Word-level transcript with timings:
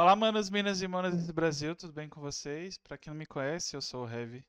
Fala, 0.00 0.16
manos, 0.16 0.48
minas 0.48 0.80
e 0.80 0.88
manas 0.88 1.14
desse 1.14 1.30
Brasil, 1.30 1.76
tudo 1.76 1.92
bem 1.92 2.08
com 2.08 2.22
vocês? 2.22 2.78
Pra 2.78 2.96
quem 2.96 3.12
não 3.12 3.18
me 3.18 3.26
conhece, 3.26 3.76
eu 3.76 3.82
sou 3.82 4.06
o 4.06 4.10
Heavy, 4.10 4.42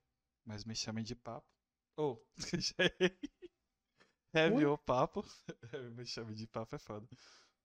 mas 0.45 0.63
me 0.63 0.73
chamem 0.73 1.03
de 1.03 1.13
Papo. 1.13 1.45
Ou, 1.97 2.25
oh, 2.55 2.57
já 2.57 2.73
errei. 2.79 3.19
Heavy 4.33 4.65
ou 4.65 4.77
Papo. 4.77 5.25
me 5.93 6.05
chamem 6.05 6.35
de 6.35 6.47
Papo 6.47 6.77
é 6.77 6.79
foda. 6.79 7.05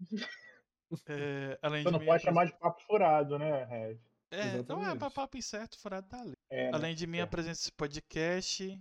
É, 1.06 1.58
além 1.62 1.84
Você 1.84 1.90
não 1.92 2.04
pode 2.04 2.22
chamar 2.24 2.46
de 2.46 2.58
Papo 2.58 2.80
Furado, 2.82 3.38
né, 3.38 3.62
Heavy? 3.62 4.00
É, 4.32 4.40
Exatamente. 4.40 4.68
não 4.68 4.84
é 4.84 4.96
pra 4.96 5.08
Papo 5.08 5.36
Incerto, 5.36 5.78
Furado 5.78 6.08
tá 6.08 6.20
ali. 6.20 6.36
É, 6.50 6.64
né? 6.64 6.70
além 6.74 6.92
de 6.92 7.06
minha 7.06 7.22
é. 7.22 7.26
presença 7.26 7.60
nesse 7.60 7.72
podcast, 7.72 8.80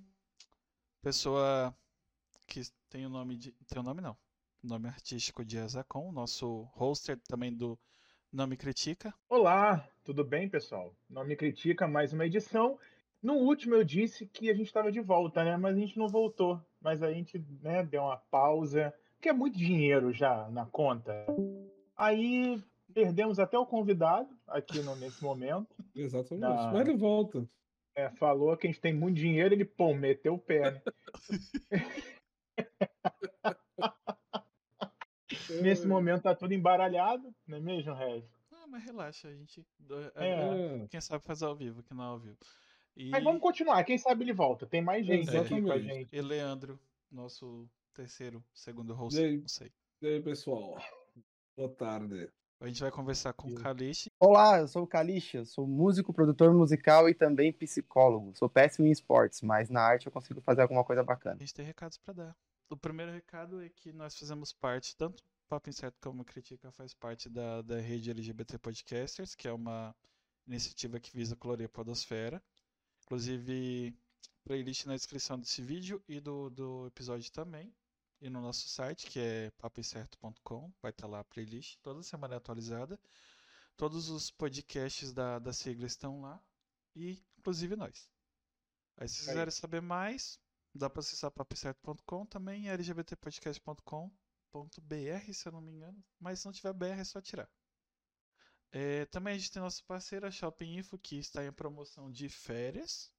pessoa 1.04 1.78
que 2.48 2.64
tem 2.90 3.06
o 3.06 3.10
nome 3.10 3.38
de. 3.38 3.52
Tem 3.68 3.80
o 3.80 3.84
nome 3.84 4.02
não. 4.02 4.18
Nome 4.64 4.88
artístico 4.88 5.46
de 5.46 5.60
Azacon, 5.60 6.12
nosso 6.12 6.64
hoster 6.74 7.20
também 7.28 7.56
do 7.56 7.80
não 8.36 8.46
Me 8.46 8.58
Critica. 8.58 9.14
Olá, 9.30 9.88
tudo 10.04 10.22
bem, 10.22 10.50
pessoal? 10.50 10.94
Não 11.10 11.24
Me 11.24 11.38
Critica, 11.38 11.88
mais 11.88 12.12
uma 12.12 12.26
edição. 12.26 12.78
No 13.24 13.36
último 13.36 13.76
eu 13.76 13.84
disse 13.84 14.28
que 14.28 14.50
a 14.50 14.54
gente 14.54 14.68
estava 14.68 14.92
de 14.92 15.00
volta, 15.00 15.42
né? 15.42 15.56
Mas 15.56 15.78
a 15.78 15.80
gente 15.80 15.98
não 15.98 16.10
voltou. 16.10 16.62
Mas 16.82 17.02
a 17.02 17.14
gente 17.14 17.42
né, 17.62 17.82
deu 17.82 18.02
uma 18.02 18.18
pausa, 18.18 18.94
que 19.22 19.30
é 19.30 19.34
muito 19.34 19.58
dinheiro 19.58 20.12
já 20.12 20.50
na 20.50 20.66
conta. 20.66 21.26
Aí 21.96 22.62
perdemos 22.94 23.40
até 23.40 23.58
o 23.58 23.66
convidado 23.66 24.28
aqui 24.50 24.80
no, 24.82 24.98
nesse 24.98 25.24
momento. 25.24 25.74
Exatamente. 25.96 26.42
Na... 26.42 26.74
Mas 26.74 26.88
ele 26.88 26.98
volta. 26.98 27.48
É, 27.96 28.10
falou 28.10 28.58
que 28.58 28.68
a 28.68 28.70
gente 28.70 28.82
tem 28.82 28.94
muito 28.94 29.16
dinheiro, 29.16 29.56
ele, 29.56 29.64
pô, 29.64 29.94
meteu 29.94 30.34
o 30.34 30.40
pé. 30.40 30.72
Né? 30.72 30.82
Nesse 35.62 35.88
momento 35.88 36.24
tá 36.24 36.36
tudo 36.36 36.54
embaralhado, 36.54 37.34
não 37.48 37.58
é 37.58 37.62
mesmo, 37.62 37.94
Regis? 37.94 38.30
Ah, 38.52 38.68
mas 38.68 38.84
relaxa, 38.84 39.28
a 39.28 39.34
gente. 39.34 39.66
É. 40.16 40.30
é. 40.30 40.88
Quem 40.90 41.02
sabe 41.02 41.24
faz 41.24 41.44
ao 41.44 41.56
vivo, 41.56 41.84
que 41.84 41.94
não 41.94 42.04
é 42.04 42.08
ao 42.08 42.20
vivo. 42.20 42.38
E... 42.96 43.10
Mas 43.10 43.24
vamos 43.24 43.42
continuar, 43.42 43.84
quem 43.84 43.98
sabe 43.98 44.24
ele 44.24 44.34
volta. 44.34 44.66
Tem 44.66 44.82
mais 44.82 45.06
gente 45.06 45.36
é, 45.36 45.40
aqui 45.40 45.62
com 45.62 45.72
a 45.72 45.80
gente. 45.80 46.16
E 46.16 46.22
Leandro, 46.22 46.80
nosso 47.12 47.70
terceiro, 47.94 48.44
segundo 48.54 48.94
host, 48.94 49.20
aí, 49.20 49.38
não 49.38 49.48
sei. 49.48 49.72
E 50.02 50.08
aí, 50.08 50.22
pessoal? 50.22 50.78
Boa 51.58 51.70
tarde. 51.70 52.30
A 52.60 52.68
gente 52.68 52.82
vai 52.82 52.90
conversar 52.90 53.34
com 53.34 53.50
o 53.50 53.56
Kalish. 53.56 54.10
Olá, 54.18 54.60
eu 54.60 54.68
sou 54.68 54.84
o 54.84 54.88
Kalish, 54.88 55.36
eu 55.36 55.46
sou 55.46 55.68
músico, 55.68 56.14
produtor 56.14 56.54
musical 56.54 57.10
e 57.10 57.14
também 57.14 57.52
psicólogo. 57.52 58.34
Sou 58.36 58.50
péssimo 58.50 58.88
em 58.88 58.92
esportes, 58.92 59.42
mas 59.42 59.70
na 59.70 59.82
arte 59.82 60.06
eu 60.06 60.12
consigo 60.12 60.42
fazer 60.42 60.62
alguma 60.62 60.84
coisa 60.84 61.04
bacana. 61.04 61.36
A 61.36 61.40
gente 61.40 61.54
tem 61.54 61.66
recados 61.66 61.98
para 61.98 62.14
dar. 62.14 62.36
O 62.70 62.78
primeiro 62.78 63.12
recado 63.12 63.62
é 63.62 63.70
que 63.70 63.92
nós 63.92 64.18
fazemos 64.18 64.54
parte, 64.54 64.96
tanto 64.96 65.24
Papo 65.48 65.70
Incerto 65.70 65.98
como 66.02 66.26
Critica 66.26 66.72
faz 66.72 66.94
parte 66.94 67.30
da, 67.30 67.62
da 67.62 67.80
rede 67.80 68.10
LGBT 68.10 68.58
Podcasters, 68.58 69.36
que 69.36 69.48
é 69.48 69.54
uma 69.54 69.96
iniciativa 70.48 71.00
que 71.00 71.16
visa 71.16 71.36
colorir 71.36 71.66
a 71.68 71.70
podosfera. 71.70 72.44
Inclusive, 73.04 73.96
playlist 74.44 74.86
na 74.86 74.96
descrição 74.96 75.40
desse 75.40 75.62
vídeo 75.62 76.04
e 76.08 76.20
do, 76.20 76.50
do 76.50 76.88
episódio 76.88 77.32
também. 77.32 77.74
E 78.20 78.30
no 78.30 78.42
nosso 78.42 78.68
site, 78.68 79.08
que 79.08 79.20
é 79.20 79.52
papoincerto.com, 79.52 80.74
vai 80.82 80.92
estar 80.92 81.08
lá 81.08 81.20
a 81.20 81.24
playlist, 81.24 81.78
toda 81.84 82.02
semana 82.02 82.34
é 82.34 82.38
atualizada. 82.38 83.00
Todos 83.78 84.10
os 84.10 84.32
podcasts 84.32 85.14
da, 85.14 85.38
da 85.38 85.52
sigla 85.52 85.86
estão 85.86 86.22
lá, 86.22 86.42
e 86.96 87.22
inclusive 87.38 87.76
nós. 87.76 88.10
Aí, 88.98 89.10
se 89.10 89.20
quiserem 89.20 89.52
saber 89.52 89.82
mais, 89.82 90.40
dá 90.74 90.90
para 90.90 91.02
acessar 91.02 91.30
papoincerto.com 91.30 92.26
também, 92.26 92.70
lgbtpodcast.com 92.72 94.10
.br, 94.64 95.34
se 95.34 95.48
eu 95.48 95.52
não 95.52 95.62
me 95.62 95.72
engano. 95.72 96.04
Mas 96.20 96.40
se 96.40 96.46
não 96.46 96.54
tiver 96.54 96.74
BR 96.74 97.00
é 97.00 97.04
só 97.04 97.22
tirar. 97.22 97.50
É, 98.72 99.06
também 99.06 99.36
a 99.36 99.38
gente 99.38 99.52
tem 99.52 99.62
nosso 99.62 99.84
parceiro, 99.86 100.28
a 100.28 100.32
Shopping 100.32 100.78
Info, 100.78 100.98
que 100.98 101.18
está 101.18 101.46
em 101.46 101.52
promoção 101.52 102.12
de 102.12 102.28
férias. 102.30 103.12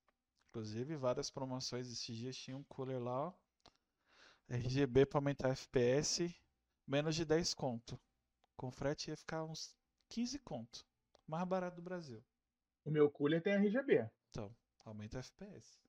Inclusive, 0.50 0.96
várias 0.96 1.30
promoções 1.30 1.90
esses 1.90 2.16
dias. 2.16 2.36
Tinha 2.36 2.56
um 2.56 2.64
cooler 2.64 3.02
lá, 3.02 3.28
ó. 3.28 3.34
RGB 4.48 5.06
para 5.06 5.18
aumentar 5.18 5.48
FPS, 5.50 6.34
menos 6.86 7.16
de 7.16 7.24
10 7.24 7.52
conto. 7.54 8.00
Com 8.56 8.70
frete 8.70 9.10
ia 9.10 9.16
ficar 9.16 9.44
uns 9.44 9.74
15 10.08 10.38
conto. 10.38 10.86
Mais 11.26 11.46
barato 11.46 11.76
do 11.76 11.82
Brasil. 11.82 12.24
O 12.84 12.90
meu 12.90 13.10
cooler 13.10 13.42
tem 13.42 13.54
RGB. 13.54 14.08
Então, 14.30 14.54
aumenta 14.84 15.18
FPS. 15.18 15.80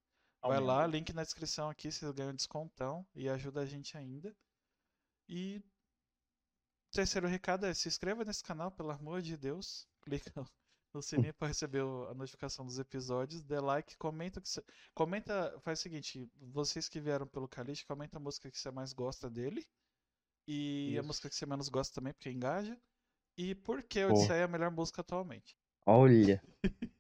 Aumenta. 0.42 0.60
Vai 0.60 0.60
lá, 0.60 0.88
link 0.88 1.14
na 1.14 1.24
descrição 1.24 1.70
aqui, 1.70 1.92
vocês 1.92 2.12
ganham 2.12 2.34
descontão 2.34 3.06
e 3.14 3.30
ajuda 3.30 3.62
a 3.62 3.66
gente 3.66 3.96
ainda. 3.96 4.36
E 5.28 5.62
terceiro 6.92 7.28
recado 7.28 7.66
é 7.66 7.74
se 7.74 7.88
inscreva 7.88 8.24
nesse 8.24 8.44
canal, 8.44 8.72
pelo 8.72 8.92
amor 8.92 9.22
de 9.22 9.38
Deus. 9.38 9.88
Clica 10.02 10.32
no 10.94 11.02
sininho 11.02 11.34
para 11.34 11.50
receber 11.50 11.82
a 11.82 12.14
notificação 12.14 12.66
dos 12.66 12.80
episódios, 12.80 13.44
dê 13.44 13.60
like, 13.60 13.98
comenta 13.98 14.42
que 14.42 14.50
comenta, 14.94 15.54
faz 15.60 15.80
o 15.80 15.82
seguinte, 15.84 16.28
vocês 16.36 16.90
que 16.90 17.00
vieram 17.00 17.28
pelo 17.28 17.48
Calixto, 17.48 17.86
comenta 17.86 18.18
a 18.18 18.22
música 18.22 18.50
que 18.50 18.58
você 18.58 18.72
mais 18.72 18.94
gosta 18.94 19.30
dele 19.30 19.64
e 20.48 20.92
Isso. 20.92 21.00
a 21.02 21.04
música 21.04 21.30
que 21.30 21.36
você 21.36 21.46
menos 21.46 21.70
gosta 21.70 21.94
também, 21.94 22.14
porque 22.14 22.30
engaja. 22.30 22.78
E 23.38 23.54
por 23.54 23.84
que 23.84 24.04
o 24.04 24.10
Odisseia 24.10 24.42
é 24.42 24.44
a 24.44 24.48
melhor 24.48 24.72
música 24.72 25.02
atualmente? 25.02 25.56
Olha. 25.86 26.42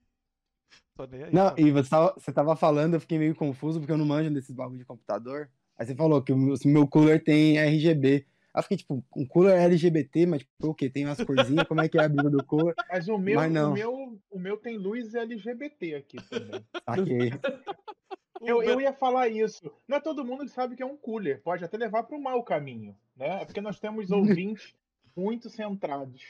aí, 1.25 1.33
não, 1.33 1.57
e 1.57 1.71
você 1.71 1.89
tava, 1.89 2.13
você 2.13 2.31
tava 2.31 2.55
falando, 2.55 2.95
eu 2.95 3.01
fiquei 3.01 3.17
meio 3.17 3.35
confuso 3.35 3.79
porque 3.79 3.91
eu 3.91 3.97
não 3.97 4.05
manjo 4.05 4.29
desses 4.31 4.53
bagulho 4.53 4.77
de 4.77 4.85
computador. 4.85 5.49
Aí 5.77 5.85
você 5.85 5.95
falou 5.95 6.21
que 6.21 6.33
o 6.33 6.37
meu, 6.37 6.55
meu 6.65 6.87
cooler 6.87 7.23
tem 7.23 7.57
RGB. 7.59 8.25
Aí 8.53 8.59
eu 8.59 8.63
fiquei 8.63 8.77
tipo, 8.77 9.03
um 9.15 9.25
cooler 9.25 9.61
LGBT, 9.61 10.25
mas 10.25 10.39
tipo, 10.39 10.51
o 10.67 10.73
quê? 10.73 10.89
Tem 10.89 11.05
umas 11.05 11.23
corzinhas? 11.23 11.67
Como 11.67 11.81
é 11.81 11.87
que 11.87 11.99
é 11.99 12.03
a 12.03 12.09
briga 12.09 12.29
do 12.29 12.43
cooler? 12.43 12.73
Mas 12.91 13.07
o 13.07 13.17
meu, 13.17 13.35
mas 13.35 13.55
o 13.55 13.71
meu, 13.71 14.19
o 14.31 14.39
meu 14.39 14.57
tem 14.57 14.77
luz 14.77 15.13
LGBT 15.13 15.95
aqui 15.95 16.17
também. 16.29 16.65
Saquei. 16.83 17.31
Eu, 18.41 18.63
eu 18.63 18.81
ia 18.81 18.93
falar 18.93 19.27
isso. 19.27 19.71
Não 19.87 19.97
é 19.97 19.99
todo 19.99 20.25
mundo 20.25 20.45
que 20.45 20.51
sabe 20.51 20.75
que 20.75 20.83
é 20.83 20.85
um 20.85 20.97
cooler. 20.97 21.41
Pode 21.43 21.63
até 21.63 21.77
levar 21.77 22.03
para 22.03 22.17
o 22.17 22.21
mau 22.21 22.43
caminho, 22.43 22.95
né? 23.15 23.41
É 23.41 23.45
porque 23.45 23.61
nós 23.61 23.79
temos 23.79 24.09
ouvintes 24.11 24.73
muito 25.15 25.49
centrados 25.49 26.23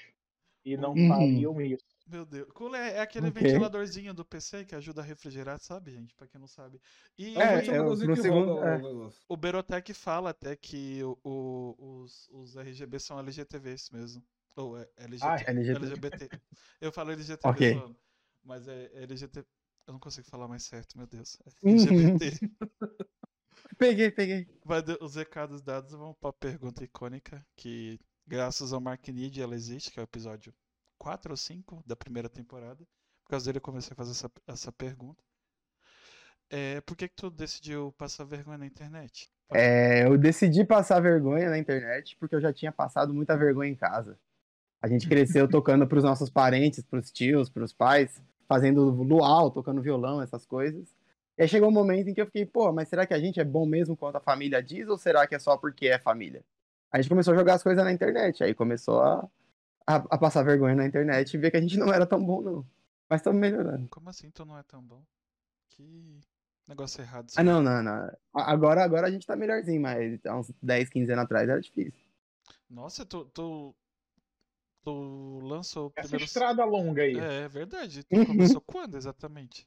e 0.66 0.76
não 0.76 0.94
uhum. 0.94 1.08
fariam 1.08 1.62
isso. 1.62 1.86
Meu 2.10 2.26
Deus. 2.26 2.50
Cooler 2.54 2.82
é 2.82 3.00
aquele 3.02 3.28
okay. 3.28 3.44
ventiladorzinho 3.44 4.14
do 4.14 4.24
PC 4.24 4.64
que 4.64 4.76
ajuda 4.76 5.02
a 5.02 5.04
refrigerar, 5.04 5.60
sabe, 5.60 5.92
gente? 5.92 6.14
Pra 6.16 6.28
quem 6.28 6.40
não 6.40 6.48
sabe. 6.48 6.80
E 7.18 7.38
é, 7.38 7.66
é, 7.68 7.82
o, 7.82 7.96
segundo, 8.16 8.64
é. 8.64 8.80
o 9.28 9.36
Berotec 9.36 9.94
fala 9.94 10.30
até 10.30 10.56
que 10.56 11.04
o, 11.04 11.18
o, 11.24 12.02
os, 12.02 12.30
os 12.32 12.56
RGB 12.56 13.00
são 13.00 13.20
LGTVs 13.20 13.90
mesmo. 13.92 14.24
Ou 14.56 14.78
é 14.78 14.88
LGBT, 14.98 15.46
ah, 15.46 15.52
LGBT. 15.52 15.86
LGBT. 15.86 16.42
Eu 16.82 16.92
falo 16.92 17.12
LGTV, 17.12 17.48
okay. 17.48 17.96
mas 18.44 18.68
é 18.68 18.90
LGBT. 18.94 19.46
Eu 19.86 19.94
não 19.94 20.00
consigo 20.00 20.28
falar 20.28 20.48
mais 20.48 20.64
certo, 20.64 20.98
meu 20.98 21.06
Deus. 21.08 21.38
É 21.46 21.70
LGBT. 21.70 22.40
peguei, 23.78 24.12
peguei. 24.12 24.48
Mas 24.66 24.84
os 25.02 25.16
recados 25.16 25.62
dados 25.62 25.92
vão 25.92 26.14
pra 26.14 26.34
pergunta 26.34 26.84
icônica 26.84 27.46
que, 27.56 28.00
graças 28.26 28.74
ao 28.74 28.82
Mark 28.82 29.08
Need, 29.10 29.42
ela 29.42 29.56
existe, 29.56 29.92
que 29.92 30.00
é 30.00 30.04
o 30.04 30.06
episódio 30.06 30.54
4 30.98 31.32
ou 31.32 31.38
5 31.38 31.84
da 31.86 31.96
primeira 31.96 32.30
temporada. 32.30 32.86
Por 33.24 33.32
causa 33.32 33.46
dele 33.46 33.58
eu 33.58 33.62
comecei 33.62 33.94
a 33.94 33.96
fazer 33.96 34.12
essa, 34.12 34.32
essa 34.48 34.72
pergunta. 34.72 35.24
É, 36.50 36.80
por 36.82 36.96
que, 36.96 37.10
que 37.10 37.16
tu 37.16 37.30
decidiu 37.30 37.94
passar 37.98 38.24
vergonha 38.24 38.58
na 38.58 38.66
internet? 38.66 39.30
É, 39.54 40.06
eu 40.06 40.18
decidi 40.18 40.64
passar 40.64 41.00
vergonha 41.00 41.50
na 41.50 41.58
internet 41.58 42.16
porque 42.20 42.36
eu 42.36 42.42
já 42.42 42.54
tinha 42.54 42.72
passado 42.72 43.14
muita 43.14 43.36
vergonha 43.38 43.70
em 43.70 43.76
casa. 43.76 44.18
A 44.82 44.88
gente 44.88 45.08
cresceu 45.08 45.48
tocando 45.50 45.88
para 45.88 45.98
os 45.98 46.04
nossos 46.04 46.30
parentes, 46.30 46.84
para 46.86 47.00
os 47.00 47.12
tios, 47.12 47.50
para 47.50 47.64
os 47.64 47.74
pais, 47.74 48.22
fazendo 48.48 48.90
luau, 48.90 49.52
tocando 49.52 49.82
violão, 49.82 50.22
essas 50.22 50.46
coisas. 50.46 50.96
E 51.38 51.44
aí 51.44 51.48
chegou 51.48 51.70
um 51.70 51.74
momento 51.74 52.10
em 52.10 52.14
que 52.14 52.22
eu 52.22 52.26
fiquei, 52.26 52.46
pô, 52.46 52.72
mas 52.72 52.88
será 52.88 53.06
que 53.06 53.14
a 53.14 53.20
gente 53.20 53.40
é 53.40 53.44
bom 53.44 53.66
mesmo 53.66 53.96
quanto 53.96 54.16
a 54.16 54.22
família 54.22 54.64
diz 54.64 54.88
ou 54.88 54.98
será 54.98 55.28
que 55.28 55.36
é 55.36 55.40
só 55.40 55.58
porque 55.58 55.88
é 55.88 56.00
família? 56.00 56.44
A 56.92 57.00
gente 57.00 57.10
começou 57.10 57.34
a 57.34 57.38
jogar 57.38 57.56
as 57.56 57.64
coisas 57.64 57.84
na 57.84 57.92
internet, 57.92 58.44
aí 58.44 58.54
começou 58.54 59.02
a, 59.02 59.30
a, 59.88 59.96
a, 59.96 60.18
passar 60.18 60.44
vergonha 60.44 60.76
na 60.76 60.86
internet 60.86 61.34
e 61.34 61.38
ver 61.38 61.50
que 61.50 61.58
a 61.58 61.62
gente 61.62 61.78
não 61.78 61.94
era 61.94 62.06
tão 62.06 62.24
bom, 62.24 62.42
não. 62.42 62.66
Mas 63.10 63.22
estamos 63.22 63.40
melhorando. 63.40 63.88
Como 63.88 64.10
assim 64.10 64.30
tu 64.30 64.46
não 64.46 64.58
é 64.58 64.64
tão 64.64 64.84
bom? 64.84 65.02
Que 65.70 66.20
negócio 66.68 67.02
errado. 67.02 67.32
Ah, 67.38 67.44
não, 67.44 67.62
não, 67.62 67.82
não. 67.82 68.12
Agora, 68.34 68.84
agora 68.84 69.08
a 69.08 69.12
gente 69.12 69.26
tá 69.26 69.36
melhorzinho, 69.38 69.82
mas 69.82 70.20
há 70.26 70.38
uns 70.38 70.52
10, 70.62 70.90
15 70.90 71.12
anos 71.14 71.24
atrás 71.24 71.48
era 71.48 71.62
difícil. 71.62 71.94
Nossa, 72.70 73.06
tu, 73.06 73.26
tu, 73.34 73.74
tu 74.84 75.40
lançou... 75.44 75.94
Essa 75.96 76.10
primeiro... 76.10 76.26
estrada 76.26 76.66
longa 76.66 77.04
aí. 77.04 77.18
É, 77.18 77.44
é 77.44 77.48
verdade. 77.48 78.04
Tu 78.04 78.26
começou 78.26 78.60
quando 78.68 78.98
exatamente? 78.98 79.66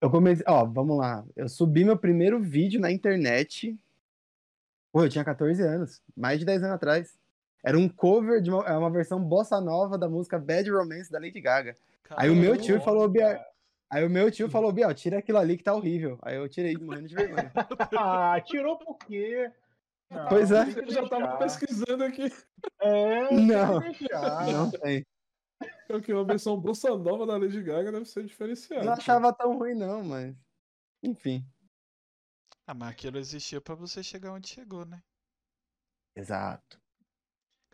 Eu 0.00 0.10
comecei, 0.10 0.44
ó, 0.48 0.64
vamos 0.64 0.98
lá. 0.98 1.24
Eu 1.36 1.48
subi 1.48 1.84
meu 1.84 1.96
primeiro 1.96 2.42
vídeo 2.42 2.80
na 2.80 2.90
internet. 2.90 3.78
Pô, 4.92 5.04
eu 5.04 5.08
tinha 5.08 5.24
14 5.24 5.62
anos, 5.62 6.02
mais 6.16 6.40
de 6.40 6.44
10 6.44 6.64
anos 6.64 6.74
atrás. 6.74 7.15
Era 7.66 7.76
um 7.76 7.88
cover 7.88 8.40
de 8.40 8.48
uma, 8.48 8.64
é 8.64 8.78
uma 8.78 8.88
versão 8.88 9.20
bossa 9.20 9.60
nova 9.60 9.98
da 9.98 10.08
música 10.08 10.38
Bad 10.38 10.70
Romance 10.70 11.10
da 11.10 11.18
Lady 11.18 11.40
Gaga. 11.40 11.74
Caramba. 12.04 12.22
Aí 12.22 12.30
o 12.30 12.36
meu 12.36 12.56
tio 12.56 12.80
falou, 12.80 13.08
Biel, 13.08 13.44
aí 13.90 14.06
o 14.06 14.08
meu 14.08 14.30
tio 14.30 14.48
falou, 14.48 14.70
Biel, 14.70 14.94
tira 14.94 15.18
aquilo 15.18 15.38
ali 15.38 15.56
que 15.56 15.64
tá 15.64 15.74
horrível. 15.74 16.16
Aí 16.22 16.36
eu 16.36 16.48
tirei 16.48 16.76
morrendo 16.76 17.08
de 17.08 17.16
vergonha. 17.16 17.50
ah, 17.98 18.40
tirou 18.46 18.78
por 18.78 18.96
quê? 18.98 19.50
Não, 20.08 20.28
pois 20.28 20.52
é. 20.52 20.62
Eu 20.62 20.88
já 20.88 21.08
tava 21.08 21.38
pesquisando 21.38 22.04
aqui. 22.04 22.32
É, 22.80 23.32
não, 23.34 23.80
não 24.52 24.70
tem. 24.70 25.04
Porque 25.88 26.12
uma 26.12 26.24
versão 26.24 26.60
bossa 26.60 26.96
nova 26.96 27.26
da 27.26 27.36
Lady 27.36 27.60
Gaga 27.60 27.90
deve 27.90 28.04
ser 28.04 28.24
diferenciada. 28.24 28.84
Não 28.84 28.92
achava 28.92 29.32
tão 29.32 29.58
ruim, 29.58 29.74
não, 29.74 30.04
mas. 30.04 30.36
Enfim. 31.02 31.44
Ah, 32.64 32.74
mas 32.74 32.90
aquilo 32.90 33.18
existiu 33.18 33.60
pra 33.60 33.74
você 33.74 34.04
chegar 34.04 34.32
onde 34.32 34.48
chegou, 34.48 34.84
né? 34.84 35.02
Exato. 36.14 36.85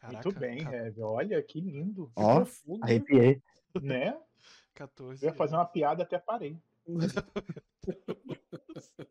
Caraca, 0.03 0.29
Muito 0.29 0.41
bem, 0.41 0.65
ca- 0.65 0.73
Heavy. 0.73 1.01
Olha, 1.01 1.41
que 1.41 1.61
lindo. 1.61 2.09
Que 2.09 2.13
Ó, 2.17 2.35
profundo, 2.35 2.81
né? 2.81 2.83
Arrepiei. 2.83 3.41
Né? 3.81 4.19
14 4.75 5.25
Eu 5.25 5.31
ia 5.31 5.37
fazer 5.37 5.55
uma 5.55 5.65
piada 5.65 6.03
até 6.03 6.19
parei. 6.19 6.59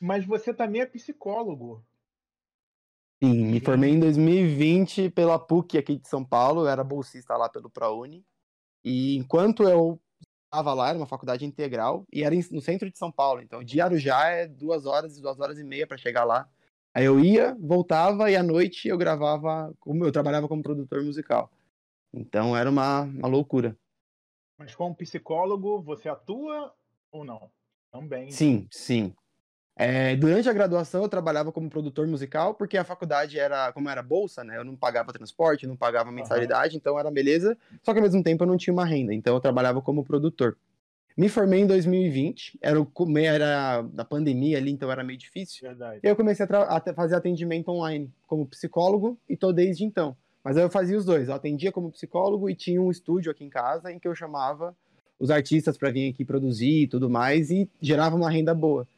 Mas 0.00 0.26
você 0.26 0.52
também 0.52 0.82
é 0.82 0.86
psicólogo. 0.86 1.86
Sim, 3.22 3.52
me 3.52 3.60
formei 3.60 3.90
em 3.90 4.00
2020 4.00 5.08
pela 5.10 5.38
PUC 5.38 5.78
aqui 5.78 5.96
de 5.96 6.08
São 6.08 6.24
Paulo, 6.24 6.62
eu 6.62 6.68
era 6.68 6.82
bolsista 6.82 7.36
lá 7.36 7.48
pelo 7.48 7.70
ProUni. 7.70 8.26
E 8.84 9.16
enquanto 9.16 9.62
eu 9.62 10.02
estava 10.46 10.74
lá, 10.74 10.88
era 10.88 10.98
uma 10.98 11.06
faculdade 11.06 11.44
integral, 11.44 12.04
e 12.12 12.24
era 12.24 12.34
no 12.50 12.60
centro 12.60 12.90
de 12.90 12.98
São 12.98 13.12
Paulo. 13.12 13.40
Então, 13.40 13.62
de 13.62 13.80
Arujá 13.80 14.26
é 14.26 14.48
duas 14.48 14.86
horas, 14.86 15.20
duas 15.20 15.38
horas 15.38 15.56
e 15.56 15.62
meia 15.62 15.86
para 15.86 15.96
chegar 15.96 16.24
lá. 16.24 16.50
Aí 16.94 17.04
eu 17.04 17.18
ia, 17.18 17.56
voltava, 17.58 18.30
e 18.30 18.36
à 18.36 18.42
noite 18.42 18.88
eu 18.88 18.98
gravava, 18.98 19.74
como 19.80 20.04
eu 20.04 20.12
trabalhava 20.12 20.46
como 20.46 20.62
produtor 20.62 21.02
musical. 21.02 21.50
Então 22.12 22.56
era 22.56 22.68
uma, 22.68 23.02
uma 23.02 23.28
loucura. 23.28 23.76
Mas 24.58 24.74
como 24.74 24.94
psicólogo, 24.94 25.80
você 25.80 26.08
atua 26.08 26.72
ou 27.10 27.24
não? 27.24 27.50
Também. 27.90 28.30
Sim, 28.30 28.66
sim. 28.70 29.14
É, 29.74 30.14
durante 30.16 30.48
a 30.48 30.52
graduação 30.52 31.02
eu 31.02 31.08
trabalhava 31.08 31.50
como 31.50 31.70
produtor 31.70 32.06
musical, 32.06 32.54
porque 32.54 32.76
a 32.76 32.84
faculdade 32.84 33.38
era, 33.38 33.72
como 33.72 33.88
era 33.88 34.02
bolsa, 34.02 34.44
né? 34.44 34.58
Eu 34.58 34.64
não 34.64 34.76
pagava 34.76 35.12
transporte, 35.12 35.66
não 35.66 35.76
pagava 35.76 36.12
mensalidade, 36.12 36.76
então 36.76 36.98
era 36.98 37.10
beleza. 37.10 37.56
Só 37.82 37.92
que 37.92 37.98
ao 37.98 38.02
mesmo 38.02 38.22
tempo 38.22 38.42
eu 38.44 38.46
não 38.46 38.58
tinha 38.58 38.72
uma 38.72 38.84
renda, 38.84 39.14
então 39.14 39.34
eu 39.34 39.40
trabalhava 39.40 39.80
como 39.80 40.04
produtor. 40.04 40.58
Me 41.16 41.28
formei 41.28 41.60
em 41.60 41.66
2020, 41.66 42.58
era, 42.62 42.80
o 42.80 43.18
era 43.18 43.82
da 43.82 44.04
pandemia 44.04 44.58
ali, 44.58 44.70
então 44.70 44.90
era 44.90 45.04
meio 45.04 45.18
difícil. 45.18 45.68
Verdade. 45.68 46.00
Eu 46.02 46.16
comecei 46.16 46.46
a, 46.48 46.76
a 46.76 46.94
fazer 46.94 47.14
atendimento 47.14 47.68
online 47.70 48.10
como 48.26 48.46
psicólogo 48.46 49.18
e 49.28 49.36
tô 49.36 49.52
desde 49.52 49.84
então. 49.84 50.16
Mas 50.42 50.56
aí 50.56 50.62
eu 50.62 50.70
fazia 50.70 50.96
os 50.96 51.04
dois. 51.04 51.28
Eu 51.28 51.34
atendia 51.34 51.70
como 51.70 51.90
psicólogo 51.90 52.48
e 52.48 52.54
tinha 52.54 52.80
um 52.80 52.90
estúdio 52.90 53.30
aqui 53.30 53.44
em 53.44 53.50
casa 53.50 53.92
em 53.92 53.98
que 53.98 54.08
eu 54.08 54.14
chamava 54.14 54.74
os 55.18 55.30
artistas 55.30 55.78
para 55.78 55.90
vir 55.90 56.10
aqui 56.10 56.24
produzir 56.24 56.82
e 56.82 56.88
tudo 56.88 57.08
mais 57.08 57.50
e 57.50 57.70
gerava 57.80 58.16
uma 58.16 58.30
renda 58.30 58.54
boa. 58.54 58.88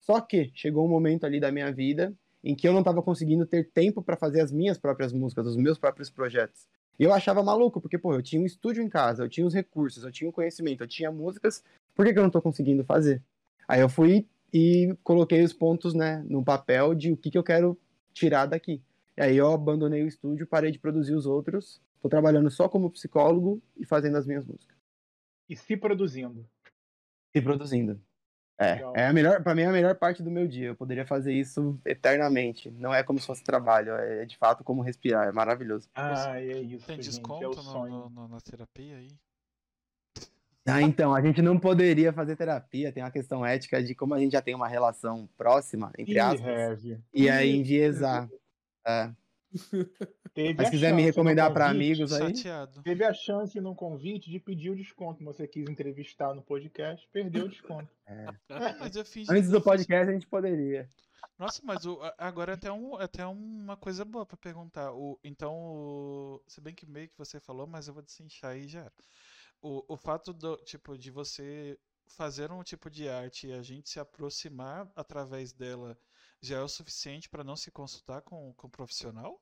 Só 0.00 0.20
que 0.20 0.50
chegou 0.54 0.84
um 0.84 0.88
momento 0.88 1.26
ali 1.26 1.40
da 1.40 1.52
minha 1.52 1.70
vida 1.72 2.12
em 2.42 2.54
que 2.54 2.68
eu 2.68 2.72
não 2.72 2.80
estava 2.80 3.02
conseguindo 3.02 3.46
ter 3.46 3.70
tempo 3.70 4.02
para 4.02 4.16
fazer 4.16 4.40
as 4.40 4.52
minhas 4.52 4.78
próprias 4.78 5.12
músicas, 5.12 5.46
os 5.46 5.56
meus 5.56 5.78
próprios 5.78 6.10
projetos. 6.10 6.68
E 6.98 7.04
eu 7.04 7.12
achava 7.12 7.42
maluco, 7.42 7.80
porque, 7.80 7.98
pô, 7.98 8.14
eu 8.14 8.22
tinha 8.22 8.40
um 8.40 8.46
estúdio 8.46 8.82
em 8.82 8.88
casa, 8.88 9.24
eu 9.24 9.28
tinha 9.28 9.46
os 9.46 9.54
recursos, 9.54 10.04
eu 10.04 10.12
tinha 10.12 10.28
o 10.28 10.32
conhecimento, 10.32 10.82
eu 10.82 10.88
tinha 10.88 11.10
músicas, 11.10 11.62
por 11.94 12.04
que, 12.04 12.12
que 12.12 12.18
eu 12.18 12.22
não 12.22 12.30
tô 12.30 12.40
conseguindo 12.40 12.84
fazer? 12.84 13.22
Aí 13.66 13.80
eu 13.80 13.88
fui 13.88 14.26
e 14.52 14.96
coloquei 15.02 15.42
os 15.42 15.52
pontos, 15.52 15.94
né, 15.94 16.24
no 16.28 16.44
papel 16.44 16.94
de 16.94 17.12
o 17.12 17.16
que, 17.16 17.30
que 17.30 17.38
eu 17.38 17.42
quero 17.42 17.78
tirar 18.12 18.46
daqui. 18.46 18.80
E 19.16 19.22
aí 19.22 19.36
eu 19.36 19.52
abandonei 19.52 20.02
o 20.02 20.08
estúdio, 20.08 20.46
parei 20.46 20.70
de 20.70 20.78
produzir 20.78 21.14
os 21.14 21.26
outros, 21.26 21.80
tô 22.00 22.08
trabalhando 22.08 22.50
só 22.50 22.68
como 22.68 22.90
psicólogo 22.90 23.60
e 23.76 23.84
fazendo 23.84 24.16
as 24.16 24.26
minhas 24.26 24.44
músicas. 24.44 24.76
E 25.48 25.56
se 25.56 25.76
produzindo. 25.76 26.46
E 27.34 27.42
produzindo. 27.42 28.00
É, 28.56 28.74
Legal. 28.74 28.92
é 28.96 29.06
a 29.08 29.12
melhor, 29.12 29.42
para 29.42 29.54
mim 29.54 29.62
é 29.62 29.66
a 29.66 29.72
melhor 29.72 29.96
parte 29.96 30.22
do 30.22 30.30
meu 30.30 30.46
dia. 30.46 30.68
Eu 30.68 30.76
poderia 30.76 31.04
fazer 31.04 31.32
isso 31.32 31.78
eternamente. 31.84 32.70
Não 32.70 32.94
é 32.94 33.02
como 33.02 33.18
se 33.18 33.26
fosse 33.26 33.42
trabalho, 33.42 33.92
é 33.94 34.24
de 34.24 34.36
fato 34.36 34.62
como 34.62 34.80
respirar, 34.82 35.26
é 35.28 35.32
maravilhoso. 35.32 35.88
Ah, 35.94 36.38
é 36.40 36.58
isso, 36.60 36.86
Tem 36.86 36.96
gente. 36.96 37.06
desconto 37.10 37.44
é 37.58 37.62
no- 37.62 37.88
no- 37.88 38.10
no- 38.10 38.28
na 38.28 38.40
terapia 38.40 38.96
aí? 38.96 39.08
Ah, 40.66 40.80
então, 40.80 41.14
a 41.14 41.20
gente 41.20 41.42
não 41.42 41.58
poderia 41.58 42.10
fazer 42.12 42.36
terapia, 42.36 42.90
tem 42.90 43.02
uma 43.02 43.10
questão 43.10 43.44
ética 43.44 43.82
de 43.82 43.94
como 43.94 44.14
a 44.14 44.18
gente 44.18 44.32
já 44.32 44.40
tem 44.40 44.54
uma 44.54 44.66
relação 44.68 45.28
próxima, 45.36 45.92
entre 45.98 46.18
aspas, 46.18 46.40
Heavy. 46.40 47.00
e 47.12 47.28
aí 47.28 47.54
enviesar. 47.56 48.30
É. 48.86 49.10
Teve 50.34 50.54
Mas 50.54 50.66
se 50.66 50.70
quiser 50.72 50.92
me 50.92 51.02
recomendar 51.02 51.52
pra 51.52 51.68
convite- 51.68 51.84
amigos 52.02 52.12
aí, 52.12 52.36
Chateado. 52.36 52.82
Teve 52.82 53.04
a 53.04 53.14
chance 53.14 53.60
no 53.60 53.74
convite 53.74 54.30
de 54.30 54.40
pedir 54.40 54.70
o 54.70 54.76
desconto. 54.76 55.22
Você 55.24 55.46
quis 55.46 55.68
entrevistar 55.68 56.34
no 56.34 56.42
podcast, 56.42 57.08
perdeu 57.12 57.44
o 57.44 57.48
desconto. 57.48 57.88
Ah, 58.06 58.34
mas 58.80 58.96
eu 58.96 59.04
fingi 59.04 59.30
antes 59.30 59.48
do 59.50 59.56
fiz- 59.58 59.64
podcast 59.64 60.10
a 60.10 60.12
gente 60.12 60.26
poderia. 60.26 60.88
Nossa, 61.38 61.60
mas 61.64 61.84
o- 61.86 61.98
agora 62.18 62.52
é 62.52 62.54
até, 62.54 62.70
um, 62.72 63.00
é 63.00 63.04
até 63.04 63.26
uma 63.26 63.76
coisa 63.76 64.04
boa 64.04 64.26
pra 64.26 64.36
perguntar. 64.36 64.92
O, 64.92 65.18
então, 65.22 65.54
o- 65.54 66.42
se 66.46 66.60
bem 66.60 66.74
que 66.74 66.86
meio 66.86 67.08
que 67.08 67.16
você 67.18 67.38
falou, 67.40 67.66
mas 67.66 67.86
eu 67.88 67.94
vou 67.94 68.02
desinchar 68.02 68.52
aí 68.52 68.66
já. 68.68 68.90
O, 69.62 69.84
o 69.88 69.96
fato 69.96 70.32
do, 70.32 70.56
tipo, 70.58 70.98
de 70.98 71.10
você 71.10 71.78
fazer 72.06 72.52
um 72.52 72.62
tipo 72.62 72.90
de 72.90 73.08
arte 73.08 73.46
e 73.48 73.52
a 73.52 73.62
gente 73.62 73.88
se 73.88 73.98
aproximar 73.98 74.86
através 74.94 75.52
dela 75.52 75.96
já 76.46 76.58
é 76.58 76.62
o 76.62 76.68
suficiente 76.68 77.28
pra 77.28 77.44
não 77.44 77.56
se 77.56 77.70
consultar 77.70 78.22
com, 78.22 78.52
com 78.54 78.66
o 78.66 78.70
profissional? 78.70 79.40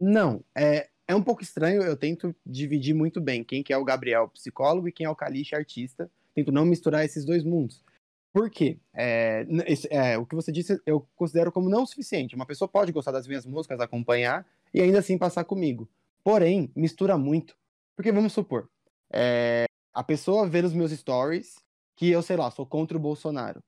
Não, 0.00 0.42
é, 0.56 0.88
é 1.06 1.14
um 1.14 1.22
pouco 1.22 1.42
estranho, 1.42 1.82
eu 1.82 1.96
tento 1.96 2.34
dividir 2.46 2.94
muito 2.94 3.20
bem 3.20 3.44
quem 3.44 3.62
que 3.62 3.72
é 3.72 3.76
o 3.76 3.84
Gabriel 3.84 4.28
psicólogo 4.28 4.88
e 4.88 4.92
quem 4.92 5.06
é 5.06 5.10
o 5.10 5.16
Kalish 5.16 5.54
artista. 5.54 6.10
Tento 6.34 6.52
não 6.52 6.64
misturar 6.64 7.04
esses 7.04 7.24
dois 7.24 7.44
mundos. 7.44 7.84
Por 8.32 8.48
quê? 8.48 8.78
É, 8.94 9.44
é, 9.90 10.16
o 10.16 10.24
que 10.24 10.36
você 10.36 10.52
disse 10.52 10.80
eu 10.86 11.06
considero 11.16 11.50
como 11.50 11.68
não 11.68 11.84
suficiente. 11.84 12.36
Uma 12.36 12.46
pessoa 12.46 12.68
pode 12.68 12.92
gostar 12.92 13.10
das 13.10 13.26
minhas 13.26 13.44
músicas, 13.44 13.80
acompanhar 13.80 14.46
e 14.72 14.80
ainda 14.80 15.00
assim 15.00 15.18
passar 15.18 15.44
comigo. 15.44 15.88
Porém, 16.22 16.70
mistura 16.76 17.18
muito. 17.18 17.56
Porque 17.96 18.12
vamos 18.12 18.32
supor, 18.32 18.70
é, 19.12 19.64
a 19.92 20.04
pessoa 20.04 20.48
vê 20.48 20.62
nos 20.62 20.72
meus 20.72 20.92
stories 20.92 21.56
que 21.96 22.08
eu, 22.08 22.22
sei 22.22 22.36
lá, 22.36 22.50
sou 22.50 22.64
contra 22.64 22.96
o 22.96 23.00
Bolsonaro. 23.00 23.60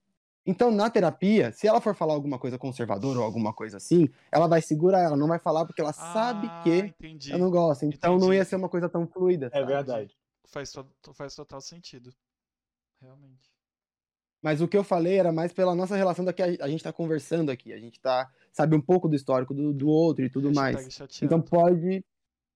Então, 0.45 0.71
na 0.71 0.89
terapia, 0.89 1.51
se 1.53 1.67
ela 1.67 1.79
for 1.79 1.95
falar 1.95 2.13
alguma 2.13 2.37
coisa 2.37 2.57
conservadora 2.57 3.19
ou 3.19 3.25
alguma 3.25 3.53
coisa 3.53 3.77
assim, 3.77 4.09
ela 4.29 4.47
vai 4.47 4.61
segurar, 4.61 4.99
ela 4.99 5.15
não 5.15 5.27
vai 5.27 5.39
falar 5.39 5.65
porque 5.65 5.81
ela 5.81 5.93
sabe 5.93 6.47
Ah, 6.49 6.61
que 6.63 6.79
entendi. 6.79 7.31
eu 7.31 7.37
não 7.37 7.49
gosto. 7.49 7.85
Então 7.85 8.13
não 8.13 8.25
Entendi. 8.25 8.37
ia 8.37 8.45
ser 8.45 8.57
uma 8.57 8.67
coisa 8.67 8.89
tão 8.89 9.07
fluida. 9.07 9.47
É 9.47 9.59
sabe? 9.59 9.65
verdade. 9.67 10.17
Faz, 10.45 10.73
faz 11.13 11.35
total 11.35 11.61
sentido. 11.61 12.13
Realmente. 13.01 13.53
Mas 14.41 14.59
o 14.59 14.67
que 14.67 14.75
eu 14.75 14.83
falei 14.83 15.17
era 15.17 15.31
mais 15.31 15.53
pela 15.53 15.73
nossa 15.73 15.95
relação 15.95 16.25
da 16.25 16.33
que 16.33 16.41
a, 16.41 16.67
gente 16.67 16.83
tá 16.83 16.91
conversando 16.91 17.49
aqui. 17.49 17.71
A 17.71 17.79
gente 17.79 17.97
tá, 18.01 18.29
sabe 18.51 18.75
um 18.75 18.81
pouco 18.81 19.07
do 19.07 19.15
histórico 19.15 19.53
do, 19.53 19.73
do 19.73 19.87
outro 19.87 20.25
e 20.25 20.29
tudo 20.29 20.53
mais. 20.53 20.93
chateado. 20.93 21.25
Então 21.25 21.41
pode 21.41 22.03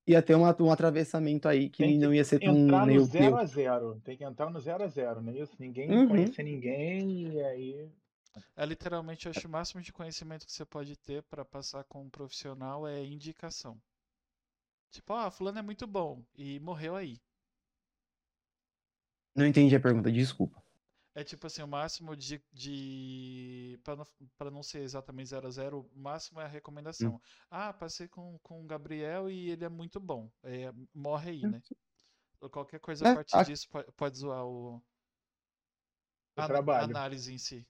ia 0.07 0.21
ter 0.21 0.36
uma, 0.36 0.56
um 0.62 0.71
atravessamento 0.71 1.48
aí 1.48 1.69
que, 1.69 1.83
que 1.83 1.98
não 1.98 2.13
ia 2.13 2.24
ser 2.24 2.39
tão 2.39 2.54
Entrar 2.54 2.85
no 2.87 2.87
meio 2.87 3.04
zero 3.04 3.35
a 3.35 3.45
zero. 3.45 3.99
Tem 4.04 4.18
que 4.18 4.23
entrar 4.23 4.49
no 4.49 4.59
zero 4.59 4.83
a 4.83 4.87
zero, 4.87 5.21
não 5.21 5.33
é 5.33 5.40
isso? 5.40 5.54
Ninguém 5.59 5.90
Uhum. 5.90 6.07
conhecer 6.07 6.44
ninguém 6.44 7.33
e 7.33 7.44
aí. 7.44 7.90
É 8.57 8.66
literalmente, 8.66 9.26
eu 9.26 9.30
acho 9.30 9.40
que 9.40 9.47
o 9.47 9.49
máximo 9.49 9.81
de 9.81 9.94
conhecimento 9.94 10.45
que 10.45 10.52
você 10.52 10.66
pode 10.66 10.97
ter 10.97 11.23
pra 11.23 11.45
passar 11.45 11.85
com 11.85 12.02
um 12.02 12.09
profissional 12.09 12.85
é 12.85 13.02
indicação. 13.06 13.80
Tipo, 14.92 15.14
ah, 15.14 15.31
fulano 15.31 15.59
é 15.59 15.61
muito 15.61 15.87
bom 15.87 16.21
e 16.35 16.59
morreu 16.59 16.94
aí. 16.97 17.18
Não 19.33 19.45
entendi 19.45 19.73
a 19.76 19.80
pergunta, 19.80 20.11
desculpa. 20.11 20.61
É 21.18 21.24
tipo 21.24 21.47
assim, 21.47 21.64
o 21.64 21.68
máximo 21.68 22.16
de, 22.16 22.40
de 22.54 23.80
para 23.83 23.95
não, 23.95 24.06
pra 24.38 24.52
não 24.52 24.62
ser 24.62 24.83
exatamente 24.83 25.30
0 25.30 25.47
a 25.47 25.50
0, 25.50 25.90
o 25.92 26.00
máximo 26.00 26.40
é 26.40 26.44
a 26.45 26.47
recomendação. 26.47 27.16
Hum. 27.16 27.19
Ah, 27.50 27.74
passei 27.74 28.07
com, 28.07 28.38
com 28.44 28.62
o 28.62 28.68
Gabriel 28.68 29.28
e 29.28 29.50
ele 29.50 29.66
é 29.66 29.69
muito 29.69 30.00
bom. 30.00 30.30
É, 30.44 30.71
morre 30.94 31.31
aí, 31.31 31.47
né? 31.47 31.59
Qualquer 32.52 32.80
coisa 32.80 33.07
É, 33.07 33.09
a 33.09 33.16
partir 33.16 33.40
a- 33.40 33.44
disso 33.44 33.68
pode, 33.68 33.92
pode 33.94 34.18
zoar 34.19 34.45
o, 34.45 34.80
O 36.38 36.42
a, 36.42 36.45
a 36.45 36.83
análise 36.83 37.33
em 37.33 37.38
si. 37.40 37.68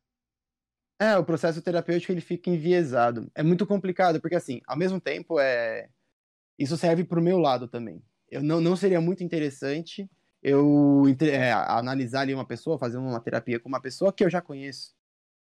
É, 0.99 1.15
o 1.17 1.23
processo 1.23 1.61
terapêutico 1.61 2.11
ele 2.11 2.21
fica 2.21 2.49
enviesado. 2.49 3.31
É 3.35 3.43
muito 3.43 3.65
complicado, 3.67 4.19
porque 4.19 4.35
assim, 4.35 4.61
ao 4.67 4.75
mesmo 4.77 4.99
tempo 4.99 5.39
é 5.39 5.89
isso 6.59 6.77
serve 6.77 7.03
pro 7.05 7.21
meu 7.21 7.39
lado 7.39 7.67
também. 7.67 8.03
Eu 8.29 8.43
não, 8.43 8.61
não 8.61 8.75
seria 8.75 9.01
muito 9.01 9.23
interessante 9.23 10.09
eu 10.41 11.03
é, 11.21 11.51
analisar 11.51 12.21
ali 12.21 12.33
uma 12.33 12.45
pessoa, 12.45 12.77
fazer 12.77 12.97
uma 12.97 13.19
terapia 13.19 13.59
com 13.59 13.69
uma 13.69 13.81
pessoa 13.81 14.13
que 14.13 14.23
eu 14.23 14.29
já 14.29 14.41
conheço. 14.41 14.95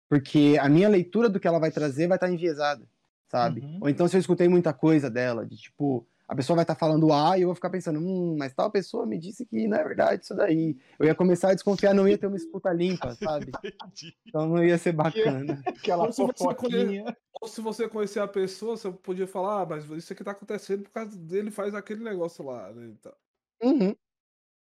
Porque 0.09 0.57
a 0.61 0.69
minha 0.69 0.89
leitura 0.89 1.29
do 1.29 1.41
que 1.41 1.49
ela 1.49 1.59
vai 1.59 1.71
trazer 1.71 2.07
vai 2.07 2.17
estar 2.17 2.31
enviesada, 2.31 2.87
sabe? 3.29 3.61
Uhum. 3.61 3.79
Ou 3.83 3.89
então 3.89 4.07
se 4.07 4.17
eu 4.17 4.21
escutei 4.21 4.49
muita 4.49 4.73
coisa 4.73 5.11
dela, 5.11 5.47
de 5.47 5.57
tipo, 5.57 6.07
a 6.27 6.35
pessoa 6.35 6.57
vai 6.57 6.63
estar 6.65 6.75
falando 6.75 7.13
A 7.13 7.37
e 7.37 7.43
eu 7.43 7.49
vou 7.49 7.55
ficar 7.55 7.71
pensando, 7.71 7.99
hum, 7.99 8.37
mas 8.39 8.55
tal 8.55 8.71
pessoa 8.71 9.07
me 9.07 9.19
disse 9.19 9.45
que 9.45 9.67
não 9.67 9.77
é 9.77 9.85
verdade 9.85 10.25
isso 10.25 10.35
daí. 10.35 10.77
Eu 10.99 11.07
ia 11.07 11.15
começar 11.15 11.51
a 11.51 11.55
desconfiar, 11.55 11.95
não 11.95 12.09
ia 12.09 12.17
ter 12.17 12.27
uma 12.27 12.37
escuta 12.37 12.73
limpa, 12.73 13.15
sabe? 13.17 13.51
Entendi. 13.65 14.17
Então 14.27 14.47
não 14.47 14.65
ia 14.65 14.79
ser 14.79 14.93
bacana. 14.93 15.61
Aquela 15.67 16.05
Ou 16.05 16.13
se. 16.13 16.23
Ou 17.41 17.49
se 17.49 17.61
você 17.61 17.89
conhecer 17.89 18.21
a 18.21 18.29
pessoa, 18.29 18.77
você 18.77 18.91
podia 18.91 19.27
falar, 19.27 19.63
ah, 19.63 19.67
mas 19.67 19.85
isso 19.91 20.13
aqui 20.13 20.25
tá 20.25 20.31
acontecendo 20.31 20.85
por 20.85 20.93
causa 20.93 21.17
dele 21.19 21.51
faz 21.51 21.75
aquele 21.75 22.03
negócio 22.03 22.45
lá, 22.45 22.73
né? 22.73 22.87
Então, 22.87 23.13
Uhum. 23.63 23.95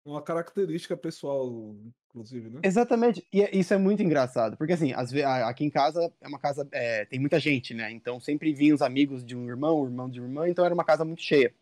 Uma 0.04 0.20
característica 0.22 0.96
pessoal, 0.96 1.74
inclusive, 2.10 2.50
né? 2.50 2.60
Exatamente. 2.62 3.26
E 3.32 3.42
é- 3.42 3.56
isso 3.56 3.72
é 3.72 3.78
muito 3.78 4.02
engraçado, 4.02 4.56
porque 4.56 4.72
assim, 4.72 4.92
às 4.92 5.10
vezes, 5.10 5.26
aqui 5.28 5.64
em 5.64 5.70
casa 5.70 6.12
é 6.20 6.28
uma 6.28 6.38
casa, 6.38 6.66
é, 6.72 7.04
tem 7.04 7.20
muita 7.20 7.38
gente, 7.38 7.72
né? 7.74 7.90
Então 7.92 8.18
sempre 8.20 8.52
vinham 8.52 8.74
os 8.74 8.82
amigos 8.82 9.24
de 9.24 9.36
um 9.36 9.48
irmão, 9.48 9.84
irmão 9.84 10.08
de 10.08 10.20
uma 10.20 10.26
irmã, 10.28 10.48
então 10.48 10.64
era 10.64 10.74
uma 10.74 10.84
casa 10.84 11.04
muito 11.04 11.22
cheia. 11.22 11.52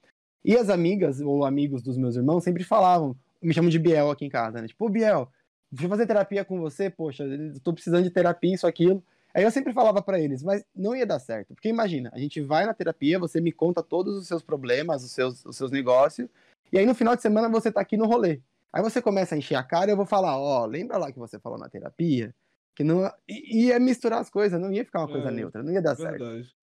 E 0.44 0.56
as 0.56 0.70
amigas 0.70 1.20
ou 1.20 1.44
amigos 1.44 1.82
dos 1.82 1.98
meus 1.98 2.16
irmãos 2.16 2.42
sempre 2.42 2.64
falavam, 2.64 3.14
me 3.42 3.52
chamam 3.52 3.70
de 3.70 3.78
Biel 3.78 4.10
aqui 4.10 4.24
em 4.24 4.30
casa, 4.30 4.60
né? 4.60 4.68
Tipo, 4.68 4.86
"Ô, 4.86 4.88
Biel, 4.88 5.30
deixa 5.70 5.84
eu 5.86 5.90
fazer 5.90 6.06
terapia 6.06 6.44
com 6.44 6.58
você, 6.60 6.88
poxa, 6.88 7.24
eu 7.24 7.60
tô 7.60 7.72
precisando 7.74 8.02
de 8.04 8.10
terapia, 8.10 8.54
isso, 8.54 8.66
aquilo. 8.66 9.02
Aí 9.32 9.44
eu 9.44 9.50
sempre 9.50 9.72
falava 9.72 10.02
pra 10.02 10.18
eles, 10.18 10.42
mas 10.42 10.64
não 10.74 10.96
ia 10.96 11.06
dar 11.06 11.20
certo. 11.20 11.54
Porque 11.54 11.68
imagina, 11.68 12.10
a 12.12 12.18
gente 12.18 12.40
vai 12.40 12.66
na 12.66 12.74
terapia, 12.74 13.18
você 13.18 13.40
me 13.40 13.52
conta 13.52 13.80
todos 13.82 14.16
os 14.16 14.26
seus 14.26 14.42
problemas, 14.42 15.04
os 15.04 15.12
seus, 15.12 15.44
os 15.44 15.56
seus 15.56 15.70
negócios, 15.70 16.28
e 16.72 16.78
aí 16.78 16.86
no 16.86 16.94
final 16.94 17.16
de 17.16 17.22
semana 17.22 17.48
você 17.48 17.70
tá 17.72 17.80
aqui 17.80 17.96
no 17.96 18.06
rolê. 18.06 18.40
Aí 18.72 18.82
você 18.82 19.02
começa 19.02 19.34
a 19.34 19.38
encher 19.38 19.56
a 19.56 19.62
cara 19.64 19.90
e 19.90 19.92
eu 19.92 19.96
vou 19.96 20.06
falar, 20.06 20.38
ó, 20.38 20.64
lembra 20.64 20.96
lá 20.96 21.12
que 21.12 21.18
você 21.18 21.38
falou 21.40 21.58
na 21.58 21.68
terapia? 21.68 22.34
Que 22.74 22.84
não. 22.84 23.06
I- 23.28 23.66
Ia 23.66 23.80
misturar 23.80 24.20
as 24.20 24.30
coisas, 24.30 24.60
não 24.60 24.72
ia 24.72 24.84
ficar 24.84 25.00
uma 25.00 25.08
coisa 25.08 25.28
É, 25.28 25.32
neutra, 25.32 25.62
não 25.62 25.72
ia 25.72 25.82
dar 25.82 25.96
certo. 25.96 26.18
Verdade. 26.18 26.54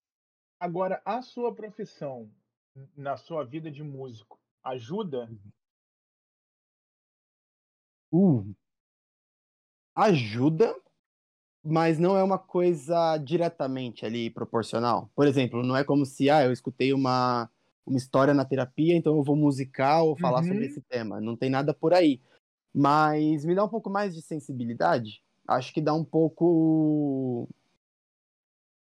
Agora, 0.59 1.01
a 1.05 1.21
sua 1.21 1.53
profissão 1.53 2.31
na 2.95 3.17
sua 3.17 3.43
vida 3.43 3.69
de 3.69 3.83
músico 3.83 4.39
ajuda? 4.63 5.29
Uh, 8.11 8.55
ajuda, 9.95 10.75
mas 11.63 11.99
não 11.99 12.17
é 12.17 12.23
uma 12.23 12.39
coisa 12.39 13.17
diretamente 13.17 14.05
ali 14.05 14.29
proporcional. 14.29 15.11
Por 15.15 15.27
exemplo, 15.27 15.63
não 15.63 15.75
é 15.75 15.83
como 15.83 16.05
se, 16.05 16.29
ah, 16.29 16.43
eu 16.45 16.51
escutei 16.51 16.93
uma, 16.93 17.49
uma 17.87 17.97
história 17.97 18.33
na 18.33 18.45
terapia, 18.45 18.95
então 18.95 19.15
eu 19.17 19.23
vou 19.23 19.35
musicar 19.35 20.03
ou 20.03 20.15
falar 20.17 20.41
Uhum. 20.41 20.47
sobre 20.49 20.65
esse 20.65 20.81
tema. 20.81 21.19
Não 21.21 21.35
tem 21.35 21.49
nada 21.49 21.73
por 21.73 21.93
aí. 21.93 22.19
Mas 22.73 23.45
me 23.45 23.55
dá 23.55 23.63
um 23.63 23.69
pouco 23.69 23.89
mais 23.89 24.13
de 24.13 24.21
sensibilidade. 24.21 25.21
Acho 25.47 25.73
que 25.73 25.81
dá 25.81 25.93
um 25.93 26.03
pouco. 26.03 27.47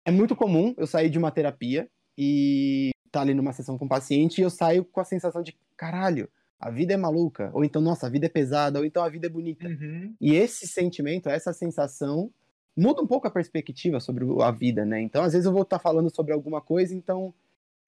É 0.04 0.10
muito 0.10 0.36
comum 0.36 0.74
eu 0.76 0.86
sair 0.86 1.08
de 1.10 1.18
uma 1.18 1.30
terapia 1.30 1.88
e 2.18 2.90
tá 3.10 3.20
ali 3.20 3.34
numa 3.34 3.52
sessão 3.52 3.78
com 3.78 3.84
o 3.84 3.88
paciente 3.88 4.38
e 4.38 4.42
eu 4.42 4.50
saio 4.50 4.84
com 4.84 5.00
a 5.00 5.04
sensação 5.04 5.42
de 5.42 5.56
caralho, 5.76 6.28
a 6.58 6.70
vida 6.70 6.92
é 6.94 6.96
maluca, 6.96 7.50
ou 7.52 7.64
então, 7.64 7.80
nossa, 7.82 8.06
a 8.06 8.10
vida 8.10 8.26
é 8.26 8.28
pesada, 8.28 8.78
ou 8.78 8.84
então 8.84 9.02
a 9.02 9.08
vida 9.08 9.26
é 9.26 9.30
bonita. 9.30 9.66
Uhum. 9.66 10.14
E 10.20 10.34
esse 10.34 10.66
sentimento, 10.66 11.28
essa 11.28 11.52
sensação, 11.52 12.30
muda 12.76 13.02
um 13.02 13.06
pouco 13.06 13.26
a 13.26 13.30
perspectiva 13.30 14.00
sobre 14.00 14.24
a 14.42 14.50
vida, 14.50 14.84
né? 14.84 15.00
Então, 15.02 15.22
às 15.22 15.32
vezes 15.32 15.46
eu 15.46 15.52
vou 15.52 15.62
estar 15.62 15.78
falando 15.78 16.14
sobre 16.14 16.32
alguma 16.32 16.60
coisa, 16.60 16.94
então, 16.94 17.34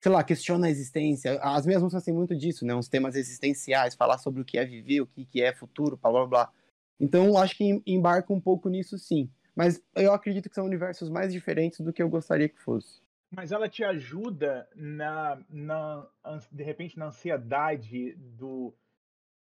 sei 0.05 0.13
lá, 0.13 0.23
questiona 0.23 0.67
a 0.67 0.71
existência. 0.71 1.41
As 1.41 1.65
minhas 1.65 1.83
músicas 1.83 2.05
têm 2.05 2.13
muito 2.13 2.37
disso, 2.37 2.67
né? 2.67 2.75
Uns 2.75 2.91
temas 2.91 3.17
existenciais, 3.17 3.95
falar 3.95 4.19
sobre 4.19 4.43
o 4.43 4.45
que 4.45 4.59
é 4.59 4.65
viver, 4.67 5.01
o 5.01 5.07
que 5.07 5.41
é 5.41 5.51
futuro, 5.55 5.97
blá 5.97 6.13
blá 6.13 6.27
blá. 6.27 6.53
Então, 7.01 7.39
acho 7.39 7.57
que 7.57 7.65
em- 7.65 7.83
embarca 7.87 8.31
um 8.31 8.39
pouco 8.39 8.69
nisso, 8.69 8.99
sim. 8.99 9.31
Mas 9.57 9.83
eu 9.97 10.13
acredito 10.13 10.51
que 10.51 10.55
são 10.55 10.67
universos 10.67 11.09
mais 11.09 11.33
diferentes 11.33 11.81
do 11.81 11.91
que 11.91 12.03
eu 12.03 12.09
gostaria 12.11 12.51
que 12.51 12.61
fosse. 12.61 13.01
Mas 13.35 13.51
ela 13.51 13.67
te 13.67 13.83
ajuda 13.83 14.69
na, 14.77 15.41
na 15.49 16.07
de 16.53 16.63
repente 16.63 16.99
na 16.99 17.07
ansiedade 17.07 18.15
do, 18.15 18.75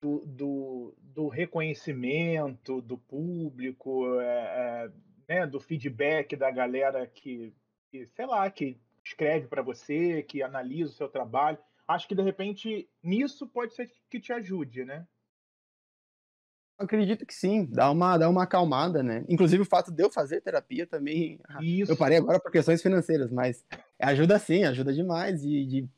do, 0.01 0.25
do, 0.27 0.95
do 1.01 1.27
reconhecimento 1.27 2.81
do 2.81 2.97
público, 2.97 4.21
é, 4.21 4.27
é, 4.29 4.91
né, 5.29 5.47
do 5.49 5.59
feedback 5.59 6.37
da 6.37 6.53
galera 6.53 7.05
que, 7.05 7.53
que, 7.91 8.07
sei 8.07 8.27
lá, 8.27 8.49
que 8.49 8.79
escreve 9.07 9.47
para 9.47 9.63
você, 9.63 10.23
que 10.25 10.43
analisa 10.43 10.91
o 10.91 10.95
seu 10.95 11.09
trabalho. 11.09 11.59
Acho 11.87 12.09
que 12.09 12.15
de 12.15 12.23
repente 12.23 12.89
nisso 13.03 13.47
pode 13.47 13.75
ser 13.75 13.91
que 14.11 14.21
te 14.21 14.33
ajude, 14.33 14.85
né? 14.85 15.07
Acredito 16.79 17.25
que 17.25 17.33
sim, 17.33 17.65
dá 17.65 17.91
uma, 17.91 18.19
dá 18.19 18.29
uma 18.29 18.43
acalmada, 18.43 19.03
né? 19.03 19.25
Inclusive 19.29 19.63
o 19.63 19.67
fato 19.67 19.91
de 19.91 20.03
eu 20.03 20.11
fazer 20.11 20.43
terapia 20.43 20.87
também. 20.87 21.41
Isso. 21.61 21.93
Eu 21.93 21.97
parei 21.97 22.19
agora 22.19 22.39
por 22.39 22.53
questões 22.53 22.83
financeiras, 22.83 23.31
mas 23.31 23.65
ajuda 23.99 24.39
sim, 24.39 24.65
ajuda 24.65 24.93
demais. 24.93 25.43
E 25.43 25.65
de, 25.65 25.89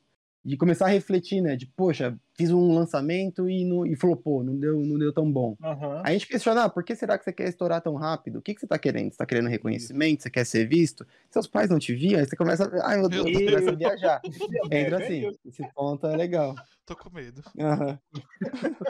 de 0.44 0.56
começar 0.56 0.84
a 0.84 0.90
refletir, 0.90 1.40
né? 1.40 1.56
De, 1.56 1.66
poxa, 1.66 2.16
fiz 2.38 2.52
um 2.52 2.72
lançamento 2.72 3.50
e, 3.50 3.64
não, 3.64 3.84
e 3.84 3.96
flopou, 3.96 4.44
não 4.44 4.56
deu, 4.56 4.78
não 4.78 4.96
deu 4.96 5.12
tão 5.12 5.30
bom. 5.30 5.56
Aham. 5.60 6.02
Aí 6.04 6.10
a 6.10 6.12
gente 6.12 6.28
questiona, 6.28 6.64
ah, 6.64 6.68
por 6.68 6.84
que 6.84 6.94
será 6.94 7.18
que 7.18 7.24
você 7.24 7.32
quer 7.32 7.48
estourar 7.48 7.82
tão 7.82 7.96
rápido? 7.96 8.38
O 8.38 8.42
que, 8.42 8.54
que 8.54 8.60
você 8.60 8.66
tá 8.66 8.78
querendo? 8.78 9.10
Você 9.10 9.18
tá 9.18 9.26
querendo 9.26 9.48
reconhecimento? 9.48 10.22
Você 10.22 10.30
quer 10.30 10.46
ser 10.46 10.66
visto? 10.68 11.04
Seus 11.30 11.48
pais 11.48 11.68
não 11.68 11.80
te 11.80 11.92
viam? 11.94 12.20
Aí 12.20 12.26
você 12.26 12.36
começa 12.36 12.64
a. 12.64 12.90
Ai, 12.90 12.98
meu 12.98 13.08
Deus, 13.08 13.24
você 13.24 13.44
começa 13.44 13.70
a 13.70 13.74
viajar. 13.74 14.20
Entra 14.70 15.00
É, 15.00 15.04
assim. 15.04 15.24
é 15.26 15.28
isso. 15.30 15.40
Esse 15.44 15.72
ponto 15.74 16.06
é 16.06 16.16
legal. 16.16 16.54
Tô 16.86 16.96
com 16.96 17.10
medo. 17.10 17.42
Aham. 17.58 17.98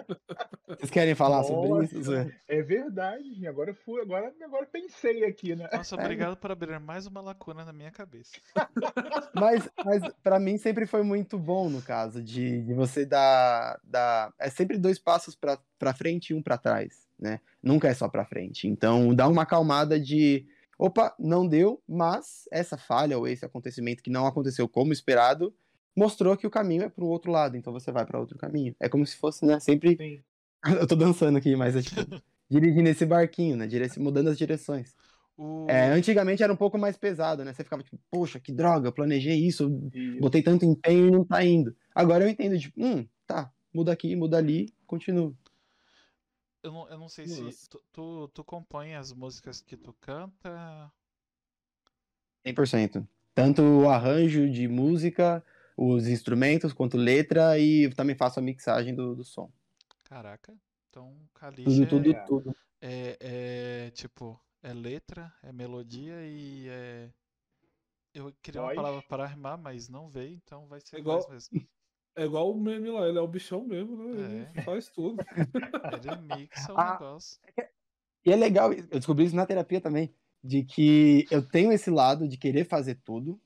Vocês 0.68 0.90
querem 0.90 1.14
falar 1.14 1.42
sobre 1.44 1.68
Nossa, 1.68 1.84
isso? 1.84 2.02
Zé? 2.02 2.30
É 2.46 2.62
verdade. 2.62 3.46
Agora 3.46 3.70
eu 3.70 3.74
fui, 3.74 4.00
agora, 4.02 4.32
agora 4.42 4.64
eu 4.64 4.68
pensei 4.68 5.24
aqui, 5.24 5.56
né? 5.56 5.66
Nossa, 5.72 5.96
É. 5.96 5.98
obrigado 5.98 6.36
por 6.36 6.50
abrir 6.52 6.78
mais 6.78 7.06
uma 7.06 7.20
lacuna 7.22 7.64
na 7.64 7.72
minha 7.72 7.90
cabeça. 7.90 8.32
Mas, 9.34 9.68
mas 9.84 10.02
para 10.22 10.38
mim 10.38 10.58
sempre 10.58 10.86
foi 10.86 11.02
muito 11.02 11.38
bom, 11.38 11.68
no 11.70 11.80
caso, 11.82 12.22
de, 12.22 12.62
de 12.62 12.74
você 12.74 13.06
dar, 13.06 13.37
dar. 13.84 14.32
É 14.38 14.48
sempre 14.50 14.78
dois 14.78 14.98
passos 14.98 15.34
pra 15.34 15.58
pra 15.78 15.94
frente 15.94 16.30
e 16.30 16.34
um 16.34 16.42
pra 16.42 16.58
trás, 16.58 17.06
né? 17.18 17.40
Nunca 17.62 17.88
é 17.88 17.94
só 17.94 18.08
pra 18.08 18.24
frente. 18.24 18.66
Então, 18.68 19.14
dá 19.14 19.28
uma 19.28 19.42
acalmada 19.42 19.98
de. 20.00 20.46
Opa, 20.78 21.14
não 21.18 21.46
deu, 21.46 21.82
mas 21.88 22.44
essa 22.52 22.76
falha 22.78 23.18
ou 23.18 23.26
esse 23.26 23.44
acontecimento 23.44 24.02
que 24.02 24.10
não 24.10 24.26
aconteceu 24.26 24.68
como 24.68 24.92
esperado 24.92 25.52
mostrou 25.96 26.36
que 26.36 26.46
o 26.46 26.50
caminho 26.50 26.84
é 26.84 26.88
pro 26.88 27.06
outro 27.06 27.32
lado, 27.32 27.56
então 27.56 27.72
você 27.72 27.90
vai 27.90 28.06
pra 28.06 28.20
outro 28.20 28.38
caminho. 28.38 28.74
É 28.78 28.88
como 28.88 29.04
se 29.04 29.16
fosse, 29.16 29.44
né? 29.44 29.58
Sempre. 29.58 29.96
Sim. 29.96 30.22
Eu 30.80 30.86
tô 30.86 30.94
dançando 30.96 31.36
aqui, 31.38 31.54
mas 31.56 31.74
é 31.76 31.82
tipo. 31.82 31.96
Dirigindo 32.50 32.88
esse 32.88 33.04
barquinho, 33.04 33.56
né? 33.56 33.66
direc- 33.66 33.98
Mudando 33.98 34.28
as 34.30 34.38
direções. 34.38 34.94
O... 35.36 35.66
É, 35.68 35.88
antigamente 35.90 36.42
era 36.42 36.52
um 36.52 36.56
pouco 36.56 36.78
mais 36.78 36.96
pesado, 36.96 37.44
né? 37.44 37.52
Você 37.52 37.62
ficava 37.62 37.82
tipo, 37.82 37.98
poxa, 38.10 38.40
que 38.40 38.50
droga, 38.52 38.88
eu 38.88 38.92
planejei 38.92 39.36
isso, 39.36 39.70
Isso. 39.92 40.18
botei 40.20 40.42
tanto 40.42 40.64
empenho 40.64 41.08
e 41.08 41.10
não 41.10 41.24
tá 41.24 41.44
indo. 41.44 41.76
Agora 41.94 42.24
eu 42.24 42.28
entendo, 42.28 42.58
tipo, 42.58 42.74
hum, 42.82 43.06
tá, 43.28 43.52
muda 43.72 43.92
aqui, 43.92 44.16
muda 44.16 44.38
ali, 44.38 44.74
continua. 44.86 45.32
Eu 46.62 46.72
não, 46.72 46.88
eu 46.88 46.98
não 46.98 47.08
sei 47.08 47.28
se. 47.28 47.40
Nossa. 47.42 47.68
Tu, 47.70 47.80
tu, 47.92 48.28
tu 48.28 48.42
compõe 48.44 48.94
as 48.94 49.12
músicas 49.12 49.60
que 49.60 49.76
tu 49.76 49.92
canta. 50.00 50.90
100%. 52.44 53.06
Tanto 53.34 53.62
o 53.62 53.88
arranjo 53.88 54.50
de 54.50 54.66
música, 54.66 55.44
os 55.76 56.08
instrumentos, 56.08 56.72
quanto 56.72 56.96
letra, 56.96 57.58
e 57.58 57.84
eu 57.84 57.94
também 57.94 58.16
faço 58.16 58.40
a 58.40 58.42
mixagem 58.42 58.94
do, 58.94 59.14
do 59.14 59.22
som. 59.24 59.50
Caraca. 60.04 60.52
Então, 60.90 61.12
Tudo, 61.14 61.28
Kalish 61.34 61.86
tudo, 61.88 62.10
é- 62.10 62.24
tudo. 62.26 62.56
é, 62.80 63.16
é 63.20 63.90
tipo. 63.92 64.40
É 64.60 64.72
letra, 64.72 65.32
é 65.40 65.52
melodia 65.52 66.26
e 66.26 66.66
é. 66.68 67.10
Eu 68.12 68.34
queria 68.42 68.60
uma 68.60 68.74
palavra 68.74 69.02
para 69.02 69.24
rimar, 69.26 69.56
mas 69.56 69.88
não 69.88 70.08
veio, 70.08 70.34
então 70.34 70.66
vai 70.66 70.80
ser 70.80 70.98
Igual- 70.98 71.20
voz 71.20 71.30
mesmo. 71.30 71.64
É 72.18 72.24
igual 72.24 72.50
o 72.50 72.60
meme 72.60 72.90
lá, 72.90 73.08
ele 73.08 73.16
é 73.16 73.20
o 73.20 73.28
bichão 73.28 73.64
mesmo, 73.64 73.96
né? 73.96 74.10
Ele 74.10 74.58
É. 74.58 74.62
faz 74.62 74.88
tudo. 74.88 75.18
Ele 76.04 76.16
mixa 76.16 76.74
o 76.74 76.76
Ah. 76.76 76.92
negócio. 76.94 77.38
E 78.26 78.32
é 78.32 78.36
legal, 78.36 78.72
eu 78.72 78.82
descobri 78.98 79.24
isso 79.24 79.36
na 79.36 79.46
terapia 79.46 79.80
também, 79.80 80.12
de 80.42 80.64
que 80.64 81.26
eu 81.30 81.40
tenho 81.46 81.72
esse 81.72 81.88
lado 81.90 82.26
de 82.28 82.36
querer 82.36 82.64
fazer 82.64 82.96
tudo, 83.04 83.40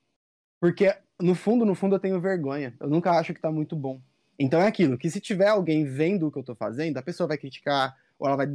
porque 0.61 0.95
no 1.21 1.35
fundo, 1.35 1.65
no 1.67 1.75
fundo 1.75 1.97
eu 1.97 2.01
tenho 2.01 2.21
vergonha. 2.21 2.75
Eu 2.81 2.89
nunca 2.89 3.13
acho 3.13 3.35
que 3.35 3.41
tá 3.41 3.53
muito 3.53 3.77
bom. 3.77 4.01
Então 4.39 4.61
é 4.61 4.67
aquilo, 4.67 4.97
que 4.97 5.11
se 5.11 5.21
tiver 5.21 5.49
alguém 5.49 5.85
vendo 5.85 6.27
o 6.27 6.33
que 6.33 6.39
eu 6.39 6.43
tô 6.43 6.55
fazendo, 6.55 6.97
a 6.97 7.03
pessoa 7.03 7.29
vai 7.29 7.37
criticar, 7.37 7.95
ou 8.19 8.27
ela 8.27 8.37
vai 8.37 8.47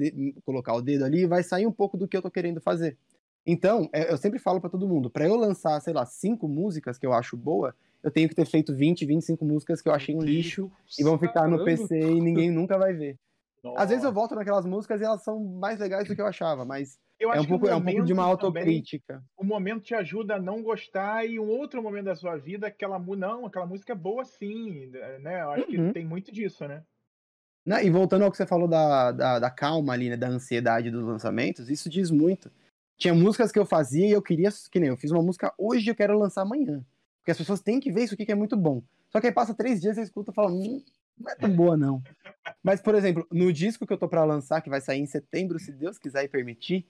colocar 0.43 0.73
o 0.73 0.81
dedo 0.81 1.05
ali 1.05 1.21
e 1.21 1.27
vai 1.27 1.43
sair 1.43 1.67
um 1.67 1.71
pouco 1.71 1.95
do 1.95 2.07
que 2.07 2.17
eu 2.17 2.21
tô 2.21 2.31
querendo 2.31 2.59
fazer. 2.59 2.97
Então, 3.45 3.87
é, 3.93 4.11
eu 4.11 4.17
sempre 4.17 4.39
falo 4.39 4.59
pra 4.59 4.69
todo 4.69 4.87
mundo, 4.87 5.09
pra 5.09 5.25
eu 5.27 5.35
lançar, 5.35 5.79
sei 5.79 5.93
lá, 5.93 6.05
cinco 6.05 6.47
músicas 6.47 6.97
que 6.97 7.05
eu 7.05 7.13
acho 7.13 7.37
boa, 7.37 7.75
eu 8.03 8.11
tenho 8.11 8.29
que 8.29 8.35
ter 8.35 8.45
feito 8.45 8.73
20, 8.75 9.05
25 9.05 9.43
músicas 9.45 9.81
que 9.81 9.89
eu 9.89 9.93
achei 9.93 10.15
um 10.15 10.21
lixo 10.21 10.71
e 10.97 11.03
vão 11.03 11.17
ficar 11.17 11.47
no. 11.47 11.63
PC 11.63 11.99
e 11.99 12.21
ninguém 12.21 12.51
nunca 12.51 12.77
vai 12.77 12.93
ver. 12.93 13.17
Às 13.75 13.89
vezes 13.89 14.03
eu 14.03 14.09
Nossa. 14.09 14.11
volto 14.11 14.35
naquelas 14.35 14.65
músicas 14.65 15.01
e 15.01 15.03
elas 15.03 15.23
são 15.23 15.43
mais 15.43 15.79
legais 15.79 16.07
do 16.07 16.15
que 16.15 16.21
eu 16.21 16.27
achava, 16.27 16.63
mas 16.63 16.97
Eu 17.19 17.33
é 17.33 17.41
um 17.41 17.45
pouco, 17.45 17.67
é 17.67 17.75
um 17.75 17.83
pouco 17.83 18.03
de 18.03 18.13
uma 18.13 18.23
autocrítica. 18.23 19.21
o 19.35 19.43
momento 19.43 19.83
te 19.83 19.93
ajuda 19.95 20.35
a 20.35 20.39
não 20.41 20.63
gostar 20.63 21.25
e 21.25 21.37
um 21.39 21.49
outro 21.49 21.81
momento 21.83 22.05
da 22.05 22.15
sua 22.15 22.37
vida 22.37 22.67
aquela 22.67 22.97
não 22.99 23.45
aquela 23.45 23.65
música 23.65 23.91
é 23.93 23.95
boa 23.95 24.23
sim 24.23 24.89
né 25.21 25.41
eu 25.41 25.51
acho 25.51 25.65
Uhum. 25.65 25.87
que 25.87 25.93
tem 25.93 26.05
muito 26.05 26.31
disso 26.31 26.65
né 26.67 26.83
Né, 27.65 27.83
E 27.83 27.89
voltando 27.89 28.23
ao 28.23 28.31
que 28.31 28.37
você 28.37 28.45
falou 28.45 28.67
da, 28.69 29.11
da, 29.11 29.39
da 29.39 29.49
calma 29.49 29.91
ali, 29.91 30.09
né, 30.09 30.15
da 30.15 30.27
ansiedade 30.29 30.89
dos 30.89 31.03
lançamentos, 31.03 31.69
isso 31.69 31.89
diz 31.89 32.09
muito. 32.09 32.49
Tinha 32.97 33.13
músicas 33.13 33.51
que 33.51 33.59
eu 33.59 33.65
fazia 33.65 34.07
e 34.07 34.11
eu 34.11 34.21
queria, 34.21 34.49
que 34.71 34.79
nem 34.79 34.89
eu 34.89 34.95
fiz 34.97 35.11
uma 35.11 35.21
música 35.21 35.53
hoje 35.57 35.87
e 35.87 35.89
eu 35.91 35.95
quero 35.95 36.17
lançar 36.17 36.43
amanhã. 36.43 36.85
Porque 37.27 37.31
as 37.33 37.37
pessoas 37.39 37.59
têm 37.59 37.77
que 37.77 37.91
ver 37.91 38.05
isso 38.05 38.13
aqui 38.13 38.25
que 38.25 38.31
é 38.31 38.35
muito 38.35 38.55
bom. 38.55 38.81
Só 39.09 39.19
que 39.19 39.27
aí 39.27 39.33
passa 39.33 39.53
três 39.53 39.81
dias 39.81 39.97
e 39.97 39.99
você 39.99 40.03
escuta 40.05 40.31
e 40.31 40.33
fala, 40.33 40.49
hum, 40.49 40.81
não 41.19 41.29
é 41.29 41.35
tão 41.35 41.53
boa 41.53 41.75
não. 41.75 42.01
Mas, 42.63 42.79
por 42.79 42.95
exemplo, 42.95 43.27
no 43.29 43.51
disco 43.51 43.85
que 43.85 43.91
eu 43.91 43.97
tô 43.97 44.07
pra 44.07 44.23
lançar, 44.23 44.61
que 44.61 44.69
vai 44.69 44.79
sair 44.79 45.01
em 45.01 45.05
setembro, 45.05 45.59
se 45.59 45.73
Deus 45.73 45.97
quiser 45.97 46.23
e 46.23 46.29
permitir, 46.29 46.87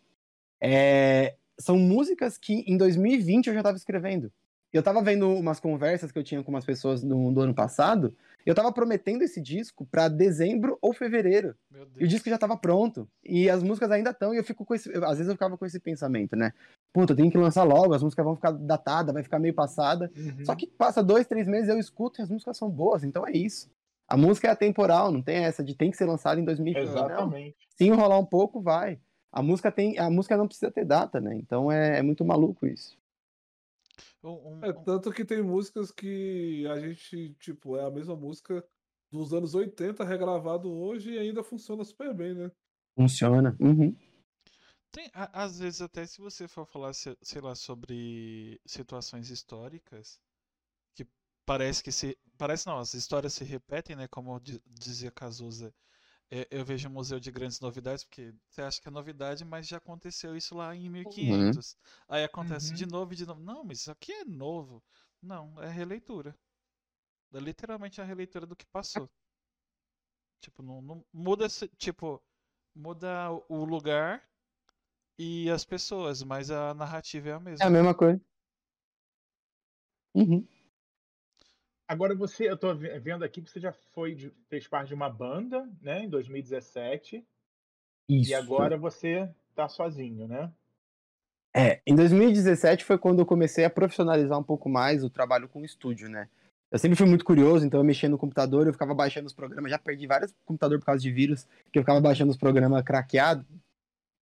é, 0.62 1.34
são 1.60 1.76
músicas 1.80 2.38
que 2.38 2.64
em 2.72 2.78
2020 2.78 3.48
eu 3.48 3.54
já 3.56 3.64
tava 3.64 3.78
escrevendo. 3.78 4.32
Eu 4.72 4.84
tava 4.84 5.02
vendo 5.02 5.28
umas 5.34 5.60
conversas 5.60 6.12
que 6.12 6.20
eu 6.20 6.24
tinha 6.24 6.44
com 6.44 6.52
umas 6.52 6.66
pessoas 6.66 7.02
do, 7.02 7.32
do 7.32 7.42
ano 7.42 7.56
passado, 7.56 8.16
eu 8.46 8.54
tava 8.54 8.72
prometendo 8.72 9.24
esse 9.24 9.42
disco 9.42 9.88
pra 9.88 10.08
dezembro 10.08 10.78
ou 10.82 10.94
fevereiro. 10.94 11.56
E 12.00 12.06
o 12.06 12.08
disco 12.08 12.30
já 12.30 12.38
tava 12.38 12.56
pronto. 12.56 13.10
E 13.24 13.50
as 13.50 13.64
músicas 13.64 13.90
ainda 13.90 14.12
estão, 14.12 14.36
e 14.36 14.38
eu 14.38 14.44
fico 14.44 14.64
com 14.66 14.76
esse. 14.76 14.94
eu- 14.94 15.04
às 15.06 15.18
vezes 15.18 15.30
eu 15.30 15.34
ficava 15.36 15.58
com 15.58 15.66
esse 15.66 15.80
pensamento, 15.80 16.36
né? 16.36 16.54
Puta, 16.94 17.14
eu 17.14 17.18
tenho 17.18 17.32
que 17.32 17.38
lançar 17.38 17.64
logo, 17.64 17.94
as 17.94 18.04
músicas 18.04 18.26
vão 18.26 18.36
ficar 18.36 18.52
datadas, 18.52 19.14
vai 19.14 19.24
ficar 19.24 19.40
meio 19.40 19.54
passada. 19.54 20.12
Uhum. 20.16 20.46
Só 20.46 20.56
que 20.56 20.68
passa 20.68 21.04
dois, 21.04 21.28
três 21.28 21.48
meses, 21.48 21.70
eu 21.70 21.78
escuto 21.78 22.20
e 22.20 22.24
as 22.24 22.30
músicas 22.30 22.58
são 22.58 22.70
boas, 22.70 23.04
então 23.04 23.28
é 23.28 23.32
isso. 23.32 23.70
A 24.08 24.16
música 24.16 24.48
é 24.48 24.52
atemporal, 24.52 25.12
não 25.12 25.22
tem 25.22 25.44
essa 25.44 25.64
de 25.64 25.76
tem 25.76 25.92
que 25.92 25.98
ser 25.98 26.06
lançada 26.06 26.40
em 26.40 26.46
2020. 26.46 26.86
Não. 26.86 26.92
Exatamente. 26.92 27.58
Se 27.76 27.86
enrolar 27.86 28.20
um 28.20 28.26
pouco, 28.26 28.62
vai. 28.62 29.00
A 29.32 29.44
música 29.44 29.72
tem, 29.72 30.00
a 30.00 30.10
música 30.10 30.38
não 30.38 30.48
precisa 30.48 30.72
ter 30.72 30.86
data, 30.86 31.20
né? 31.20 31.36
Então 31.36 31.72
é, 31.72 32.00
é 32.00 32.02
muito 32.02 32.24
maluco 32.24 32.66
isso. 32.66 32.98
É, 34.62 34.74
tanto 34.74 35.12
que 35.12 35.24
tem 35.24 35.42
músicas 35.42 35.92
que 35.92 36.66
a 36.68 36.80
gente, 36.80 37.36
tipo, 37.40 37.78
é 37.78 37.86
a 37.86 37.92
mesma 37.92 38.16
música 38.16 38.64
dos 39.12 39.34
anos 39.34 39.56
80 39.56 40.04
regravado 40.04 40.72
hoje 40.72 41.12
e 41.12 41.20
ainda 41.20 41.44
funciona 41.44 41.84
super 41.84 42.14
bem, 42.14 42.34
né? 42.34 42.52
Funciona. 42.96 43.56
Uhum. 43.60 43.96
Tem, 44.92 45.10
a- 45.14 45.44
às 45.44 45.60
vezes, 45.60 45.82
até 45.82 46.06
se 46.06 46.20
você 46.20 46.48
for 46.48 46.66
falar, 46.66 46.94
se- 46.94 47.18
sei 47.22 47.42
lá, 47.42 47.56
sobre 47.56 48.60
situações 48.66 49.30
históricas, 49.30 50.20
que 50.96 51.08
parece 51.46 51.84
que 51.84 51.92
se. 51.94 52.18
Parece 52.38 52.68
não, 52.68 52.80
as 52.80 52.94
histórias 52.96 53.34
se 53.34 53.44
repetem, 53.46 53.96
né? 53.96 54.08
Como 54.10 54.40
di- 54.40 54.62
dizia 54.68 55.12
Cazuza. 55.12 55.74
É, 56.32 56.48
eu 56.52 56.66
vejo 56.66 56.90
o 56.90 56.92
Museu 56.92 57.20
de 57.20 57.32
Grandes 57.32 57.60
Novidades, 57.62 58.04
porque 58.06 58.34
você 58.50 58.62
acha 58.64 58.82
que 58.82 58.88
é 58.90 58.92
novidade, 58.92 59.46
mas 59.46 59.68
já 59.68 59.78
aconteceu 59.78 60.36
isso 60.38 60.56
lá 60.56 60.76
em 60.76 60.90
1500. 60.90 61.78
Aí 62.10 62.24
acontece 62.26 62.72
Uhum. 62.72 62.76
de 62.76 62.86
novo 62.88 63.14
e 63.14 63.18
de 63.18 63.26
novo. 63.28 63.42
Não, 63.42 63.64
mas 63.66 63.80
isso 63.82 63.92
aqui 63.92 64.12
é 64.14 64.26
novo. 64.26 64.84
Não, 65.22 65.62
é 65.64 65.70
releitura. 65.70 66.36
É 67.34 67.40
literalmente 67.40 68.02
a 68.02 68.04
releitura 68.04 68.46
do 68.46 68.56
que 68.56 68.66
passou. 68.66 69.10
Tipo, 70.42 70.62
não, 70.64 70.82
não 70.82 71.06
muda, 71.14 71.48
tipo, 71.78 72.22
muda 72.76 73.32
o 73.50 73.64
lugar 73.66 74.24
e 75.18 75.50
as 75.50 75.66
pessoas, 75.66 76.24
mas 76.24 76.52
a 76.52 76.74
narrativa 76.74 77.30
é 77.30 77.32
a 77.32 77.36
É 77.36 77.40
a 77.40 77.42
mesma. 77.42 77.70
mesma 77.70 77.94
coisa. 77.96 78.22
Uhum. 80.14 80.46
Agora 81.88 82.14
você, 82.14 82.50
eu 82.50 82.58
tô 82.58 82.76
ve- 82.76 83.00
vendo 83.00 83.24
aqui 83.24 83.42
que 83.42 83.50
você 83.50 83.60
já 83.60 83.72
foi, 83.72 84.14
de- 84.14 84.32
fez 84.50 84.68
parte 84.68 84.90
de 84.90 84.94
uma 84.94 85.10
banda, 85.10 85.70
né, 85.82 86.04
em 86.04 86.10
2017, 86.10 87.26
Isso. 88.10 88.30
e 88.30 88.34
agora 88.34 88.78
você 88.78 89.30
tá 89.56 89.70
sozinho, 89.70 90.28
né? 90.28 90.52
É, 91.56 91.82
em 91.88 91.96
2017 91.96 92.84
foi 92.84 92.98
quando 92.98 93.20
eu 93.20 93.26
comecei 93.26 93.64
a 93.66 93.70
profissionalizar 93.70 94.38
um 94.38 94.44
pouco 94.44 94.70
mais 94.70 95.04
o 95.04 95.10
trabalho 95.10 95.48
com 95.48 95.62
o 95.62 95.66
estúdio, 95.66 96.10
né? 96.10 96.30
Eu 96.70 96.78
sempre 96.78 96.98
fui 96.98 97.08
muito 97.08 97.24
curioso, 97.24 97.66
então 97.66 97.80
eu 97.80 97.84
mexia 97.84 98.10
no 98.10 98.18
computador, 98.18 98.68
eu 98.68 98.74
ficava 98.74 98.94
baixando 98.94 99.26
os 99.26 99.34
programas, 99.34 99.72
já 99.72 99.80
perdi 99.80 100.06
vários 100.06 100.36
computadores 100.46 100.82
por 100.82 100.88
causa 100.88 101.02
de 101.02 101.10
vírus, 101.10 101.48
que 101.72 101.80
eu 101.80 101.84
ficava 101.84 102.02
baixando 102.02 102.30
os 102.30 102.38
programas 102.38 102.84
craqueados. 102.84 103.46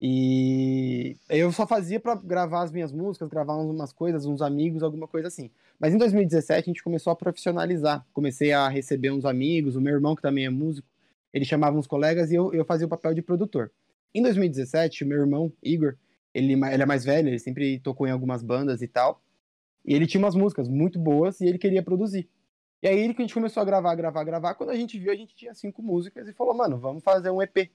E 0.00 1.16
eu 1.28 1.50
só 1.52 1.66
fazia 1.66 1.98
pra 1.98 2.14
gravar 2.14 2.62
as 2.62 2.70
minhas 2.72 2.92
músicas, 2.92 3.28
gravar 3.28 3.56
umas 3.56 3.92
coisas, 3.92 4.26
uns 4.26 4.42
amigos, 4.42 4.82
alguma 4.82 5.08
coisa 5.08 5.28
assim. 5.28 5.50
Mas 5.78 5.94
em 5.94 5.98
2017 5.98 6.68
a 6.68 6.72
gente 6.72 6.82
começou 6.82 7.10
a 7.12 7.16
profissionalizar. 7.16 8.04
Comecei 8.12 8.52
a 8.52 8.68
receber 8.68 9.10
uns 9.10 9.24
amigos, 9.24 9.76
o 9.76 9.80
meu 9.80 9.94
irmão, 9.94 10.14
que 10.14 10.22
também 10.22 10.44
é 10.44 10.50
músico, 10.50 10.86
ele 11.32 11.44
chamava 11.44 11.76
uns 11.76 11.86
colegas 11.86 12.30
e 12.30 12.34
eu, 12.34 12.52
eu 12.52 12.64
fazia 12.64 12.86
o 12.86 12.90
papel 12.90 13.14
de 13.14 13.22
produtor. 13.22 13.70
Em 14.14 14.22
2017, 14.22 15.04
o 15.04 15.06
meu 15.06 15.18
irmão, 15.18 15.52
Igor, 15.62 15.96
ele, 16.32 16.54
ma- 16.54 16.72
ele 16.72 16.82
é 16.82 16.86
mais 16.86 17.04
velho, 17.04 17.28
ele 17.28 17.38
sempre 17.38 17.80
tocou 17.80 18.06
em 18.06 18.10
algumas 18.10 18.42
bandas 18.42 18.82
e 18.82 18.88
tal. 18.88 19.20
E 19.84 19.94
ele 19.94 20.06
tinha 20.06 20.22
umas 20.22 20.34
músicas 20.34 20.68
muito 20.68 20.98
boas 20.98 21.40
e 21.40 21.46
ele 21.46 21.58
queria 21.58 21.82
produzir. 21.82 22.28
E 22.82 22.86
aí 22.88 23.14
que 23.14 23.22
a 23.22 23.24
gente 23.24 23.34
começou 23.34 23.62
a 23.62 23.64
gravar, 23.64 23.94
gravar, 23.94 24.22
gravar. 24.24 24.54
Quando 24.54 24.70
a 24.70 24.76
gente 24.76 24.98
viu, 24.98 25.10
a 25.10 25.16
gente 25.16 25.34
tinha 25.34 25.54
cinco 25.54 25.82
músicas 25.82 26.28
e 26.28 26.32
falou, 26.32 26.54
mano, 26.54 26.78
vamos 26.78 27.02
fazer 27.02 27.30
um 27.30 27.40
EP. 27.40 27.70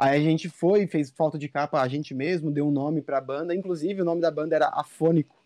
Aí 0.00 0.18
a 0.18 0.24
gente 0.24 0.48
foi, 0.48 0.86
fez 0.86 1.10
foto 1.10 1.38
de 1.38 1.46
capa 1.46 1.78
a 1.78 1.86
gente 1.86 2.14
mesmo, 2.14 2.50
deu 2.50 2.66
um 2.66 2.70
nome 2.70 3.02
pra 3.02 3.20
banda. 3.20 3.54
Inclusive, 3.54 4.00
o 4.00 4.04
nome 4.04 4.22
da 4.22 4.30
banda 4.30 4.56
era 4.56 4.68
Afônico, 4.68 5.36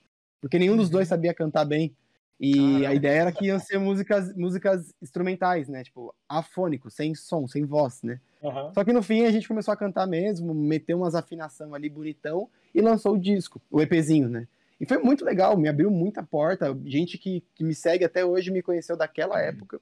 porque 0.40 0.60
nenhum 0.60 0.76
dos 0.76 0.88
dois 0.88 1.08
sabia 1.08 1.34
cantar 1.34 1.64
bem. 1.64 1.92
E 2.38 2.54
Caramba. 2.54 2.88
a 2.88 2.94
ideia 2.94 3.20
era 3.20 3.32
que 3.32 3.46
iam 3.46 3.58
ser 3.58 3.78
músicas, 3.78 4.32
músicas 4.36 4.94
instrumentais, 5.02 5.68
né? 5.68 5.82
Tipo, 5.82 6.14
afônico, 6.28 6.88
sem 6.88 7.16
som, 7.16 7.48
sem 7.48 7.64
voz, 7.64 8.00
né? 8.04 8.20
Aham. 8.44 8.70
Só 8.72 8.84
que 8.84 8.92
no 8.92 9.02
fim 9.02 9.24
a 9.24 9.30
gente 9.32 9.48
começou 9.48 9.72
a 9.72 9.76
cantar 9.76 10.06
mesmo, 10.06 10.54
meteu 10.54 10.98
umas 10.98 11.16
afinação 11.16 11.74
ali 11.74 11.88
bonitão 11.88 12.48
e 12.72 12.80
lançou 12.80 13.14
o 13.14 13.18
disco, 13.18 13.60
o 13.68 13.80
EPzinho, 13.80 14.28
né? 14.28 14.46
E 14.80 14.86
foi 14.86 14.98
muito 14.98 15.24
legal, 15.24 15.56
me 15.56 15.68
abriu 15.68 15.90
muita 15.90 16.22
porta. 16.22 16.76
Gente 16.84 17.18
que, 17.18 17.42
que 17.56 17.64
me 17.64 17.74
segue 17.74 18.04
até 18.04 18.24
hoje 18.24 18.52
me 18.52 18.62
conheceu 18.62 18.96
daquela 18.96 19.40
época. 19.40 19.80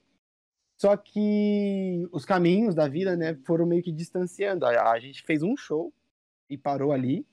Só 0.82 0.96
que 0.96 2.08
os 2.10 2.24
caminhos 2.24 2.74
da 2.74 2.88
vida, 2.88 3.16
né, 3.16 3.38
foram 3.46 3.64
meio 3.64 3.84
que 3.84 3.92
distanciando. 3.92 4.66
A, 4.66 4.90
a 4.90 4.98
gente 4.98 5.22
fez 5.22 5.40
um 5.40 5.56
show 5.56 5.92
e 6.50 6.58
parou 6.58 6.90
ali. 6.90 7.24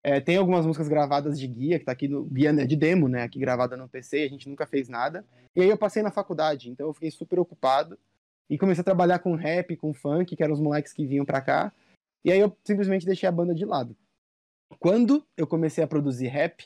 É, 0.00 0.20
tem 0.20 0.36
algumas 0.36 0.64
músicas 0.64 0.86
gravadas 0.86 1.36
de 1.36 1.44
guia, 1.48 1.80
que 1.80 1.84
tá 1.84 1.90
aqui 1.90 2.06
no 2.06 2.22
guia 2.24 2.52
né, 2.52 2.64
de 2.64 2.76
demo, 2.76 3.08
né, 3.08 3.24
aqui 3.24 3.40
gravada 3.40 3.76
no 3.76 3.88
PC, 3.88 4.18
a 4.22 4.28
gente 4.28 4.48
nunca 4.48 4.64
fez 4.64 4.88
nada. 4.88 5.26
E 5.56 5.60
aí 5.62 5.68
eu 5.68 5.76
passei 5.76 6.04
na 6.04 6.12
faculdade, 6.12 6.70
então 6.70 6.86
eu 6.86 6.92
fiquei 6.94 7.10
super 7.10 7.40
ocupado 7.40 7.98
e 8.48 8.56
comecei 8.56 8.82
a 8.82 8.84
trabalhar 8.84 9.18
com 9.18 9.34
rap, 9.34 9.76
com 9.76 9.92
funk, 9.92 10.36
que 10.36 10.42
eram 10.44 10.54
os 10.54 10.60
moleques 10.60 10.92
que 10.92 11.04
vinham 11.04 11.24
pra 11.24 11.40
cá. 11.40 11.72
E 12.24 12.30
aí 12.30 12.38
eu 12.38 12.56
simplesmente 12.62 13.04
deixei 13.04 13.28
a 13.28 13.32
banda 13.32 13.52
de 13.56 13.64
lado. 13.64 13.96
Quando 14.78 15.26
eu 15.36 15.48
comecei 15.48 15.82
a 15.82 15.88
produzir 15.88 16.28
rap, 16.28 16.64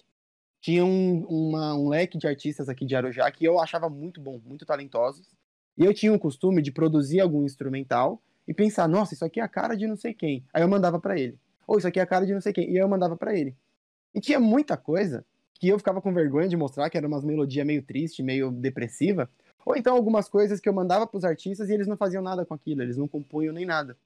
tinha 0.61 0.85
um, 0.85 1.25
uma- 1.25 1.75
um 1.75 1.89
leque 1.89 2.19
de 2.19 2.27
artistas 2.27 2.69
aqui 2.69 2.85
de 2.85 2.95
Arujá 2.95 3.31
que 3.31 3.47
eu 3.47 3.59
achava 3.59 3.89
muito 3.89 4.21
bom, 4.21 4.39
muito 4.45 4.67
talentosos. 4.67 5.27
E 5.79 5.85
eu 5.85 5.95
tinha 5.95 6.13
o 6.13 6.19
costume 6.19 6.61
de 6.61 6.73
produzir 6.73 7.21
algum 7.21 7.45
instrumental 7.45 8.21
e 8.49 8.53
pensar, 8.53 8.89
nossa, 8.89 9.15
isso 9.15 9.25
aqui 9.25 9.39
é 9.39 9.45
a 9.45 9.49
cara 9.49 9.77
de 9.77 9.87
não 9.87 9.97
sei 9.97 10.13
quem. 10.13 10.45
Aí 10.53 10.61
eu 10.61 10.69
mandava 10.69 10.99
pra 10.99 11.17
ele. 11.17 11.39
Ou 11.69 11.79
isso 11.79 11.87
aqui 11.87 12.01
é 12.01 12.03
a 12.03 12.07
cara 12.07 12.27
de 12.27 12.35
não 12.35 12.41
sei 12.41 12.53
quem. 12.53 12.65
E 12.65 12.73
aí 12.73 12.79
eu 12.79 12.89
mandava 12.89 13.17
pra 13.17 13.33
ele. 13.33 13.55
E 14.13 14.21
tinha 14.21 14.41
muita 14.41 14.77
coisa 14.77 15.25
que 15.55 15.69
eu 15.69 15.79
ficava 15.79 16.01
com 16.03 16.13
vergonha 16.13 16.49
de 16.49 16.57
mostrar, 16.57 16.91
que 16.91 16.99
era 16.99 17.07
umas 17.07 17.25
melodias 17.25 17.65
meio 17.65 17.83
triste, 17.83 18.25
meio 18.25 18.51
depressiva. 18.51 19.31
Ou 19.65 19.77
então 19.77 19.95
algumas 19.95 20.29
coisas 20.29 20.61
que 20.61 20.69
eu 20.69 20.73
mandava 20.73 21.07
pros 21.07 21.25
artistas 21.25 21.69
e 21.69 21.75
eles 21.75 21.87
não 21.87 21.97
faziam 21.97 22.23
nada 22.23 22.45
com 22.45 22.55
aquilo, 22.55 22.83
eles 22.83 22.97
não 22.97 23.07
compunham 23.07 23.55
nem 23.55 23.67
nada. 23.67 23.97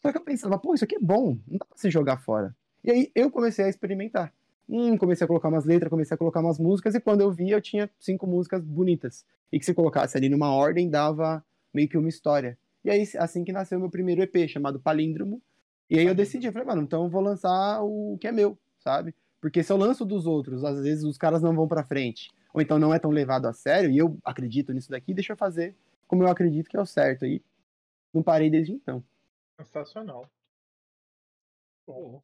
Só 0.00 0.12
que 0.12 0.16
eu 0.16 0.22
pensava, 0.22 0.58
pô, 0.58 0.74
isso 0.74 0.84
aqui 0.84 0.96
é 0.96 1.00
bom, 1.00 1.36
não 1.46 1.58
dá 1.58 1.64
pra 1.66 1.76
se 1.76 1.90
jogar 1.90 2.18
fora. 2.18 2.54
E 2.84 2.90
aí 2.90 3.10
eu 3.14 3.30
comecei 3.30 3.64
a 3.64 3.68
experimentar. 3.68 4.32
Hum, 4.68 4.98
comecei 4.98 5.24
a 5.24 5.28
colocar 5.28 5.48
umas 5.48 5.64
letras, 5.64 5.88
comecei 5.88 6.14
a 6.14 6.18
colocar 6.18 6.40
umas 6.40 6.58
músicas, 6.58 6.94
e 6.94 7.00
quando 7.00 7.22
eu 7.22 7.30
vi, 7.30 7.50
eu 7.50 7.60
tinha 7.60 7.90
cinco 7.98 8.26
músicas 8.26 8.62
bonitas. 8.62 9.24
E 9.50 9.58
que 9.58 9.64
se 9.64 9.72
colocasse 9.72 10.16
ali 10.16 10.28
numa 10.28 10.52
ordem, 10.52 10.90
dava 10.90 11.42
meio 11.72 11.88
que 11.88 11.96
uma 11.96 12.08
história. 12.08 12.58
E 12.84 12.90
aí, 12.90 13.08
assim 13.16 13.44
que 13.44 13.52
nasceu 13.52 13.80
meu 13.80 13.90
primeiro 13.90 14.22
EP, 14.22 14.46
chamado 14.46 14.78
Palíndromo. 14.78 15.40
E 15.88 15.98
aí 15.98 16.06
eu 16.06 16.14
decidi, 16.14 16.46
eu 16.46 16.52
falei, 16.52 16.68
mano, 16.68 16.82
então 16.82 17.04
eu 17.04 17.08
vou 17.08 17.22
lançar 17.22 17.82
o 17.82 18.18
que 18.20 18.28
é 18.28 18.32
meu, 18.32 18.58
sabe? 18.78 19.14
Porque 19.40 19.62
se 19.62 19.72
eu 19.72 19.76
lanço 19.76 20.04
dos 20.04 20.26
outros, 20.26 20.62
às 20.64 20.80
vezes 20.82 21.04
os 21.04 21.16
caras 21.16 21.40
não 21.40 21.54
vão 21.54 21.66
pra 21.66 21.84
frente. 21.84 22.30
Ou 22.52 22.60
então 22.60 22.78
não 22.78 22.92
é 22.92 22.98
tão 22.98 23.10
levado 23.10 23.46
a 23.46 23.52
sério, 23.52 23.90
e 23.90 23.96
eu 23.96 24.18
acredito 24.22 24.72
nisso 24.72 24.90
daqui, 24.90 25.14
deixa 25.14 25.32
eu 25.32 25.36
fazer 25.36 25.74
como 26.06 26.22
eu 26.22 26.28
acredito 26.28 26.68
que 26.68 26.76
é 26.76 26.80
o 26.80 26.86
certo. 26.86 27.24
E 27.24 27.42
não 28.12 28.22
parei 28.22 28.50
desde 28.50 28.72
então. 28.72 29.04
Sensacional. 29.60 30.28
Pô, 31.86 32.22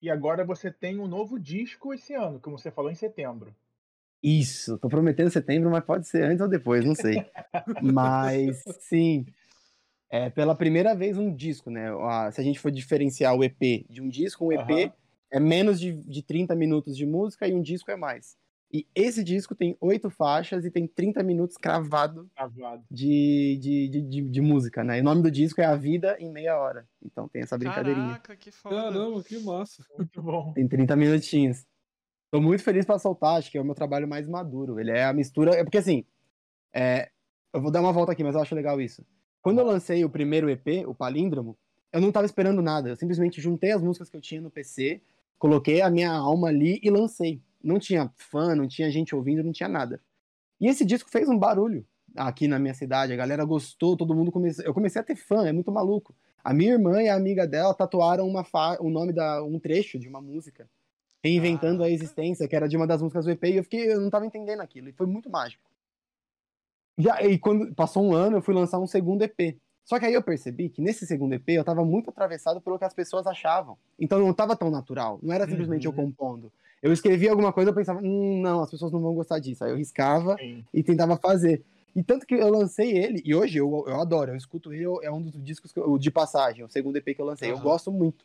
E 0.00 0.10
agora 0.10 0.44
você 0.44 0.70
tem 0.70 0.98
um 0.98 1.06
novo 1.06 1.38
disco 1.38 1.92
esse 1.92 2.14
ano, 2.14 2.40
como 2.40 2.58
você 2.58 2.70
falou 2.70 2.90
em 2.90 2.94
setembro. 2.94 3.54
Isso, 4.22 4.78
tô 4.78 4.88
prometendo 4.88 5.30
setembro, 5.30 5.70
mas 5.70 5.84
pode 5.84 6.06
ser 6.06 6.22
antes 6.22 6.40
ou 6.40 6.48
depois, 6.48 6.84
não 6.84 6.94
sei. 6.94 7.26
mas 7.82 8.62
sim, 8.80 9.26
é 10.08 10.30
pela 10.30 10.54
primeira 10.54 10.94
vez 10.94 11.18
um 11.18 11.34
disco, 11.34 11.70
né? 11.70 11.88
Se 12.30 12.40
a 12.40 12.44
gente 12.44 12.60
for 12.60 12.70
diferenciar 12.70 13.34
o 13.34 13.42
EP 13.42 13.84
de 13.88 14.00
um 14.00 14.08
disco, 14.08 14.46
um 14.46 14.52
EP 14.52 14.92
é 15.30 15.40
menos 15.40 15.80
de, 15.80 15.92
de 15.92 16.22
30 16.22 16.54
minutos 16.54 16.96
de 16.96 17.06
música 17.06 17.48
e 17.48 17.54
um 17.54 17.62
disco 17.62 17.90
é 17.90 17.96
mais. 17.96 18.36
E 18.72 18.86
esse 18.94 19.22
disco 19.22 19.54
tem 19.54 19.76
oito 19.82 20.08
faixas 20.08 20.64
e 20.64 20.70
tem 20.70 20.86
30 20.86 21.22
minutos 21.22 21.58
cravado 21.58 22.30
Gravado. 22.34 22.82
de, 22.90 23.58
de, 23.60 23.88
de, 23.88 24.00
de, 24.00 24.22
de 24.22 24.40
música, 24.40 24.82
né? 24.82 24.96
E 24.96 25.00
o 25.02 25.04
nome 25.04 25.22
do 25.22 25.30
disco 25.30 25.60
é 25.60 25.66
A 25.66 25.76
Vida 25.76 26.16
em 26.18 26.32
Meia 26.32 26.58
Hora. 26.58 26.88
Então 27.04 27.28
tem 27.28 27.42
essa 27.42 27.58
brincadeirinha. 27.58 28.06
Caraca, 28.06 28.36
que 28.36 28.50
foda. 28.50 28.76
caramba, 28.76 29.22
que 29.22 29.38
massa. 29.40 29.84
Muito 29.98 30.22
bom. 30.22 30.54
Tem 30.54 30.66
30 30.66 30.96
minutinhos. 30.96 31.66
Tô 32.30 32.40
muito 32.40 32.62
feliz 32.62 32.86
pra 32.86 32.98
soltar, 32.98 33.36
acho 33.36 33.50
que 33.50 33.58
é 33.58 33.60
o 33.60 33.64
meu 33.64 33.74
trabalho 33.74 34.08
mais 34.08 34.26
maduro. 34.26 34.80
Ele 34.80 34.90
é 34.90 35.04
a 35.04 35.12
mistura. 35.12 35.54
É 35.54 35.62
porque 35.62 35.76
assim, 35.76 36.06
é, 36.72 37.10
eu 37.52 37.60
vou 37.60 37.70
dar 37.70 37.82
uma 37.82 37.92
volta 37.92 38.12
aqui, 38.12 38.24
mas 38.24 38.34
eu 38.34 38.40
acho 38.40 38.54
legal 38.54 38.80
isso. 38.80 39.04
Quando 39.42 39.58
eu 39.58 39.66
lancei 39.66 40.02
o 40.02 40.08
primeiro 40.08 40.48
EP, 40.48 40.86
o 40.86 40.94
Palíndromo, 40.94 41.58
eu 41.92 42.00
não 42.00 42.10
tava 42.10 42.24
esperando 42.24 42.62
nada. 42.62 42.88
Eu 42.88 42.96
simplesmente 42.96 43.38
juntei 43.38 43.72
as 43.72 43.82
músicas 43.82 44.08
que 44.08 44.16
eu 44.16 44.20
tinha 44.22 44.40
no 44.40 44.50
PC, 44.50 45.02
coloquei 45.38 45.82
a 45.82 45.90
minha 45.90 46.10
alma 46.10 46.48
ali 46.48 46.80
e 46.82 46.88
lancei. 46.88 47.42
Não 47.62 47.78
tinha 47.78 48.10
fã, 48.16 48.54
não 48.54 48.66
tinha 48.68 48.90
gente 48.90 49.14
ouvindo, 49.14 49.42
não 49.42 49.52
tinha 49.52 49.68
nada. 49.68 50.00
E 50.60 50.66
esse 50.68 50.84
disco 50.84 51.10
fez 51.10 51.28
um 51.28 51.38
barulho 51.38 51.84
aqui 52.16 52.46
na 52.48 52.58
minha 52.58 52.74
cidade. 52.74 53.12
A 53.12 53.16
galera 53.16 53.44
gostou, 53.44 53.96
todo 53.96 54.14
mundo 54.14 54.30
começou. 54.32 54.64
Eu 54.64 54.74
comecei 54.74 55.00
a 55.00 55.04
ter 55.04 55.16
fã, 55.16 55.46
é 55.46 55.52
muito 55.52 55.70
maluco. 55.72 56.14
A 56.44 56.52
minha 56.52 56.72
irmã 56.72 57.02
e 57.02 57.08
a 57.08 57.14
amiga 57.14 57.46
dela 57.46 57.72
tatuaram 57.74 58.26
uma 58.26 58.44
fa... 58.44 58.76
o 58.80 58.90
nome 58.90 59.12
da 59.12 59.42
um 59.44 59.58
trecho 59.58 59.98
de 59.98 60.08
uma 60.08 60.20
música, 60.20 60.68
reinventando 61.22 61.82
a 61.82 61.86
Caraca. 61.86 61.94
existência, 61.94 62.48
que 62.48 62.56
era 62.56 62.68
de 62.68 62.76
uma 62.76 62.86
das 62.86 63.00
músicas 63.00 63.24
do 63.24 63.30
EP, 63.30 63.44
e 63.44 63.56
eu 63.56 63.62
fiquei, 63.62 63.92
eu 63.92 64.00
não 64.00 64.10
tava 64.10 64.26
entendendo 64.26 64.60
aquilo, 64.60 64.88
e 64.88 64.92
foi 64.92 65.06
muito 65.06 65.30
mágico. 65.30 65.70
Já, 66.98 67.22
e 67.22 67.38
quando 67.38 67.74
passou 67.74 68.04
um 68.04 68.12
ano, 68.12 68.36
eu 68.38 68.42
fui 68.42 68.54
lançar 68.54 68.78
um 68.78 68.86
segundo 68.86 69.22
EP. 69.22 69.56
Só 69.84 69.98
que 69.98 70.06
aí 70.06 70.14
eu 70.14 70.22
percebi 70.22 70.68
que 70.68 70.80
nesse 70.80 71.06
segundo 71.06 71.32
EP 71.32 71.48
eu 71.48 71.64
tava 71.64 71.84
muito 71.84 72.10
atravessado 72.10 72.60
pelo 72.60 72.78
que 72.78 72.84
as 72.84 72.94
pessoas 72.94 73.26
achavam. 73.26 73.76
Então 73.98 74.18
não 74.20 74.32
tava 74.32 74.54
tão 74.56 74.70
natural. 74.70 75.18
Não 75.22 75.34
era 75.34 75.48
simplesmente 75.48 75.86
eu 75.86 75.90
Uhum. 75.90 75.96
compondo. 75.96 76.52
Eu 76.82 76.92
escrevia 76.92 77.30
alguma 77.30 77.52
coisa, 77.52 77.70
eu 77.70 77.74
pensava, 77.74 78.00
hum, 78.02 78.40
não, 78.42 78.60
as 78.60 78.70
pessoas 78.70 78.90
não 78.90 79.00
vão 79.00 79.14
gostar 79.14 79.38
disso. 79.38 79.62
Aí 79.62 79.70
eu 79.70 79.76
riscava 79.76 80.36
Sim. 80.36 80.64
e 80.74 80.82
tentava 80.82 81.16
fazer. 81.16 81.62
E 81.94 82.02
tanto 82.02 82.26
que 82.26 82.34
eu 82.34 82.48
lancei 82.50 82.90
ele, 82.98 83.22
e 83.24 83.34
hoje 83.34 83.58
eu, 83.58 83.84
eu 83.86 84.00
adoro, 84.00 84.32
eu 84.32 84.36
escuto 84.36 84.72
ele, 84.72 84.84
é 85.02 85.10
um 85.12 85.22
dos 85.22 85.40
discos 85.42 85.72
eu- 85.76 85.96
de 85.96 86.10
passagem, 86.10 86.64
o 86.64 86.68
segundo 86.68 86.96
EP 86.96 87.14
que 87.14 87.20
eu 87.20 87.26
lancei. 87.26 87.50
Eu 87.50 87.54
Aham. 87.54 87.62
gosto 87.62 87.92
muito. 87.92 88.24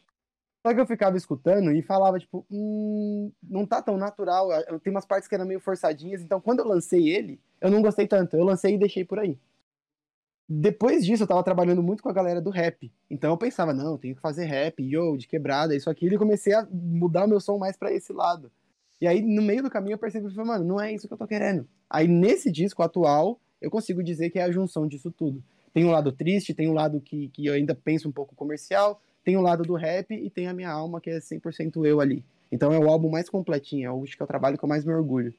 Só 0.65 0.73
que 0.73 0.79
eu 0.81 0.87
ficava 0.87 1.15
escutando 1.15 1.71
e 1.71 1.81
falava, 1.83 2.17
tipo, 2.19 2.45
hum, 2.49 3.31
não 3.43 3.65
tá 3.65 3.81
tão 3.81 3.95
natural. 3.95 4.51
eu- 4.51 4.79
Tem 4.79 4.89
umas 4.91 5.05
partes 5.05 5.27
que 5.29 5.35
eram 5.35 5.45
meio 5.45 5.59
forçadinhas, 5.59 6.21
então 6.21 6.41
quando 6.41 6.59
eu 6.59 6.67
lancei 6.67 7.09
ele, 7.09 7.39
eu 7.61 7.69
não 7.69 7.81
gostei 7.81 8.07
tanto. 8.07 8.35
Eu 8.35 8.43
lancei 8.43 8.73
e 8.73 8.77
deixei 8.77 9.05
por 9.05 9.19
aí. 9.19 9.37
Depois 10.49 11.05
disso, 11.05 11.23
eu 11.23 11.27
tava 11.27 11.43
trabalhando 11.43 11.83
muito 11.83 12.01
com 12.01 12.09
a 12.09 12.13
galera 12.13 12.41
do 12.41 12.49
rap. 12.49 12.91
Então 13.09 13.31
eu 13.31 13.37
pensava, 13.37 13.73
não, 13.73 13.93
eu 13.93 13.97
tenho 13.97 14.15
que 14.15 14.21
fazer 14.21 14.45
rap, 14.45 14.81
yo, 14.81 15.17
de 15.17 15.27
quebrada, 15.27 15.75
isso 15.75 15.89
aqui. 15.89 16.07
E 16.07 16.17
comecei 16.17 16.53
a 16.53 16.65
mudar 16.71 17.25
o 17.25 17.27
meu 17.27 17.39
som 17.41 17.57
mais 17.57 17.75
pra 17.75 17.91
esse 17.91 18.13
lado. 18.13 18.49
E 18.99 19.07
aí, 19.07 19.21
no 19.21 19.41
meio 19.41 19.61
do 19.61 19.69
caminho, 19.69 19.95
eu 19.95 19.97
percebi, 19.97 20.29
falei, 20.33 20.45
mano, 20.45 20.65
não 20.65 20.81
é 20.81 20.91
isso 20.91 21.07
que 21.07 21.13
eu 21.13 21.17
tô 21.17 21.27
querendo. 21.27 21.67
Aí, 21.89 22.07
nesse 22.07 22.51
disco 22.51 22.81
atual, 22.81 23.39
eu 23.61 23.69
consigo 23.69 24.01
dizer 24.01 24.29
que 24.29 24.39
é 24.39 24.43
a 24.43 24.51
junção 24.51 24.87
disso 24.87 25.11
tudo. 25.11 25.43
Tem 25.73 25.85
um 25.85 25.91
lado 25.91 26.11
triste, 26.11 26.53
tem 26.53 26.69
um 26.69 26.73
lado 26.73 26.99
que, 27.01 27.27
que 27.29 27.45
eu 27.45 27.53
ainda 27.53 27.75
penso 27.75 28.07
um 28.07 28.11
pouco 28.11 28.33
comercial, 28.33 28.99
tem 29.23 29.37
o 29.37 29.41
lado 29.41 29.63
do 29.63 29.75
rap 29.75 30.11
e 30.11 30.29
tem 30.29 30.47
a 30.47 30.53
minha 30.53 30.71
alma, 30.71 31.01
que 31.01 31.09
é 31.09 31.19
100% 31.19 31.85
eu 31.85 31.99
ali. 31.99 32.23
Então 32.51 32.71
é 32.71 32.79
o 32.79 32.89
álbum 32.89 33.09
mais 33.09 33.29
completinho, 33.29 33.85
é 33.85 33.91
o 33.91 34.01
que 34.03 34.23
o 34.23 34.27
trabalho 34.27 34.57
que 34.57 34.63
eu 34.63 34.69
mais 34.69 34.85
me 34.85 34.93
orgulho. 34.93 35.33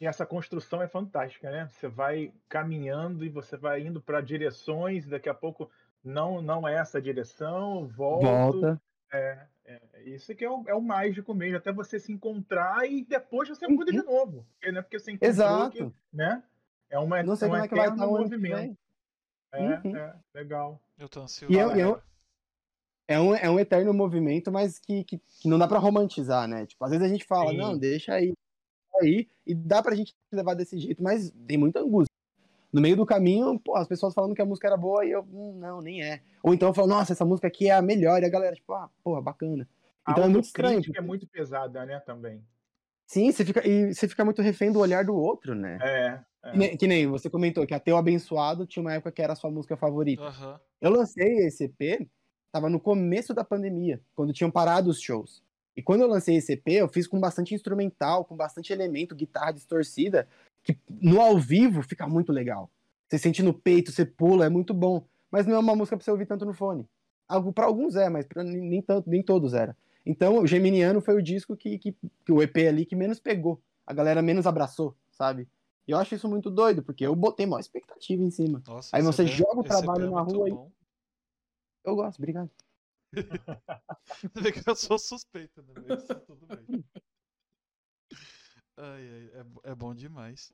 E 0.00 0.06
essa 0.06 0.24
construção 0.26 0.82
é 0.82 0.88
fantástica, 0.88 1.50
né? 1.50 1.68
Você 1.72 1.88
vai 1.88 2.32
caminhando 2.48 3.24
e 3.24 3.28
você 3.28 3.56
vai 3.56 3.80
indo 3.82 4.00
para 4.00 4.20
direções, 4.20 5.06
e 5.06 5.10
daqui 5.10 5.28
a 5.28 5.34
pouco 5.34 5.70
não 6.04 6.40
não 6.42 6.66
é 6.66 6.74
essa 6.74 7.00
direção, 7.00 7.86
volto. 7.88 8.60
Volta. 8.60 8.80
É, 9.12 9.46
é, 9.64 9.80
isso 10.04 10.34
que 10.34 10.44
é 10.44 10.50
o, 10.50 10.64
é 10.68 10.74
o 10.74 10.80
mágico 10.82 11.32
mesmo, 11.34 11.56
até 11.56 11.72
você 11.72 11.98
se 11.98 12.12
encontrar 12.12 12.86
e 12.90 13.02
depois 13.04 13.48
você 13.48 13.66
muda 13.66 13.90
de 13.90 14.02
novo. 14.02 14.46
Porque, 14.52 14.72
né? 14.72 14.82
porque 14.82 14.98
você 14.98 15.12
encontrou 15.12 15.30
Exato. 15.30 15.70
que, 15.76 15.92
né? 16.16 16.42
É 16.90 16.98
uma 16.98 17.22
Não 17.22 17.34
sei 17.36 17.48
é 17.48 17.50
um 17.50 17.54
como 17.54 17.64
é 17.64 17.68
que 17.68 17.74
vai 17.74 17.86
eterno 17.86 17.96
estar 18.04 18.06
o 18.06 18.16
que 18.16 18.22
movimento. 18.22 18.56
vem. 18.56 18.78
É, 19.50 19.80
Uhum. 19.80 19.96
é, 19.96 20.14
legal. 20.34 20.80
Eu 20.98 21.08
tô 21.08 21.22
ansioso. 21.22 21.52
E 21.52 21.58
eu- 21.58 21.70
eu- 21.76 22.02
É 23.10 23.18
um, 23.18 23.34
é 23.34 23.48
um 23.48 23.58
eterno 23.58 23.94
movimento, 23.94 24.52
mas 24.52 24.78
que, 24.78 25.02
que, 25.02 25.16
que 25.18 25.48
não 25.48 25.58
dá 25.58 25.66
pra 25.66 25.78
romantizar, 25.78 26.46
né? 26.46 26.66
Tipo, 26.66 26.84
às 26.84 26.90
vezes 26.90 27.06
a 27.06 27.08
gente 27.08 27.24
fala, 27.24 27.52
Sim. 27.52 27.56
não, 27.56 27.78
deixa 27.78 28.12
aí, 28.12 28.34
aí, 29.00 29.28
e 29.46 29.54
dá 29.54 29.82
pra 29.82 29.94
gente 29.94 30.14
levar 30.32 30.54
desse 30.54 30.78
jeito, 30.78 31.02
mas 31.02 31.32
tem 31.46 31.56
muita 31.56 31.80
angústia. 31.80 32.08
No 32.72 32.80
meio 32.80 32.96
do 32.96 33.06
caminho, 33.06 33.58
pô, 33.58 33.76
as 33.76 33.88
pessoas 33.88 34.12
falando 34.12 34.34
que 34.34 34.42
a 34.42 34.46
música 34.46 34.66
era 34.66 34.76
boa 34.76 35.04
e 35.04 35.10
eu, 35.10 35.22
hum, 35.22 35.56
não, 35.58 35.80
nem 35.80 36.02
é. 36.02 36.20
Ou 36.42 36.52
então 36.52 36.68
eu 36.68 36.74
falo, 36.74 36.88
nossa, 36.88 37.12
essa 37.12 37.24
música 37.24 37.48
aqui 37.48 37.68
é 37.68 37.72
a 37.72 37.82
melhor, 37.82 38.22
e 38.22 38.26
a 38.26 38.30
galera, 38.30 38.54
tipo, 38.54 38.72
ah, 38.74 38.90
porra, 39.02 39.22
bacana. 39.22 39.66
Então 40.08 40.24
a 40.24 40.26
é 40.26 40.30
muito 40.30 40.44
estranho. 40.44 40.82
é 40.94 41.00
muito 41.00 41.26
pesada, 41.26 41.84
né, 41.86 41.98
também. 42.00 42.42
Sim, 43.06 43.32
você 43.32 43.42
fica, 43.42 43.66
e 43.66 43.94
você 43.94 44.06
fica 44.06 44.22
muito 44.22 44.42
refém 44.42 44.70
do 44.70 44.80
olhar 44.80 45.02
do 45.02 45.14
outro, 45.14 45.54
né? 45.54 45.78
É, 45.80 46.20
é. 46.44 46.50
Que, 46.50 46.58
nem, 46.58 46.76
que 46.76 46.86
nem 46.86 47.06
você 47.06 47.30
comentou 47.30 47.66
que 47.66 47.72
Ateu 47.72 47.96
Abençoado 47.96 48.66
tinha 48.66 48.82
uma 48.82 48.92
época 48.92 49.10
que 49.10 49.22
era 49.22 49.32
a 49.32 49.36
sua 49.36 49.50
música 49.50 49.76
favorita. 49.78 50.24
Aham. 50.24 50.60
Eu 50.78 50.90
lancei 50.90 51.38
esse 51.38 51.64
EP, 51.64 52.06
tava 52.52 52.68
no 52.68 52.78
começo 52.78 53.32
da 53.32 53.42
pandemia, 53.42 54.00
quando 54.14 54.32
tinham 54.32 54.50
parado 54.50 54.90
os 54.90 55.00
shows. 55.00 55.42
E 55.78 55.82
quando 55.82 56.00
eu 56.00 56.08
lancei 56.08 56.34
esse 56.34 56.54
EP, 56.54 56.66
eu 56.70 56.88
fiz 56.88 57.06
com 57.06 57.20
bastante 57.20 57.54
instrumental, 57.54 58.24
com 58.24 58.34
bastante 58.34 58.72
elemento, 58.72 59.14
guitarra 59.14 59.52
distorcida, 59.52 60.26
que 60.60 60.76
no 60.90 61.20
ao 61.20 61.38
vivo 61.38 61.82
fica 61.82 62.04
muito 62.04 62.32
legal. 62.32 62.68
Você 63.06 63.16
sente 63.16 63.44
no 63.44 63.54
peito, 63.54 63.92
você 63.92 64.04
pula, 64.04 64.46
é 64.46 64.48
muito 64.48 64.74
bom. 64.74 65.06
Mas 65.30 65.46
não 65.46 65.54
é 65.54 65.58
uma 65.60 65.76
música 65.76 65.96
pra 65.96 66.02
você 66.04 66.10
ouvir 66.10 66.26
tanto 66.26 66.44
no 66.44 66.52
fone. 66.52 66.84
Algo 67.28 67.52
para 67.52 67.66
alguns 67.66 67.94
é, 67.94 68.08
mas 68.08 68.26
pra 68.26 68.42
nem, 68.42 68.60
nem 68.60 68.82
tanto, 68.82 69.08
nem 69.08 69.22
todos 69.22 69.54
era. 69.54 69.76
Então, 70.04 70.38
o 70.38 70.46
Geminiano 70.48 71.00
foi 71.00 71.14
o 71.14 71.22
disco 71.22 71.56
que, 71.56 71.78
que, 71.78 71.94
que 72.26 72.32
o 72.32 72.42
EP 72.42 72.56
ali 72.68 72.84
que 72.84 72.96
menos 72.96 73.20
pegou. 73.20 73.62
A 73.86 73.94
galera 73.94 74.20
menos 74.20 74.48
abraçou, 74.48 74.96
sabe? 75.12 75.46
E 75.86 75.92
eu 75.92 75.98
acho 75.98 76.12
isso 76.12 76.28
muito 76.28 76.50
doido, 76.50 76.82
porque 76.82 77.06
eu 77.06 77.14
botei 77.14 77.46
maior 77.46 77.60
expectativa 77.60 78.20
em 78.20 78.32
cima. 78.32 78.60
Nossa, 78.66 78.96
Aí 78.96 79.00
você 79.00 79.24
joga 79.28 79.60
o 79.60 79.62
trabalho 79.62 80.06
é 80.06 80.10
na 80.10 80.22
rua 80.22 80.48
e-. 80.48 80.58
Eu 81.84 81.94
gosto, 81.94 82.18
obrigado. 82.18 82.50
Você 84.34 84.40
vê 84.40 84.52
que 84.52 84.68
eu 84.68 84.76
sou 84.76 84.98
suspeito, 84.98 85.62
né? 85.62 85.74
Mas 85.78 86.14
tudo 86.26 86.46
bem. 86.48 86.68
Ai, 88.76 89.02
ai, 89.10 89.30
é, 89.66 89.70
é 89.72 89.74
bom 89.74 89.94
demais. 89.94 90.52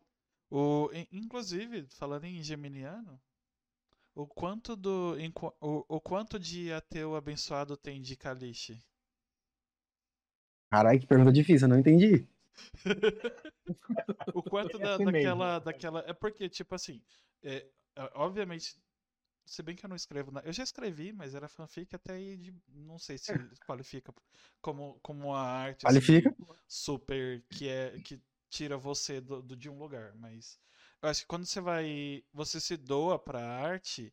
O, 0.51 0.91
in- 0.93 1.07
inclusive, 1.13 1.87
falando 1.91 2.25
em 2.25 2.43
geminiano, 2.43 3.21
o 4.15 4.27
quanto 4.27 4.77
do 4.77 5.17
em 5.19 5.33
o, 5.61 5.85
o 5.89 6.01
quanto 6.01 6.39
de 6.39 6.73
ateu 6.73 7.17
abençoado 7.17 7.77
tem 7.77 8.03
de 8.03 8.17
caliche? 8.17 8.81
Caralho, 10.71 11.01
que 11.01 11.07
pergunta 11.07 11.33
difícil, 11.33 11.65
eu 11.67 11.71
não 11.71 11.79
entendi. 11.79 12.27
O 14.33 14.43
quanto 14.43 14.79
É 14.79 14.85
da, 14.85 14.99
assim 14.99 15.07
daquela, 15.07 15.59
daquela. 15.59 16.01
É 16.07 16.13
porque, 16.13 16.49
tipo 16.49 16.75
assim, 16.75 17.03
é, 17.43 17.67
é, 17.97 18.11
obviamente, 18.15 18.77
se 19.47 19.63
bem 19.63 19.77
que 19.77 19.85
eu 19.85 19.89
não 19.89 19.97
escrevo. 19.97 20.31
na- 20.33 20.41
Eu 20.43 20.53
já 20.53 20.63
escrevi, 20.63 21.13
mas 21.13 21.35
era 21.35 21.49
fanfic 21.49 21.95
até 21.95 22.15
aí 22.15 22.37
de. 22.37 22.55
Não 22.69 22.99
sei 22.99 23.19
se 23.19 23.33
qualifica 23.67 24.13
como, 24.61 24.99
como 25.03 25.35
a 25.35 25.41
arte 25.43 25.87
assim, 25.87 25.89
Qualifica? 25.89 26.35
super 26.67 27.45
que 27.51 27.69
é 27.69 28.01
que 28.01 28.21
tira 28.51 28.77
você 28.79 29.21
do, 29.21 29.43
do- 29.43 29.57
de 29.57 29.69
um 29.69 29.79
lugar. 29.79 30.15
Mas 30.17 30.59
eu 31.03 31.09
acho 31.09 31.23
que 31.23 31.27
quando 31.29 31.47
você 31.47 31.61
vai. 31.61 32.25
Você 32.33 32.61
se 32.61 32.77
doa 32.77 33.19
pra 33.19 33.41
arte. 33.47 34.13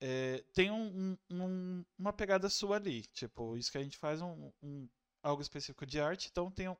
é, 0.00 0.44
tem 0.52 0.70
um- 0.70 1.12
um- 1.30 1.44
um- 1.44 1.84
uma 1.98 2.12
pegada 2.12 2.48
sua 2.50 2.76
ali. 2.76 3.02
Tipo, 3.06 3.56
isso 3.56 3.70
que 3.72 3.78
a 3.78 3.82
gente 3.82 3.96
faz 3.98 4.20
um, 4.20 4.52
um- 4.62 4.88
algo 5.22 5.42
específico 5.42 5.86
de 5.86 6.00
arte, 6.00 6.28
então 6.30 6.50
tem 6.50 6.68
um- 6.68 6.76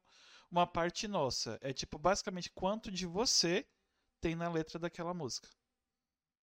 uma 0.51 0.66
parte 0.66 1.09
nossa. 1.09 1.59
É 1.62 1.73
tipo, 1.73 1.99
basicamente, 1.99 2.51
quanto 2.51 2.90
de 2.90 3.07
você 3.07 3.66
tem 4.21 4.35
na 4.37 4.49
letra 4.51 4.79
daquela 4.79 5.14
música. 5.14 5.49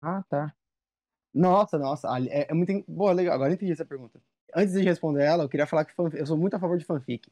Ah, 0.01 0.23
tá. 0.29 0.55
Nossa, 1.35 1.77
nossa. 1.77 2.07
É, 2.29 2.47
é 2.49 2.53
muito. 2.53 2.71
Boa, 2.87 3.11
legal. 3.11 3.35
Agora 3.35 3.51
eu 3.51 3.55
entendi 3.55 3.73
essa 3.73 3.83
pergunta. 3.85 4.19
Antes 4.55 4.73
de 4.73 4.81
responder 4.81 5.21
ela, 5.23 5.43
eu 5.43 5.49
queria 5.49 5.67
falar 5.67 5.83
que 5.83 5.93
fanfic- 5.93 6.17
eu 6.19 6.25
sou 6.25 6.37
muito 6.37 6.55
a 6.55 6.59
favor 6.59 6.77
de 6.77 6.85
fanfic. 6.85 7.29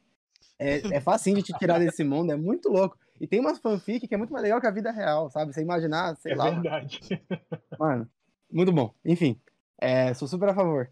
É, 0.58 0.96
é 0.96 1.00
facinho 1.00 1.36
de 1.38 1.42
te 1.42 1.54
tirar 1.58 1.78
desse 1.78 2.04
mundo, 2.04 2.30
é 2.30 2.36
muito 2.36 2.68
louco. 2.68 2.98
E 3.18 3.26
tem 3.26 3.40
umas 3.40 3.58
fanfic 3.58 4.06
que 4.06 4.14
é 4.14 4.18
muito 4.18 4.32
mais 4.32 4.42
legal 4.42 4.60
que 4.60 4.66
a 4.66 4.70
vida 4.70 4.90
real, 4.90 5.30
sabe? 5.30 5.54
Você 5.54 5.62
imaginar, 5.62 6.14
sei 6.16 6.32
É 6.32 6.34
lá, 6.36 6.44
mano. 6.50 6.62
verdade. 6.62 7.00
Mano, 7.78 8.08
muito 8.52 8.70
bom. 8.70 8.94
Enfim, 9.04 9.40
é, 9.80 10.12
sou 10.14 10.28
super 10.28 10.48
a 10.50 10.54
favor. 10.54 10.88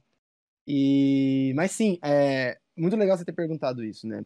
E, 0.67 1.53
mas 1.55 1.71
sim, 1.73 1.99
é 2.03 2.59
muito 2.77 2.97
legal 2.97 3.17
você 3.17 3.25
ter 3.25 3.33
perguntado 3.33 3.85
isso, 3.85 4.07
né? 4.09 4.25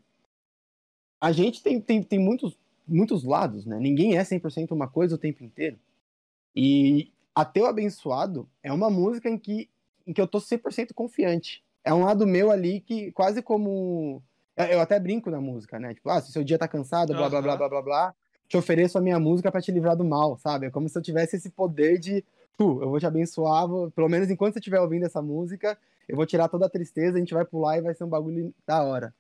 A 1.21 1.33
gente 1.33 1.63
tem, 1.63 1.81
tem, 1.81 2.03
tem 2.03 2.19
muitos, 2.19 2.57
muitos 2.87 3.25
lados, 3.25 3.67
né? 3.67 3.79
Ninguém 3.79 4.17
é 4.17 4.25
100% 4.25 4.73
uma 4.73 4.89
coisa 4.89 5.17
o 5.17 5.19
tempo 5.19 5.45
inteiro. 5.45 5.79
E 6.55 7.13
Ateu 7.37 7.67
Abençoado 7.67 8.49
é 8.63 8.73
uma 8.73 8.89
música 8.89 9.29
em 9.29 9.37
que, 9.37 9.69
em 10.07 10.15
que 10.15 10.21
eu 10.23 10.27
tô 10.27 10.41
100% 10.41 10.95
confiante. 10.95 11.63
É 11.85 11.93
um 11.93 12.03
lado 12.07 12.27
meu 12.27 12.51
ali 12.51 12.81
que 12.81 13.13
quase 13.13 13.43
como... 13.43 14.23
eu- 14.57 14.81
até 14.81 14.99
brinco 14.99 15.31
na 15.31 15.39
música, 15.39 15.79
né? 15.79 15.93
Tipo, 15.93 16.09
ah, 16.09 16.19
se 16.23 16.33
seu 16.33 16.43
dia 16.43 16.59
tá 16.59 16.67
cansado, 16.67 17.15
blá, 17.15 17.29
blá, 17.29 17.43
blá, 17.43 17.53
Aham. 17.53 17.59
blá, 17.59 17.69
blá, 17.69 17.83
blá, 17.83 18.15
te 18.49 18.57
ofereço 18.57 18.97
a 18.97 19.03
minha 19.03 19.21
música 19.21 19.53
pra 19.53 19.61
te 19.61 19.71
livrar 19.71 19.95
do 19.95 20.03
mal, 20.03 20.39
sabe? 20.39 20.67
É 20.67 20.71
como 20.71 20.89
se 20.89 20.97
eu 20.97 21.03
tivesse 21.03 21.37
esse 21.37 21.51
poder 21.51 21.99
de 21.99 22.25
tu, 22.57 22.81
eu 22.83 22.89
vou 22.89 22.99
te 22.99 23.05
abençoar, 23.07 23.69
vou- 23.69 23.91
pelo 23.91 24.09
menos 24.09 24.31
enquanto 24.31 24.55
você 24.55 24.59
estiver 24.59 24.81
ouvindo 24.81 25.05
essa 25.05 25.21
música, 25.21 25.77
eu 26.09 26.17
vou 26.17 26.25
tirar 26.25 26.49
toda 26.49 26.65
a 26.65 26.71
tristeza, 26.71 27.17
a 27.17 27.21
gente 27.21 27.35
vai 27.35 27.45
pular 27.45 27.77
e 27.77 27.83
vai 27.83 27.93
ser 27.93 28.05
um 28.05 28.09
bagulho 28.09 28.55
da 28.67 28.83
hora. 28.83 29.15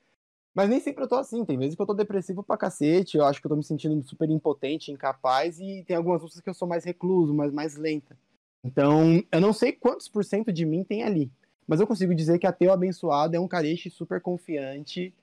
Mas 0.56 0.70
nem 0.70 0.80
sempre 0.80 1.04
eu 1.04 1.08
tô 1.08 1.16
assim, 1.16 1.44
tem 1.44 1.58
vezes 1.58 1.74
que 1.74 1.82
eu 1.82 1.86
tô 1.86 1.92
depressivo 1.92 2.42
pra 2.42 2.56
cacete, 2.56 3.18
eu 3.18 3.26
acho 3.26 3.42
que 3.42 3.46
eu 3.46 3.50
tô 3.50 3.56
me 3.56 3.62
sentindo 3.62 4.02
super 4.02 4.30
impotente, 4.30 4.90
incapaz, 4.90 5.60
e 5.60 5.84
tem 5.86 5.94
algumas 5.94 6.22
músicas 6.22 6.42
que 6.42 6.48
eu 6.48 6.54
sou 6.54 6.66
mais 6.66 6.82
recluso, 6.82 7.34
mas 7.34 7.52
mais 7.52 7.76
lenta. 7.76 8.18
Então, 8.64 9.22
eu 9.30 9.38
não 9.38 9.52
sei 9.52 9.70
quantos 9.70 10.08
por 10.08 10.24
cento 10.24 10.50
de 10.50 10.64
mim 10.64 10.82
tem 10.82 11.02
ali, 11.02 11.30
mas 11.68 11.78
eu 11.78 11.86
consigo 11.86 12.14
dizer 12.14 12.38
que 12.38 12.46
Ateu 12.46 12.72
Abençoado 12.72 13.36
é 13.36 13.38
um 13.38 13.46
careche 13.46 13.90
super 13.90 14.18
confiante 14.18 15.14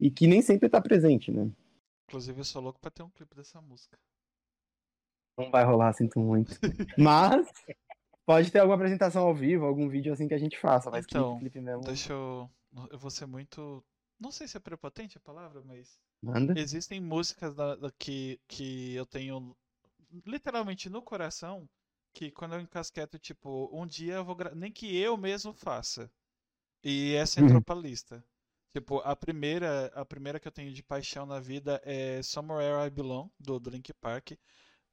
e 0.00 0.10
que 0.10 0.26
nem 0.26 0.42
sempre 0.42 0.68
tá 0.68 0.80
presente, 0.80 1.30
né? 1.30 1.48
Inclusive, 2.08 2.40
eu 2.40 2.44
sou 2.44 2.60
louco 2.60 2.80
pra 2.80 2.90
ter 2.90 3.04
um 3.04 3.10
clipe 3.10 3.36
dessa 3.36 3.60
música. 3.60 3.96
Não 5.38 5.52
vai 5.52 5.64
rolar, 5.64 5.92
sinto 5.92 6.18
muito. 6.18 6.58
Mas 6.98 7.46
pode 8.26 8.50
ter 8.50 8.58
alguma 8.58 8.74
apresentação 8.74 9.22
ao 9.22 9.34
vivo, 9.36 9.66
algum 9.66 9.88
vídeo 9.88 10.12
assim 10.12 10.26
que 10.26 10.34
a 10.34 10.38
gente 10.38 10.58
faça. 10.58 10.90
Mas 10.90 11.06
Então, 11.06 11.38
clipe, 11.38 11.60
mesmo. 11.60 11.82
Deixa 11.82 12.12
eu. 12.12 12.50
Eu 12.90 12.98
vou 12.98 13.10
ser 13.10 13.26
muito. 13.26 13.84
Não 14.20 14.30
sei 14.32 14.46
se 14.48 14.56
é 14.56 14.60
prepotente 14.60 15.18
a 15.18 15.20
palavra, 15.20 15.62
mas. 15.64 16.00
Manda. 16.22 16.56
Existem 16.56 17.00
músicas 17.00 17.54
da, 17.54 17.76
da- 17.76 17.92
que, 17.92 18.40
que 18.48 18.94
eu 18.94 19.06
tenho 19.06 19.56
literalmente 20.26 20.90
no 20.90 21.02
coração 21.02 21.68
que 22.12 22.30
quando 22.30 22.54
eu 22.54 22.60
encasqueto, 22.60 23.18
tipo, 23.18 23.70
um 23.72 23.86
dia 23.86 24.14
eu 24.16 24.24
vou. 24.24 24.36
Nem 24.56 24.72
que 24.72 24.96
eu 24.96 25.16
mesmo 25.16 25.52
faça. 25.54 26.10
E 26.84 27.14
essa 27.14 27.40
Uhum. 27.40 27.40
entrou 27.40 27.62
pra 27.62 27.74
lista. 27.74 28.24
Tipo, 28.74 28.98
a 29.00 29.16
primeira, 29.16 29.86
a 29.94 30.04
primeira 30.04 30.40
que 30.40 30.48
eu 30.48 30.52
tenho 30.52 30.72
de 30.72 30.82
paixão 30.82 31.26
na 31.26 31.40
vida 31.40 31.80
é 31.84 32.22
Somewhere 32.22 32.86
I 32.86 32.90
Belong, 32.90 33.30
do, 33.40 33.58
do 33.60 33.70
Link 33.70 33.92
Park. 33.94 34.32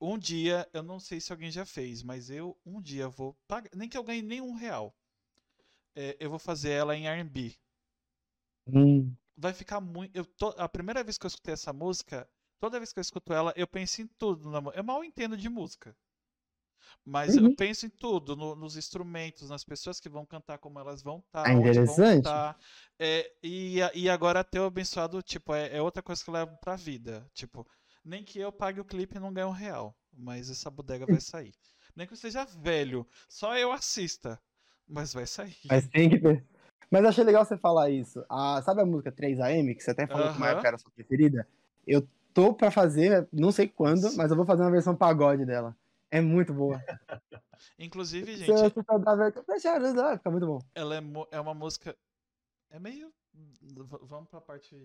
Um 0.02 0.18
dia, 0.18 0.68
eu 0.74 0.84
não 0.84 1.00
sei 1.00 1.22
se 1.22 1.32
alguém 1.34 1.52
já 1.52 1.66
fez, 1.66 2.04
mas 2.04 2.30
eu 2.32 2.58
um 2.66 2.82
dia 2.82 3.10
vou 3.10 3.36
pagar. 3.48 3.70
Nem 3.76 3.90
que 3.90 3.98
eu 3.98 4.04
ganhe 4.04 4.22
nem 4.24 4.42
um 4.42 4.56
real. 4.56 4.96
É, 5.96 6.16
eu 6.20 6.30
vou 6.30 6.40
fazer 6.40 6.70
ela 6.72 6.96
em 6.96 7.08
R&B. 7.08 7.54
Hum, 8.68 9.18
vai 9.38 9.54
ficar 9.54 9.80
muito. 9.82 10.16
Eu 10.16 10.26
tô... 10.26 10.50
A 10.58 10.68
primeira 10.70 11.04
vez 11.04 11.18
que 11.18 11.26
eu 11.26 11.30
escutei 11.30 11.54
essa 11.54 11.74
música, 11.74 12.30
toda 12.60 12.80
vez 12.80 12.92
que 12.94 13.00
eu 13.00 13.02
escuto 13.02 13.34
ela, 13.34 13.54
eu 13.56 13.68
penso 13.68 14.02
em 14.02 14.08
tudo. 14.08 14.50
na 14.52 14.60
Eu 14.76 14.84
mal 14.84 15.04
entendo 15.04 15.38
de 15.38 15.50
música. 15.50 15.96
Mas 17.06 17.36
eu 17.38 17.44
Uhum. 17.44 17.56
penso 17.56 17.86
em 17.86 17.90
tudo, 17.90 18.36
no- 18.36 18.56
nos 18.56 18.76
instrumentos, 18.78 19.50
nas 19.50 19.64
pessoas 19.64 20.00
que 20.00 20.10
vão 20.10 20.26
cantar, 20.26 20.58
como 20.60 20.80
elas 20.80 21.02
vão 21.02 21.20
estar, 21.20 21.58
onde 21.58 21.80
vão 21.82 22.00
interessante. 22.00 22.18
estar. 22.18 22.58
É, 23.00 23.32
e, 23.44 23.78
e 23.96 24.10
agora 24.10 24.44
ter 24.44 24.60
o 24.60 24.66
abençoado, 24.66 25.22
tipo, 25.22 25.54
é, 25.54 25.76
é 25.78 25.82
outra 25.82 26.04
coisa 26.04 26.24
que 26.24 26.30
eu 26.30 26.34
levo 26.34 26.58
pra 26.58 26.76
vida. 26.76 27.30
Tipo, 27.34 27.68
nem 28.04 28.24
que 28.24 28.40
eu 28.40 28.52
pague 28.52 28.80
o 28.80 28.86
clipe 28.86 29.18
e 29.18 29.20
não 29.20 29.34
ganhe 29.34 29.48
um 29.48 29.52
real. 29.52 29.98
Mas 30.12 30.50
essa 30.50 30.70
bodega 30.70 31.06
vai 31.08 31.20
sair. 31.22 31.54
Nem 31.96 32.06
que 32.08 32.14
eu 32.14 32.18
seja 32.18 32.46
velho, 32.46 33.08
só 33.30 33.56
eu 33.58 33.72
assista. 33.72 34.40
Mas 34.88 35.14
vai 35.14 35.26
sair. 35.28 35.56
Mas 35.70 35.88
tem 35.88 36.10
que 36.10 36.20
ter. 36.20 36.46
Mas 36.89 37.04
eu 37.04 37.10
achei 37.10 37.23
legal 37.23 37.43
você 37.43 37.58
falar 37.58 37.89
isso. 37.89 38.23
Ah, 38.30 38.62
sabe 38.63 38.82
a 38.82 38.86
música 38.86 39.12
3AM, 39.12 39.76
que 39.76 39.84
você 39.84 39.91
até 39.91 40.08
falou 40.08 40.32
que 40.32 40.38
uma 40.38 40.50
época 40.50 40.67
era 40.67 40.76
a 40.76 40.80
sua 40.80 40.91
preferida? 40.91 41.47
Eu 41.86 42.08
tô 42.34 42.54
pra 42.54 42.71
fazer, 42.71 43.28
não 43.32 43.52
sei 43.52 43.67
quando, 43.67 44.15
mas 44.15 44.32
eu 44.32 44.38
vou 44.38 44.45
fazer 44.45 44.62
uma 44.63 44.71
versão 44.71 44.95
pagode 44.95 45.45
dela. 45.45 45.76
É 46.10 46.21
muito 46.21 46.54
boa. 46.54 46.82
Inclusive, 47.78 48.38
gente, 48.38 48.69
ficar 48.69 50.32
muito 50.32 50.47
bom. 50.47 50.60
ela 50.73 50.95
é, 50.95 51.02
é 51.32 51.39
uma 51.39 51.54
música. 51.54 51.97
É 52.69 52.80
meio. 52.80 53.12
Vamos 54.04 54.30
pra 54.30 54.39
parte 54.41 54.76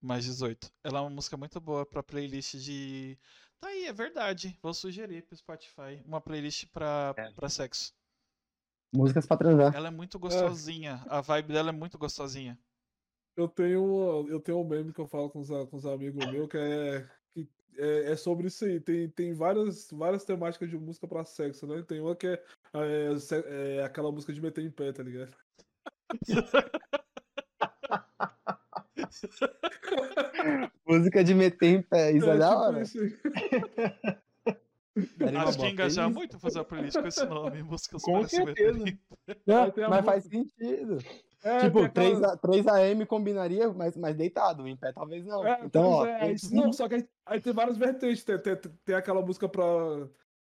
mais 0.00 0.24
18. 0.24 0.70
Ela 0.82 0.98
é 0.98 1.00
uma 1.02 1.10
música 1.10 1.36
muito 1.36 1.60
boa 1.60 1.86
pra 1.86 2.02
playlist 2.02 2.56
de. 2.56 3.18
Tá 3.60 3.68
aí, 3.68 3.86
é 3.86 3.92
verdade. 3.92 4.58
Vou 4.62 4.74
sugerir 4.74 5.22
pro 5.22 5.36
Spotify. 5.36 6.02
Uma 6.04 6.20
playlist 6.20 6.66
pra, 6.70 7.14
É. 7.16 7.30
pra 7.30 7.48
sexo. 7.48 7.94
Músicas 8.94 9.26
pra 9.26 9.36
transar. 9.36 9.74
Ela 9.74 9.88
é 9.88 9.90
muito 9.90 10.18
gostosinha. 10.18 11.04
A 11.08 11.20
vibe 11.20 11.52
dela 11.52 11.70
é 11.70 11.72
muito 11.72 11.98
gostosinha. 11.98 12.56
Eu 13.36 13.48
tenho, 13.48 14.26
eu 14.28 14.38
tenho 14.40 14.60
um 14.60 14.64
meme 14.64 14.92
que 14.92 15.00
eu 15.00 15.06
falo 15.08 15.28
com 15.28 15.40
os, 15.40 15.48
com 15.48 15.76
os 15.76 15.84
amigos 15.84 16.24
meus 16.30 16.48
que 16.48 16.56
é, 16.56 17.04
que 17.34 17.48
é, 17.76 18.12
é 18.12 18.16
sobre 18.16 18.46
isso 18.46 18.64
aí. 18.64 18.78
Tem, 18.78 19.08
tem 19.08 19.34
várias, 19.34 19.90
várias 19.90 20.24
temáticas 20.24 20.70
de 20.70 20.78
música 20.78 21.08
pra 21.08 21.24
sexo, 21.24 21.66
né? 21.66 21.82
Tem 21.82 22.00
uma 22.00 22.14
que 22.14 22.28
é, 22.28 22.40
é, 22.74 23.76
é 23.78 23.82
aquela 23.82 24.12
música 24.12 24.32
de 24.32 24.40
meter 24.40 24.64
em 24.64 24.70
pé, 24.70 24.92
tá 24.92 25.02
ligado? 25.02 25.34
Música 30.86 31.24
de 31.24 31.34
meter 31.34 31.66
em 31.66 31.82
pé, 31.82 32.12
isso 32.12 32.30
é, 32.30 32.36
da 32.36 32.48
tipo 32.48 32.60
hora. 32.60 32.82
isso 32.82 32.98
Acho 34.96 35.58
que 35.58 35.66
engajar 35.66 36.04
playlist. 36.04 36.14
muito 36.16 36.38
fazer 36.38 36.60
a 36.60 36.64
playlist 36.64 36.98
com 37.00 37.06
esse 37.08 37.24
nome. 37.26 37.62
Músicas 37.62 38.02
Com 38.02 38.20
para 38.20 38.28
certeza. 38.28 38.78
Não, 39.46 39.66
mas 39.66 39.76
música- 39.76 40.02
faz 40.02 40.24
sentido. 40.24 40.98
É, 41.42 41.58
tipo, 41.60 41.78
aquela- 41.80 41.88
3, 41.90 42.22
a, 42.22 42.36
3 42.36 42.66
AM 42.68 43.04
combinaria, 43.06 43.70
mas, 43.72 43.96
mas 43.96 44.16
deitado. 44.16 44.66
Em 44.66 44.76
pé 44.76 44.92
talvez 44.92 45.24
não. 45.26 45.46
É, 45.46 45.60
então, 45.64 45.84
ó. 45.88 46.06
é, 46.06 46.22
aí- 46.22 46.36
não, 46.52 46.72
só 46.72 46.88
que 46.88 46.94
aí, 46.94 47.08
aí 47.26 47.40
tem 47.40 47.52
várias 47.52 47.76
vertentes. 47.76 48.24
Tem, 48.24 48.38
tem, 48.38 48.56
tem 48.84 48.94
aquela 48.94 49.20
música 49.20 49.48
pra. 49.48 49.64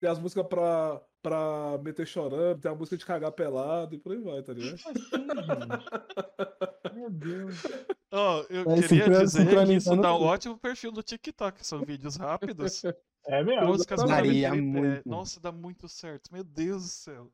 Tem 0.02 0.10
as 0.10 0.20
músicas 0.20 0.46
pra, 0.48 1.02
pra 1.24 1.80
meter 1.82 2.06
chorando, 2.06 2.60
tem 2.60 2.70
a 2.70 2.76
música 2.76 2.98
de 2.98 3.06
cagar 3.06 3.32
pelado 3.32 3.96
e 3.96 3.98
por 3.98 4.12
aí 4.12 4.20
vai, 4.20 4.44
tá 4.44 4.54
ligado? 4.54 4.78
Meu 6.94 7.10
Deus. 7.10 7.64
Ó, 8.12 8.44
eu 8.50 8.66
Vai 8.66 8.82
queria 8.82 9.10
dizer 9.10 9.66
que 9.66 9.74
isso 9.74 9.96
dá 9.96 10.14
um 10.16 10.22
ótimo 10.24 10.58
perfil 10.58 10.92
do 10.92 11.02
TikTok. 11.02 11.66
São 11.66 11.80
vídeos 11.82 12.18
rápidos. 12.18 12.84
É 13.28 13.44
mesmo. 13.44 13.68
músicas 13.68 14.02
em 14.04 14.08
pé. 14.08 14.52
muito. 14.62 15.10
Nossa, 15.10 15.40
dá 15.40 15.52
muito 15.52 15.88
certo. 15.88 16.32
Meu 16.32 16.44
Deus 16.44 16.84
do 16.84 16.90
céu. 16.90 17.32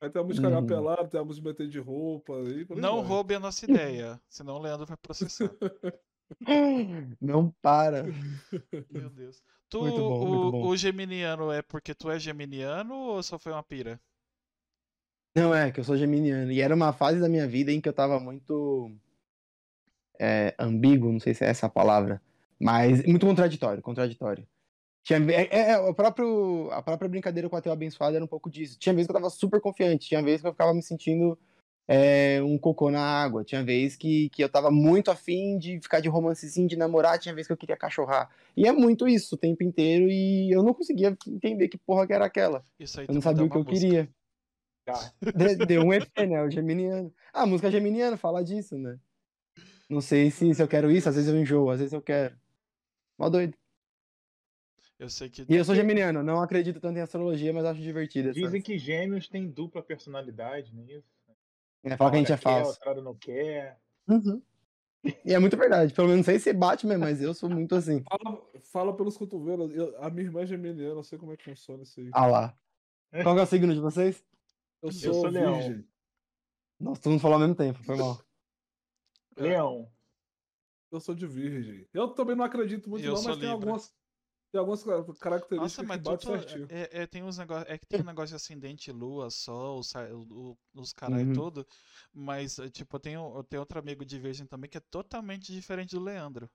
Aí 0.00 0.10
tem 0.10 0.20
a 0.20 0.24
música 0.24 0.48
Uhum. 0.48 0.66
pelado, 0.66 1.08
tem 1.08 1.20
a 1.20 1.24
música 1.24 1.42
de 1.42 1.48
meter 1.48 1.68
de 1.68 1.78
roupa 1.78 2.34
aí 2.36 2.66
Não 2.76 2.98
vai. 3.00 3.06
roube 3.08 3.34
a 3.34 3.40
nossa 3.40 3.64
ideia, 3.64 4.20
senão 4.28 4.56
o 4.56 4.62
Leandro 4.62 4.86
vai 4.86 4.96
processar. 4.96 5.50
Não 7.20 7.50
para. 7.62 8.04
Meu 8.90 9.08
Deus. 9.10 9.42
Tu, 9.68 9.80
Muito 9.80 9.96
bom, 9.96 10.22
o, 10.22 10.28
muito 10.28 10.50
bom. 10.52 10.66
o 10.68 10.76
geminiano 10.76 11.50
é 11.50 11.60
porque 11.62 11.94
tu 11.94 12.10
é 12.10 12.18
geminiano 12.18 12.94
ou 12.94 13.22
só 13.22 13.38
foi 13.38 13.52
uma 13.52 13.62
pira? 13.62 14.00
Não, 15.36 15.54
é, 15.54 15.70
que 15.70 15.80
eu 15.80 15.84
sou 15.84 15.96
geminiano. 15.96 16.50
E 16.52 16.60
era 16.60 16.74
uma 16.74 16.92
fase 16.92 17.20
da 17.20 17.28
minha 17.28 17.46
vida 17.46 17.70
em 17.72 17.80
que 17.80 17.88
eu 17.88 17.92
tava 17.92 18.18
muito. 18.20 18.90
É, 20.18 20.54
ambíguo, 20.58 21.12
não 21.12 21.20
sei 21.20 21.34
se 21.34 21.44
é 21.44 21.48
essa 21.48 21.66
a 21.66 21.70
palavra. 21.70 22.22
Mas 22.60 23.04
muito 23.04 23.26
contraditório, 23.26 23.82
contraditório. 23.82 24.46
Tinha, 25.06 25.20
ve- 25.20 25.34
é, 25.34 25.70
é, 25.70 25.78
o 25.78 25.94
próprio, 25.94 26.68
a 26.72 26.82
própria 26.82 27.08
brincadeira 27.08 27.48
com 27.48 27.54
o 27.54 27.58
ateu 27.60 27.70
abençoado 27.72 28.16
era 28.16 28.24
um 28.24 28.28
pouco 28.28 28.50
disso. 28.50 28.76
Tinha 28.76 28.92
vezes 28.92 29.06
que 29.06 29.12
eu 29.12 29.14
tava 29.14 29.30
super 29.30 29.60
confiante, 29.60 30.08
tinha 30.08 30.20
vezes 30.20 30.40
que 30.40 30.48
eu 30.48 30.52
ficava 30.52 30.74
me 30.74 30.82
sentindo 30.82 31.38
é, 31.86 32.42
um 32.42 32.58
cocô 32.58 32.90
na 32.90 33.00
água, 33.00 33.44
tinha 33.44 33.62
vezes 33.62 33.96
que, 33.96 34.28
que 34.30 34.42
eu 34.42 34.48
tava 34.48 34.68
muito 34.68 35.08
afim 35.08 35.58
de 35.58 35.78
ficar 35.80 36.00
de 36.00 36.08
romancezinho, 36.08 36.66
de 36.66 36.74
namorar, 36.74 37.20
tinha 37.20 37.32
vezes 37.32 37.46
que 37.46 37.52
eu 37.52 37.56
queria 37.56 37.76
cachorrar. 37.76 38.28
E 38.56 38.66
é 38.66 38.72
muito 38.72 39.06
isso 39.06 39.36
o 39.36 39.38
tempo 39.38 39.62
inteiro 39.62 40.10
e 40.10 40.50
eu 40.50 40.64
não 40.64 40.74
conseguia 40.74 41.16
entender 41.28 41.68
que 41.68 41.78
porra 41.78 42.04
que 42.04 42.12
era 42.12 42.24
aquela. 42.26 42.64
Isso 42.80 42.98
aí 42.98 43.06
Eu 43.08 43.14
não 43.14 43.20
sabia 43.22 43.44
o 43.44 43.48
que 43.48 43.56
eu 43.56 43.62
música. 43.62 43.76
queria. 43.80 44.10
De- 45.22 45.66
Deu 45.66 45.82
um 45.84 45.92
EP, 45.92 46.26
né? 46.26 46.42
O 46.42 46.50
geminiano. 46.50 47.14
Ah, 47.32 47.42
a 47.42 47.46
música 47.46 47.70
geminiano 47.70 48.16
fala 48.16 48.42
disso, 48.42 48.76
né? 48.76 48.98
Não 49.88 50.00
sei 50.00 50.32
se, 50.32 50.52
se 50.52 50.60
eu 50.60 50.66
quero 50.66 50.90
isso, 50.90 51.08
às 51.08 51.14
vezes 51.14 51.32
eu 51.32 51.40
enjoo, 51.40 51.70
às 51.70 51.78
vezes 51.78 51.92
eu 51.92 52.02
quero. 52.02 52.36
Mó 53.16 53.28
doido. 53.28 53.56
Eu 54.98 55.08
sei 55.10 55.28
que. 55.28 55.44
E 55.48 55.54
eu 55.54 55.64
sou 55.64 55.74
geminiano, 55.74 56.22
não 56.22 56.40
acredito 56.40 56.80
tanto 56.80 56.98
em 56.98 57.02
astrologia, 57.02 57.52
mas 57.52 57.64
acho 57.64 57.80
divertido. 57.80 58.32
Dizem 58.32 58.62
que 58.62 58.78
gêmeos 58.78 59.28
têm 59.28 59.46
dupla 59.48 59.82
personalidade, 59.82 60.74
não 60.74 60.82
é 60.84 60.92
isso? 60.94 61.08
É, 61.84 61.96
fala 61.96 62.10
que 62.10 62.16
a 62.16 62.20
gente 62.20 62.32
é 62.32 62.36
quer, 62.36 62.42
falso. 62.42 62.80
hora 62.86 63.02
não 63.02 63.14
quer. 63.14 63.78
Uhum. 64.08 64.42
E 65.24 65.32
é 65.34 65.38
muito 65.38 65.56
verdade. 65.56 65.92
Pelo 65.92 66.08
menos 66.08 66.26
não 66.26 66.32
sei 66.32 66.38
se 66.40 66.52
bate 66.52 66.86
mesmo, 66.86 67.04
mas 67.04 67.20
eu 67.22 67.32
sou 67.34 67.48
muito 67.48 67.74
assim. 67.74 68.02
Fala, 68.02 68.42
fala 68.62 68.96
pelos 68.96 69.16
cotovelos. 69.16 69.70
Eu- 69.72 70.02
a 70.02 70.10
minha 70.10 70.24
irmã 70.26 70.40
é 70.42 70.46
geminiana, 70.46 70.98
eu 70.98 71.04
sei 71.04 71.18
como 71.18 71.32
é 71.32 71.36
que 71.36 71.44
funciona 71.44 71.82
isso 71.82 72.00
aí. 72.00 72.10
Ah 72.12 72.26
lá. 72.26 72.58
Qual 73.22 73.34
que 73.34 73.40
é 73.40 73.44
o 73.44 73.46
signo 73.46 73.72
de 73.74 73.80
vocês? 73.80 74.24
Eu 74.82 74.88
Eu 74.88 74.92
sou, 74.92 75.14
sou 75.14 75.28
leão. 75.28 75.54
virgem. 75.60 75.86
Nossa, 76.80 77.00
todo 77.02 77.12
mundo 77.12 77.20
falou 77.20 77.34
ao 77.34 77.40
mesmo 77.40 77.54
tempo, 77.54 77.82
foi 77.84 77.96
mal. 77.96 78.20
Leão. 79.36 79.88
Eu 80.90 81.00
sou 81.00 81.14
de 81.14 81.26
virgem. 81.26 81.86
Eu 81.92 82.08
também 82.08 82.34
não 82.34 82.44
acredito 82.44 82.88
muito, 82.88 83.04
Eu 83.04 83.12
não, 83.12 83.16
sou 83.18 83.30
mas 83.30 83.38
tem 83.40 83.48
algumas, 83.48 83.94
tem 84.52 84.58
algumas 84.58 84.82
ca- 84.82 85.04
características 85.20 85.58
Nossa, 85.58 85.82
mas 85.82 85.98
que 85.98 86.02
batem 86.04 86.38
certinho. 86.40 86.66
é, 86.70 87.02
é, 87.02 87.06
tem 87.06 87.22
uns 87.22 87.36
negócios, 87.38 87.68
é 87.70 87.78
que 87.78 87.86
tem 87.86 88.00
um 88.00 88.04
negócio 88.04 88.28
de 88.28 88.36
ascendente, 88.36 88.92
lua, 88.92 89.30
sol, 89.30 89.80
o- 89.80 90.16
o- 90.74 90.80
os 90.80 90.92
caralho 90.92 91.26
Uhum. 91.28 91.32
tudo, 91.34 91.66
mas 92.12 92.58
é, 92.58 92.68
tipo, 92.70 92.96
eu 92.96 93.00
tenho, 93.00 93.36
eu 93.36 93.44
tenho 93.44 93.60
outro 93.60 93.78
amigo 93.78 94.04
de 94.04 94.18
virgem 94.18 94.46
também 94.46 94.70
que 94.70 94.78
é 94.78 94.82
totalmente 94.90 95.52
diferente 95.52 95.94
do 95.94 96.02
Leandro. 96.02 96.48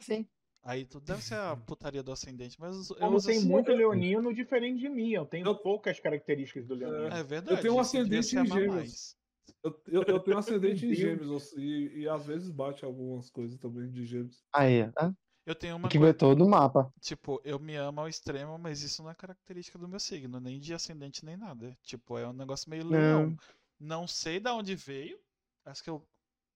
Sim. 0.00 0.26
Aí 0.64 0.84
tu 0.84 1.00
deve 1.00 1.22
ser 1.22 1.34
a 1.34 1.56
putaria 1.66 2.02
do 2.04 2.12
ascendente, 2.12 2.56
mas 2.60 2.90
eu 2.90 2.96
Como 2.96 3.20
tem 3.20 3.36
assim- 3.38 3.48
muito 3.48 3.72
leonino 3.72 4.32
diferente 4.32 4.78
de 4.80 4.88
mim. 4.88 5.10
Eu 5.10 5.26
tenho 5.26 5.46
Eu- 5.46 5.56
poucas 5.56 5.98
características 5.98 6.66
do 6.66 6.74
leonino. 6.74 7.08
É 7.14 7.22
verdade. 7.24 7.60
tenho 7.62 7.74
um 7.74 7.80
ascendente 7.80 8.36
em 8.36 8.46
gêmeos. 8.46 8.66
mais. 8.74 9.16
Eu, 9.64 9.82
eu, 9.88 10.02
eu 10.04 10.20
tenho 10.20 10.38
ascendente 10.38 10.86
em 10.86 10.94
gêmeos 10.94 11.52
eu- 11.52 11.58
e, 11.60 12.02
e 12.02 12.08
às 12.08 12.24
vezes 12.24 12.48
bate 12.48 12.84
algumas 12.84 13.28
coisas 13.28 13.58
também 13.58 13.90
de 13.90 14.06
gêmeos. 14.06 14.44
Aí, 14.54 14.88
tá? 14.92 15.12
Eu 15.44 15.54
tenho 15.54 15.76
uma 15.76 15.88
que 15.88 15.98
coisa, 15.98 16.12
ver 16.12 16.18
todo 16.18 16.44
o 16.44 16.48
mapa. 16.48 16.92
tipo, 17.00 17.40
eu 17.44 17.58
me 17.58 17.74
amo 17.74 18.00
ao 18.00 18.08
extremo, 18.08 18.56
mas 18.58 18.82
isso 18.82 19.02
não 19.02 19.10
é 19.10 19.14
característica 19.14 19.76
do 19.76 19.88
meu 19.88 19.98
signo, 19.98 20.38
nem 20.38 20.60
de 20.60 20.72
ascendente 20.72 21.24
nem 21.24 21.36
nada. 21.36 21.76
Tipo, 21.82 22.16
é 22.16 22.28
um 22.28 22.32
negócio 22.32 22.70
meio 22.70 22.86
leão. 22.86 23.36
Não, 23.78 23.98
Não 24.00 24.06
sei 24.06 24.38
da 24.38 24.54
onde 24.54 24.76
veio. 24.76 25.18
Acho 25.64 25.82
que 25.82 25.90
eu 25.90 26.06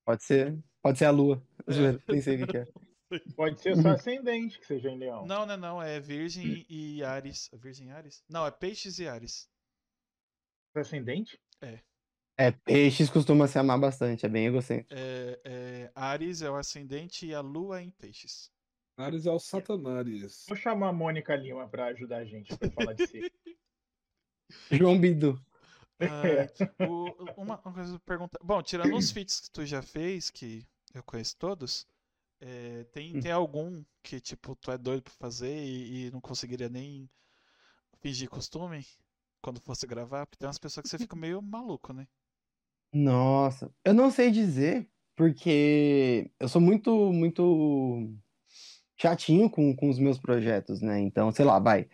pode 0.05 0.23
ser. 0.23 0.57
Pode 0.81 0.99
ser 0.99 1.07
a 1.07 1.11
lua. 1.11 1.43
É. 1.67 2.13
Nem 2.13 2.21
sei 2.21 2.43
o 2.43 2.47
que 2.47 2.59
é. 2.59 2.67
Pode 3.37 3.61
ser 3.61 3.77
só 3.77 3.91
ascendente 3.91 4.59
que 4.59 4.67
seja 4.67 4.91
em 4.91 4.99
leão. 4.99 5.25
Não, 5.27 5.47
não, 5.47 5.57
não. 5.57 5.83
É 5.83 6.01
Virgem 6.01 6.67
e 6.69 7.05
Ares. 7.05 7.49
Virgem 7.53 7.89
e 7.89 7.91
Ares? 7.93 8.25
Não, 8.29 8.45
é 8.45 8.51
Peixes 8.51 8.99
e 8.99 9.07
Ares. 9.07 9.49
Ascendente? 10.75 11.41
É, 12.39 12.51
peixes 12.51 13.09
costuma 13.09 13.47
se 13.47 13.59
amar 13.59 13.81
bastante, 13.81 14.27
é 14.27 14.29
bem 14.29 14.47
egocêntrico. 14.47 14.93
É, 14.93 15.41
é, 15.45 15.91
Ares 15.95 16.43
é 16.43 16.51
o 16.51 16.57
ascendente 16.57 17.27
e 17.27 17.35
a 17.35 17.41
Lua 17.41 17.81
é 17.81 17.83
em 17.85 17.91
Peixes. 17.91 18.51
Ares 18.97 19.27
é 19.27 19.31
o 19.31 19.39
Satanares. 19.39 20.47
Vou 20.49 20.57
chamar 20.57 20.89
a 20.89 20.93
Mônica 20.93 21.35
Lima 21.37 21.69
pra 21.69 21.87
ajudar 21.87 22.19
a 22.19 22.25
gente 22.25 22.57
pra 22.57 22.71
falar 22.71 22.95
de 22.95 23.07
si. 23.07 23.21
João 24.73 24.99
Bidu. 24.99 25.39
Ai, 26.01 26.49
o- 26.81 27.43
uma, 27.43 27.59
uma 27.61 27.73
coisa 27.73 27.99
pra 27.99 28.15
perguntar. 28.17 28.39
Bom, 28.43 28.63
tirando 28.63 28.97
os 28.97 29.11
feats 29.11 29.41
que 29.41 29.51
tu 29.51 29.65
já 29.67 29.83
fez, 29.83 30.31
que 30.31 30.67
eu 30.95 31.03
conheço 31.03 31.37
todos, 31.37 31.87
é, 32.41 32.85
tem, 32.85 33.17
Hum. 33.17 33.21
tem 33.21 33.33
algum 33.33 33.85
que, 34.03 34.21
tipo, 34.21 34.55
tu 34.57 34.71
é 34.71 34.79
doido 34.79 35.03
pra 35.03 35.13
fazer 35.15 35.55
e, 35.65 36.07
e 36.07 36.11
não 36.11 36.21
conseguiria 36.21 36.69
nem 36.69 37.09
fingir 38.01 38.29
costume 38.31 38.87
quando 39.43 39.61
fosse 39.61 39.87
gravar? 39.87 40.27
Porque 40.27 40.39
tem 40.39 40.47
umas 40.47 40.59
pessoas 40.59 40.85
que 40.85 40.89
você 40.91 40.99
fica 40.99 41.17
meio 41.17 41.43
maluco, 41.43 41.93
né? 41.93 42.07
Nossa, 42.93 43.75
eu 43.85 43.93
não 43.93 44.11
sei 44.11 44.31
dizer, 44.31 44.89
porque 45.17 46.31
eu 46.41 46.49
sou 46.49 46.61
muito, 46.61 47.13
muito 47.13 48.15
chatinho 48.97 49.51
com, 49.51 49.75
com 49.75 49.89
os 49.89 49.99
meus 49.99 50.19
projetos, 50.19 50.81
né? 50.81 50.99
Então, 51.01 51.31
sei 51.33 51.45
lá, 51.45 51.59
vai. 51.59 51.89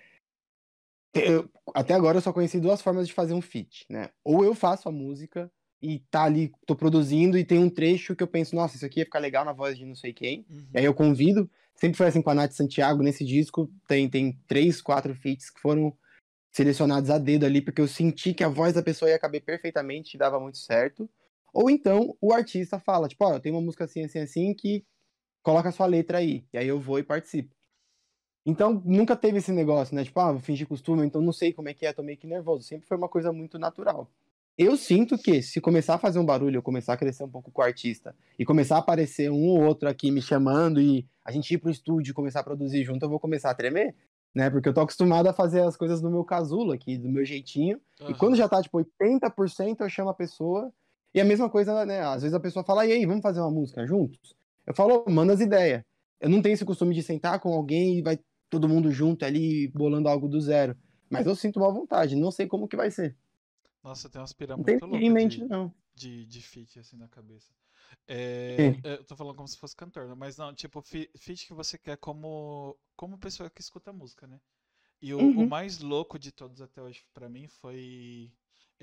Eu- 1.14 1.50
até 1.74 1.94
agora 1.94 2.18
eu 2.18 2.22
só 2.22 2.32
conheci 2.32 2.58
duas 2.58 2.80
formas 2.80 3.06
de 3.06 3.12
fazer 3.12 3.34
um 3.34 3.42
feat, 3.42 3.84
né? 3.90 4.10
Ou 4.24 4.44
eu 4.44 4.54
faço 4.54 4.88
a 4.88 4.92
música, 4.92 5.50
e 5.82 5.98
tá 6.10 6.22
ali, 6.22 6.52
tô 6.64 6.76
produzindo 6.76 7.36
e 7.36 7.44
tem 7.44 7.58
um 7.58 7.68
trecho 7.68 8.14
que 8.14 8.22
eu 8.22 8.28
penso, 8.28 8.54
nossa, 8.54 8.76
isso 8.76 8.86
aqui 8.86 9.00
ia 9.00 9.04
ficar 9.04 9.18
legal 9.18 9.44
na 9.44 9.52
voz 9.52 9.76
de 9.76 9.84
não 9.84 9.96
sei 9.96 10.12
quem. 10.12 10.46
Uhum. 10.48 10.68
E 10.72 10.78
aí 10.78 10.84
eu 10.84 10.94
convido. 10.94 11.50
Sempre 11.74 11.96
foi 11.96 12.06
assim 12.06 12.22
com 12.22 12.30
a 12.30 12.34
Nath 12.34 12.52
Santiago, 12.52 13.02
nesse 13.02 13.24
disco 13.24 13.68
tem, 13.88 14.08
tem 14.08 14.38
três, 14.46 14.80
quatro 14.80 15.12
feats 15.16 15.50
que 15.50 15.60
foram 15.60 15.92
selecionados 16.52 17.10
a 17.10 17.18
dedo 17.18 17.44
ali, 17.44 17.60
porque 17.60 17.80
eu 17.80 17.88
senti 17.88 18.32
que 18.32 18.44
a 18.44 18.48
voz 18.48 18.74
da 18.74 18.82
pessoa 18.82 19.10
ia 19.10 19.18
caber 19.18 19.42
perfeitamente 19.42 20.14
e 20.14 20.18
dava 20.18 20.38
muito 20.38 20.58
certo. 20.58 21.10
Ou 21.52 21.68
então 21.68 22.16
o 22.20 22.32
artista 22.32 22.78
fala, 22.78 23.08
tipo, 23.08 23.24
ó, 23.24 23.34
eu 23.34 23.40
tenho 23.40 23.56
uma 23.56 23.62
música 23.62 23.84
assim, 23.84 24.04
assim, 24.04 24.20
assim, 24.20 24.54
que 24.54 24.84
coloca 25.42 25.68
a 25.68 25.72
sua 25.72 25.86
letra 25.86 26.18
aí. 26.18 26.44
E 26.52 26.58
aí 26.58 26.68
eu 26.68 26.80
vou 26.80 26.98
e 26.98 27.02
participo. 27.02 27.54
Então, 28.44 28.82
nunca 28.84 29.14
teve 29.14 29.38
esse 29.38 29.52
negócio, 29.52 29.94
né? 29.94 30.04
Tipo, 30.04 30.18
ah, 30.20 30.32
vou 30.32 30.40
fingir 30.40 30.66
costume, 30.66 31.06
então 31.06 31.20
não 31.20 31.32
sei 31.32 31.52
como 31.52 31.68
é 31.68 31.74
que 31.74 31.86
é, 31.86 31.92
tô 31.92 32.02
meio 32.02 32.18
que 32.18 32.26
nervoso. 32.26 32.64
Sempre 32.64 32.86
foi 32.86 32.96
uma 32.96 33.08
coisa 33.08 33.32
muito 33.32 33.58
natural. 33.58 34.10
Eu 34.58 34.76
sinto 34.76 35.16
que 35.16 35.40
se 35.42 35.60
começar 35.60 35.94
a 35.94 35.98
fazer 35.98 36.18
um 36.18 36.26
barulho, 36.26 36.56
eu 36.56 36.62
começar 36.62 36.92
a 36.92 36.96
crescer 36.96 37.24
um 37.24 37.28
pouco 37.28 37.50
com 37.50 37.62
o 37.62 37.64
artista 37.64 38.14
e 38.38 38.44
começar 38.44 38.76
a 38.76 38.78
aparecer 38.80 39.30
um 39.30 39.48
ou 39.48 39.62
outro 39.62 39.88
aqui 39.88 40.10
me 40.10 40.20
chamando 40.20 40.80
e 40.80 41.06
a 41.24 41.32
gente 41.32 41.54
ir 41.54 41.58
pro 41.58 41.70
estúdio 41.70 42.10
e 42.10 42.14
começar 42.14 42.40
a 42.40 42.44
produzir 42.44 42.84
junto, 42.84 43.04
eu 43.04 43.08
vou 43.08 43.18
começar 43.18 43.50
a 43.50 43.54
tremer, 43.54 43.94
né? 44.34 44.50
Porque 44.50 44.68
eu 44.68 44.74
tô 44.74 44.80
acostumado 44.80 45.26
a 45.28 45.32
fazer 45.32 45.62
as 45.62 45.76
coisas 45.76 46.02
no 46.02 46.10
meu 46.10 46.24
casulo 46.24 46.72
aqui, 46.72 46.98
do 46.98 47.08
meu 47.08 47.24
jeitinho. 47.24 47.80
E 48.00 48.04
Aham. 48.04 48.14
quando 48.14 48.36
já 48.36 48.48
tá, 48.48 48.60
tipo, 48.60 48.78
80%, 48.78 49.80
eu 49.80 49.88
chamo 49.88 50.10
a 50.10 50.14
pessoa. 50.14 50.70
E 51.14 51.20
a 51.20 51.24
mesma 51.24 51.48
coisa, 51.48 51.86
né? 51.86 52.00
Às 52.00 52.22
vezes 52.22 52.34
a 52.34 52.40
pessoa 52.40 52.64
fala, 52.64 52.86
e 52.86 52.92
aí, 52.92 53.06
vamos 53.06 53.22
fazer 53.22 53.40
uma 53.40 53.50
música 53.50 53.86
juntos? 53.86 54.34
Eu 54.66 54.74
falo, 54.74 55.04
manda 55.08 55.32
as 55.32 55.40
ideias. 55.40 55.82
Eu 56.20 56.28
não 56.30 56.42
tenho 56.42 56.54
esse 56.54 56.64
costume 56.64 56.94
de 56.94 57.02
sentar 57.02 57.40
com 57.40 57.52
alguém 57.52 57.98
e 57.98 58.02
vai 58.02 58.18
todo 58.48 58.68
mundo 58.68 58.90
junto 58.92 59.24
ali, 59.24 59.68
bolando 59.68 60.08
algo 60.08 60.28
do 60.28 60.40
zero. 60.40 60.76
Mas 61.10 61.26
eu 61.26 61.34
sinto 61.34 61.58
uma 61.60 61.72
vontade, 61.72 62.16
não 62.16 62.30
sei 62.30 62.46
como 62.46 62.68
que 62.68 62.76
vai 62.76 62.90
ser. 62.90 63.16
Nossa, 63.82 64.08
tem 64.08 64.20
umas 64.20 64.32
pira 64.32 64.56
Não 64.56 64.64
tem 64.64 64.80
muito 64.80 64.86
em 64.94 65.10
loucas 65.10 65.12
mente, 65.12 65.44
de, 65.44 65.46
não. 65.46 65.74
de, 65.94 66.26
de 66.26 66.40
feat 66.42 66.78
assim 66.78 66.96
na 66.96 67.08
cabeça. 67.08 67.52
É, 68.06 68.78
é, 68.82 68.94
eu 68.94 69.04
tô 69.04 69.16
falando 69.16 69.36
como 69.36 69.48
se 69.48 69.58
fosse 69.58 69.76
cantor, 69.76 70.08
né? 70.08 70.14
mas 70.14 70.36
não, 70.36 70.54
tipo, 70.54 70.80
feat 70.82 71.46
que 71.46 71.54
você 71.54 71.78
quer 71.78 71.96
como, 71.98 72.78
como 72.96 73.18
pessoa 73.18 73.50
que 73.50 73.60
escuta 73.60 73.92
música, 73.92 74.26
né? 74.26 74.40
E 75.02 75.14
o, 75.14 75.28
o 75.34 75.44
Uhum. 75.44 75.46
mais 75.46 75.80
louco 75.80 76.18
de 76.18 76.32
todos 76.32 76.62
até 76.62 76.82
hoje 76.82 77.04
pra 77.14 77.28
mim 77.28 77.48
foi 77.48 78.32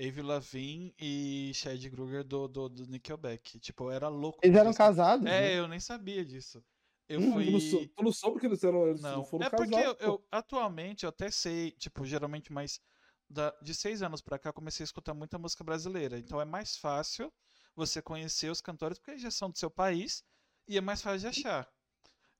Avril 0.00 0.24
Lavigne 0.26 0.94
e 0.98 1.52
Chad 1.54 1.84
Kruger 1.90 2.24
do, 2.24 2.48
do, 2.48 2.68
do 2.68 2.86
Nickelback. 2.86 3.60
Tipo, 3.60 3.84
eu 3.84 3.90
era 3.92 4.08
louco. 4.08 4.40
Eles 4.42 4.56
eram 4.56 4.70
isso. 4.70 4.78
casados, 4.78 5.26
É, 5.26 5.56
né? 5.56 5.58
eu 5.58 5.68
nem 5.68 5.80
sabia 5.80 6.24
disso. 6.24 6.64
Eu 7.08 7.20
Hum, 7.20 7.32
fui. 7.34 7.46
Tu 7.46 7.50
não, 7.98 8.04
não 8.04 8.12
soube 8.12 8.40
que 8.40 8.46
eles, 8.46 8.62
eram, 8.64 8.86
eles 8.88 9.02
Não, 9.02 9.24
foram 9.24 9.44
é 9.44 9.50
porque 9.50 9.78
eu, 9.78 9.96
casados, 9.96 10.00
eu- 10.00 10.26
atualmente 10.30 11.04
eu 11.04 11.10
até 11.10 11.30
sei, 11.30 11.72
tipo, 11.72 12.04
geralmente 12.04 12.52
mais 12.52 12.80
da- 13.28 13.56
de 13.62 13.74
seis 13.74 14.02
anos 14.02 14.20
pra 14.20 14.38
cá 14.38 14.48
eu 14.50 14.54
comecei 14.54 14.82
a 14.84 14.86
escutar 14.86 15.14
muita 15.14 15.38
música 15.38 15.62
brasileira. 15.64 16.18
Então 16.18 16.40
é 16.40 16.44
mais 16.44 16.76
fácil 16.76 17.32
você 17.74 18.02
conhecer 18.02 18.50
os 18.50 18.60
cantores 18.60 18.98
porque 18.98 19.12
eles 19.12 19.22
já 19.22 19.30
são 19.30 19.50
do 19.50 19.58
seu 19.58 19.70
país 19.70 20.22
e 20.68 20.76
é 20.76 20.80
mais 20.80 21.00
fácil 21.02 21.20
de 21.20 21.26
achar. 21.28 21.68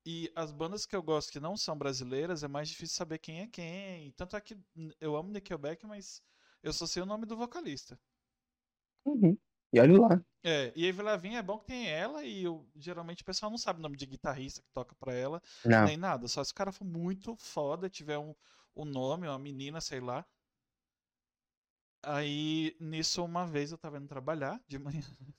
E 0.06 0.32
as 0.36 0.52
bandas 0.52 0.86
que 0.86 0.96
eu 0.96 1.02
gosto 1.02 1.32
que 1.32 1.40
não 1.40 1.56
são 1.56 1.76
brasileiras 1.78 2.42
é 2.44 2.48
mais 2.48 2.68
difícil 2.68 2.96
saber 2.96 3.18
quem 3.18 3.40
é 3.42 3.48
quem. 3.48 4.12
Tanto 4.12 4.36
é 4.36 4.40
que 4.40 4.58
eu 5.00 5.16
amo 5.16 5.30
Nickelback, 5.32 5.86
mas 5.86 6.22
eu 6.62 6.72
só 6.72 6.86
sei 6.86 7.02
o 7.02 7.06
nome 7.06 7.26
do 7.26 7.36
vocalista. 7.36 7.98
Uhum. 9.04 9.36
E 9.72 9.80
olha 9.80 10.00
lá. 10.00 10.24
É, 10.42 10.72
e 10.74 10.88
Avril 10.88 11.04
Lavigne 11.04 11.36
é 11.36 11.42
bom 11.42 11.58
que 11.58 11.66
tem 11.66 11.88
ela 11.88 12.24
e 12.24 12.44
eu- 12.44 12.66
geralmente 12.74 13.22
o 13.22 13.26
pessoal 13.26 13.50
não 13.50 13.58
sabe 13.58 13.78
o 13.78 13.82
nome 13.82 13.96
de 13.96 14.06
guitarrista 14.06 14.62
que 14.62 14.68
toca 14.72 14.94
pra 14.94 15.12
ela. 15.12 15.40
Não. 15.64 15.84
Nem 15.84 15.96
nada, 15.96 16.26
só 16.28 16.42
se 16.42 16.52
o 16.52 16.54
cara 16.54 16.72
for 16.72 16.84
muito 16.84 17.36
foda, 17.36 17.90
tiver 17.90 18.18
um, 18.18 18.34
um 18.74 18.84
nome, 18.84 19.28
uma 19.28 19.38
menina, 19.38 19.80
sei 19.80 20.00
lá. 20.00 20.24
Aí, 22.02 22.76
nisso, 22.80 23.24
uma 23.24 23.46
vez 23.46 23.72
eu 23.72 23.78
tava 23.78 23.98
indo 23.98 24.08
trabalhar 24.08 24.60
de 24.66 24.78
manhã. 24.78 25.02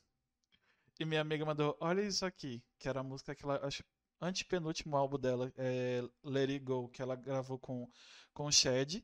E 1.00 1.06
minha 1.06 1.22
amiga 1.22 1.44
mandou, 1.46 1.76
olha 1.80 2.02
isso 2.02 2.26
aqui, 2.26 2.64
que 2.80 2.88
era 2.88 3.00
a 3.00 3.04
música 3.04 3.34
que 3.36 3.44
ela, 3.44 3.60
acho, 3.66 3.84
antepenúltimo 4.22 4.96
álbum 4.96 5.18
dela, 5.18 5.52
é 5.58 6.02
Let 6.24 6.50
It 6.50 6.60
Go, 6.60 6.90
que 6.90 7.02
ela 7.02 7.16
gravou 7.16 7.58
com, 7.58 7.90
com 8.34 8.46
o 8.46 8.52
Shed. 8.52 9.04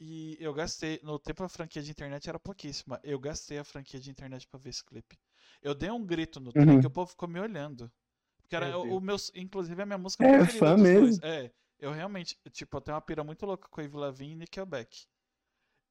E 0.00 0.36
eu 0.40 0.52
gastei, 0.54 0.98
no 1.02 1.16
tempo 1.18 1.44
a 1.44 1.48
franquia 1.48 1.80
de 1.82 1.90
internet 1.92 2.28
era 2.28 2.40
pouquíssima, 2.40 2.98
eu 3.04 3.18
gastei 3.20 3.58
a 3.58 3.64
franquia 3.64 4.00
de 4.00 4.10
internet 4.10 4.48
pra 4.48 4.58
ver 4.58 4.70
esse 4.70 4.84
clipe. 4.84 5.16
Eu 5.62 5.74
dei 5.74 5.90
um 5.90 6.04
grito 6.04 6.40
no 6.40 6.52
trem 6.52 6.76
Uhum. 6.76 6.80
que 6.80 6.86
o 6.86 6.90
povo 6.90 7.10
ficou 7.10 7.28
me 7.28 7.38
olhando. 7.38 7.92
Porque 8.42 8.56
era 8.56 8.78
Meu 8.78 8.78
o, 8.78 8.96
o 8.98 9.00
meu, 9.00 9.16
inclusive 9.34 9.80
a 9.82 9.86
minha 9.86 9.98
música 9.98 10.24
É, 10.24 10.26
preferida 10.26 10.72
fã 10.72 10.76
dos 10.76 10.90
dois. 10.90 11.18
mesmo. 11.18 11.22
É, 11.22 11.52
eu 11.78 11.92
realmente, 11.92 12.38
tipo, 12.52 12.76
eu 12.76 12.80
tenho 12.80 12.94
uma 12.96 13.00
pira 13.02 13.24
muito 13.24 13.46
louca 13.46 13.68
com 13.68 13.80
a 13.80 13.84
Avril 13.84 14.00
Lavigne 14.00 14.32
e 14.34 14.36
Nickelback. 14.36 15.06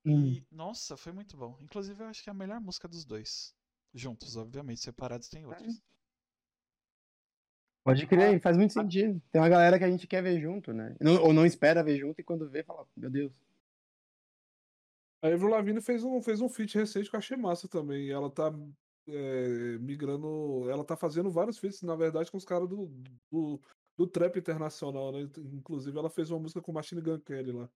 Hum. 0.06 0.40
E, 0.40 0.46
nossa, 0.52 0.96
foi 0.98 1.12
muito 1.12 1.36
bom. 1.38 1.58
Inclusive, 1.62 2.04
eu 2.04 2.08
acho 2.08 2.22
que 2.24 2.30
é 2.30 2.32
a 2.32 2.36
melhor 2.36 2.60
música 2.62 2.88
dos 2.88 3.06
dois. 3.06 3.56
Juntos, 3.94 4.36
obviamente. 4.38 4.82
Separados 4.82 5.30
tem 5.30 5.46
outros. 5.46 5.82
Pode 7.84 8.06
Ah, 8.08 8.08
crer, 8.08 8.40
faz 8.42 8.56
muito 8.58 8.74
sentido. 8.74 9.22
Tem 9.32 9.42
uma 9.42 9.50
galera 9.50 9.78
que 9.78 9.84
a 9.84 9.90
gente 9.90 10.08
quer 10.08 10.22
ver 10.22 10.40
junto, 10.40 10.74
né? 10.74 10.96
Não- 11.00 11.22
ou 11.24 11.34
não 11.34 11.46
espera 11.46 11.84
ver 11.84 11.98
junto 11.98 12.20
e 12.22 12.24
quando 12.24 12.50
vê, 12.50 12.64
fala, 12.64 12.86
meu 12.96 13.10
Deus. 13.10 13.32
A 15.22 15.28
Avril 15.28 15.50
Lavigne 15.50 15.82
fez 15.82 16.04
um, 16.04 16.22
fez 16.22 16.40
um 16.42 16.48
feat 16.50 16.76
recente 16.78 17.10
que 17.10 17.16
eu 17.16 17.20
achei 17.20 17.36
massa 17.38 17.68
também. 17.68 18.06
e 18.08 18.12
Ela 18.12 18.30
tá 18.30 18.54
é, 19.08 19.78
migrando. 19.80 20.70
Ela 20.70 20.84
tá 20.84 20.96
fazendo 20.96 21.30
vários 21.30 21.58
feats, 21.58 21.82
na 21.82 21.96
verdade, 21.96 22.32
com 22.32 22.38
os 22.38 22.46
caras 22.46 22.70
do, 22.70 22.90
do, 23.32 23.60
do 23.98 24.08
trap 24.08 24.38
internacional, 24.40 25.12
né? 25.12 25.30
Inclusive, 25.54 25.98
ela 25.98 26.10
fez 26.10 26.30
uma 26.32 26.40
música 26.40 26.62
com 26.62 26.72
Machine 26.72 27.02
Gun 27.02 27.20
Kelly 27.20 27.52
lá. 27.52 27.70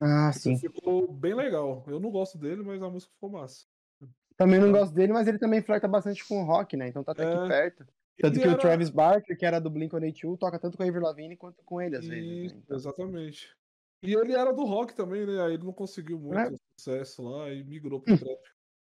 Ah, 0.00 0.30
Então 0.30 0.32
sim. 0.40 0.58
ficou 0.58 1.12
bem 1.12 1.34
legal. 1.34 1.84
Eu 1.86 2.00
não 2.00 2.10
gosto 2.10 2.38
dele, 2.38 2.62
mas 2.62 2.82
a 2.82 2.88
música 2.90 3.12
ficou 3.12 3.30
massa. 3.30 3.66
Também 4.36 4.58
não 4.58 4.72
gosto 4.72 4.92
dele, 4.92 5.12
mas 5.12 5.28
ele 5.28 5.38
também 5.38 5.62
flerta 5.62 5.86
bastante 5.86 6.26
com 6.26 6.42
o 6.42 6.44
rock, 6.46 6.76
né? 6.76 6.88
Então 6.88 7.04
tá 7.04 7.12
até 7.12 7.22
É. 7.24 7.34
aqui 7.36 7.48
perto. 7.48 7.86
Tanto 8.18 8.34
Ele 8.36 8.40
que 8.42 8.48
o 8.48 8.50
era- 8.50 8.58
Travis 8.60 8.90
Barker, 8.90 9.36
que 9.36 9.44
era 9.46 9.60
do 9.60 9.70
Blink-182, 9.70 10.38
toca 10.38 10.58
tanto 10.58 10.76
com 10.76 10.82
a 10.82 10.86
Avril 10.86 11.02
Lavigne 11.02 11.36
quanto 11.36 11.62
com 11.64 11.80
ele, 11.80 11.96
às 11.96 12.06
vezes. 12.06 12.52
Né? 12.52 12.58
Então, 12.64 12.76
Exatamente. 12.76 13.56
E 14.04 14.14
ele 14.14 14.34
era 14.34 14.52
do 14.52 14.64
rock 14.64 14.94
também, 14.94 15.24
né? 15.26 15.40
Aí 15.42 15.54
ele 15.54 15.64
não 15.64 15.72
conseguiu 15.72 16.18
muito 16.18 16.38
É. 16.38 16.50
sucesso 16.78 17.22
lá 17.22 17.50
e 17.50 17.64
migrou 17.64 18.00
pro 18.00 18.16
trap. 18.18 18.38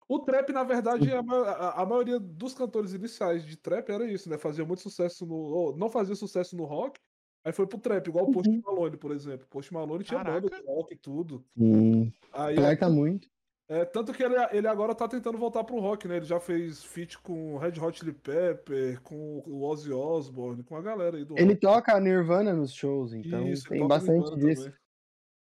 O 0.08 0.18
trap, 0.20 0.52
na 0.52 0.62
verdade, 0.62 1.10
a, 1.10 1.22
ma- 1.22 1.42
a- 1.50 1.82
a 1.82 1.86
maioria 1.86 2.20
dos 2.20 2.54
cantores 2.54 2.92
iniciais 2.92 3.44
de 3.44 3.56
trap 3.56 3.88
era 3.90 4.04
isso, 4.10 4.28
né? 4.30 4.38
Fazia 4.38 4.64
muito 4.64 4.82
sucesso 4.82 5.24
no. 5.26 5.34
ou 5.34 5.76
não 5.76 5.88
fazia 5.88 6.14
sucesso 6.14 6.54
no 6.56 6.64
rock, 6.64 7.00
aí 7.44 7.52
foi 7.52 7.66
pro 7.66 7.78
trap, 7.78 8.06
igual 8.06 8.26
o 8.26 8.30
Post 8.30 8.48
Uhum. 8.50 8.60
Malone, 8.64 8.96
por 8.98 9.10
exemplo. 9.10 9.46
Post 9.48 9.72
Malone 9.72 10.04
tinha 10.04 10.22
banda 10.22 10.48
de 10.50 10.62
rock 10.66 10.94
e 10.94 10.98
tudo. 10.98 11.44
sim, 11.58 12.12
Aí, 12.32 12.54
flerta 12.54 12.88
muito. 12.88 13.26
é, 13.68 13.84
tanto 13.84 14.12
que 14.12 14.22
ele, 14.22 14.36
ele 14.52 14.68
agora 14.68 14.94
tá 14.94 15.08
tentando 15.08 15.38
voltar 15.38 15.64
pro 15.64 15.80
rock, 15.80 16.06
né? 16.06 16.18
Ele 16.18 16.24
já 16.26 16.38
fez 16.38 16.84
feat 16.84 17.18
com 17.18 17.56
Red 17.56 17.80
Hot 17.80 17.98
Chili 17.98 18.12
Pepper, 18.12 19.00
com 19.02 19.42
o 19.44 19.64
Ozzy 19.64 19.92
Osbourne, 19.92 20.62
com 20.62 20.76
a 20.76 20.82
galera 20.82 21.16
aí 21.16 21.24
do 21.24 21.34
Ele 21.36 21.48
rock. 21.54 21.60
toca 21.62 21.98
Nirvana 21.98 22.52
nos 22.52 22.72
shows, 22.72 23.12
então 23.12 23.48
Isso, 23.48 23.68
tem 23.68 23.84
bastante 23.88 24.36
disso. 24.36 24.64
também. 24.66 24.76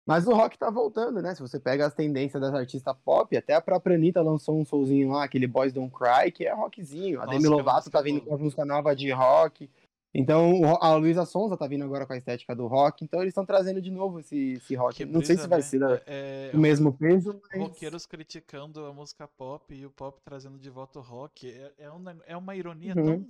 Mas 0.06 0.26
o 0.26 0.34
rock 0.34 0.58
tá 0.58 0.70
voltando, 0.70 1.20
né? 1.22 1.34
Se 1.34 1.42
você 1.42 1.60
pega 1.60 1.86
as 1.86 1.94
tendências 1.94 2.40
das 2.40 2.52
artistas 2.54 2.96
pop, 3.04 3.36
até 3.36 3.54
a 3.54 3.60
própria 3.60 3.96
Anitta 3.96 4.20
lançou 4.22 4.58
um 4.58 4.64
soulzinho 4.64 5.10
lá, 5.12 5.24
aquele 5.24 5.46
Boys 5.46 5.72
Don't 5.72 5.94
Cry, 5.94 6.32
que 6.32 6.44
é 6.46 6.52
rockzinho. 6.52 7.20
A 7.20 7.26
Nossa, 7.26 7.38
Demi 7.38 7.48
Lovato 7.48 7.90
tá 7.90 8.00
é 8.00 8.02
vindo 8.02 8.20
com 8.22 8.30
uma 8.30 8.38
música 8.38 8.64
nova 8.64 8.96
de 8.96 9.10
rock. 9.12 9.70
Então, 10.12 10.76
a 10.80 10.92
Luísa 10.96 11.24
Sonza 11.24 11.56
tá 11.56 11.68
vindo 11.68 11.84
agora 11.84 12.04
com 12.04 12.12
a 12.12 12.16
estética 12.16 12.56
do 12.56 12.66
rock. 12.66 13.04
Então, 13.04 13.20
eles 13.20 13.30
estão 13.30 13.46
trazendo 13.46 13.80
de 13.80 13.92
novo 13.92 14.18
esse, 14.18 14.54
esse 14.54 14.74
rock. 14.74 14.96
Que 14.96 15.04
Não 15.04 15.22
sei 15.22 15.36
se 15.36 15.46
vai 15.46 15.60
né? 15.60 15.64
ser 15.64 15.78
da- 15.78 16.02
É, 16.04 16.50
o 16.52 16.58
mesmo 16.58 16.92
peso, 16.92 17.40
mas... 17.52 17.60
roqueiros 17.62 18.06
criticando 18.06 18.84
a 18.86 18.92
música 18.92 19.28
pop 19.28 19.72
e 19.72 19.86
o 19.86 19.90
pop 19.90 20.18
trazendo 20.24 20.58
de 20.58 20.68
volta 20.68 20.98
o 20.98 21.02
rock. 21.02 21.48
É, 21.48 21.72
é, 21.78 21.92
um 21.92 22.00
neg- 22.00 22.22
é 22.26 22.36
uma 22.36 22.56
ironia 22.56 22.94
Uhum. 22.96 23.04
tão 23.22 23.28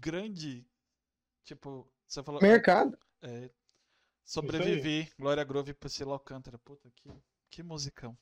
grande. 0.00 0.64
Tipo, 1.44 1.86
você 2.06 2.22
falou. 2.22 2.40
Mercado. 2.40 2.96
É, 3.20 3.50
sobrevivi, 4.30 5.10
Glória 5.18 5.44
Groove 5.44 5.70
e 5.70 5.74
Priscila 5.74 6.12
Alcântara. 6.12 6.58
Puta, 6.58 6.90
que, 6.90 7.10
que 7.50 7.62
musicão. 7.62 8.16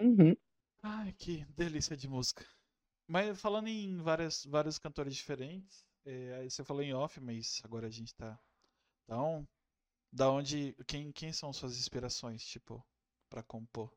Uhum. 0.00 0.34
Ai, 0.82 1.12
que 1.12 1.44
delícia 1.46 1.96
de 1.96 2.08
música. 2.08 2.46
Mas 3.06 3.40
falando 3.40 3.68
em 3.68 3.98
várias, 3.98 4.44
vários 4.44 4.78
cantores 4.78 5.14
diferentes, 5.14 5.84
é, 6.04 6.48
você 6.48 6.64
falou 6.64 6.82
em 6.82 6.94
off, 6.94 7.20
mas 7.20 7.60
agora 7.64 7.86
a 7.86 7.90
gente 7.90 8.14
tá. 8.14 8.38
Então, 9.04 9.46
da 10.12 10.30
onde. 10.30 10.74
Quem, 10.86 11.12
quem 11.12 11.32
são 11.32 11.52
suas 11.52 11.76
inspirações, 11.78 12.44
tipo, 12.44 12.84
pra 13.28 13.42
compor? 13.42 13.92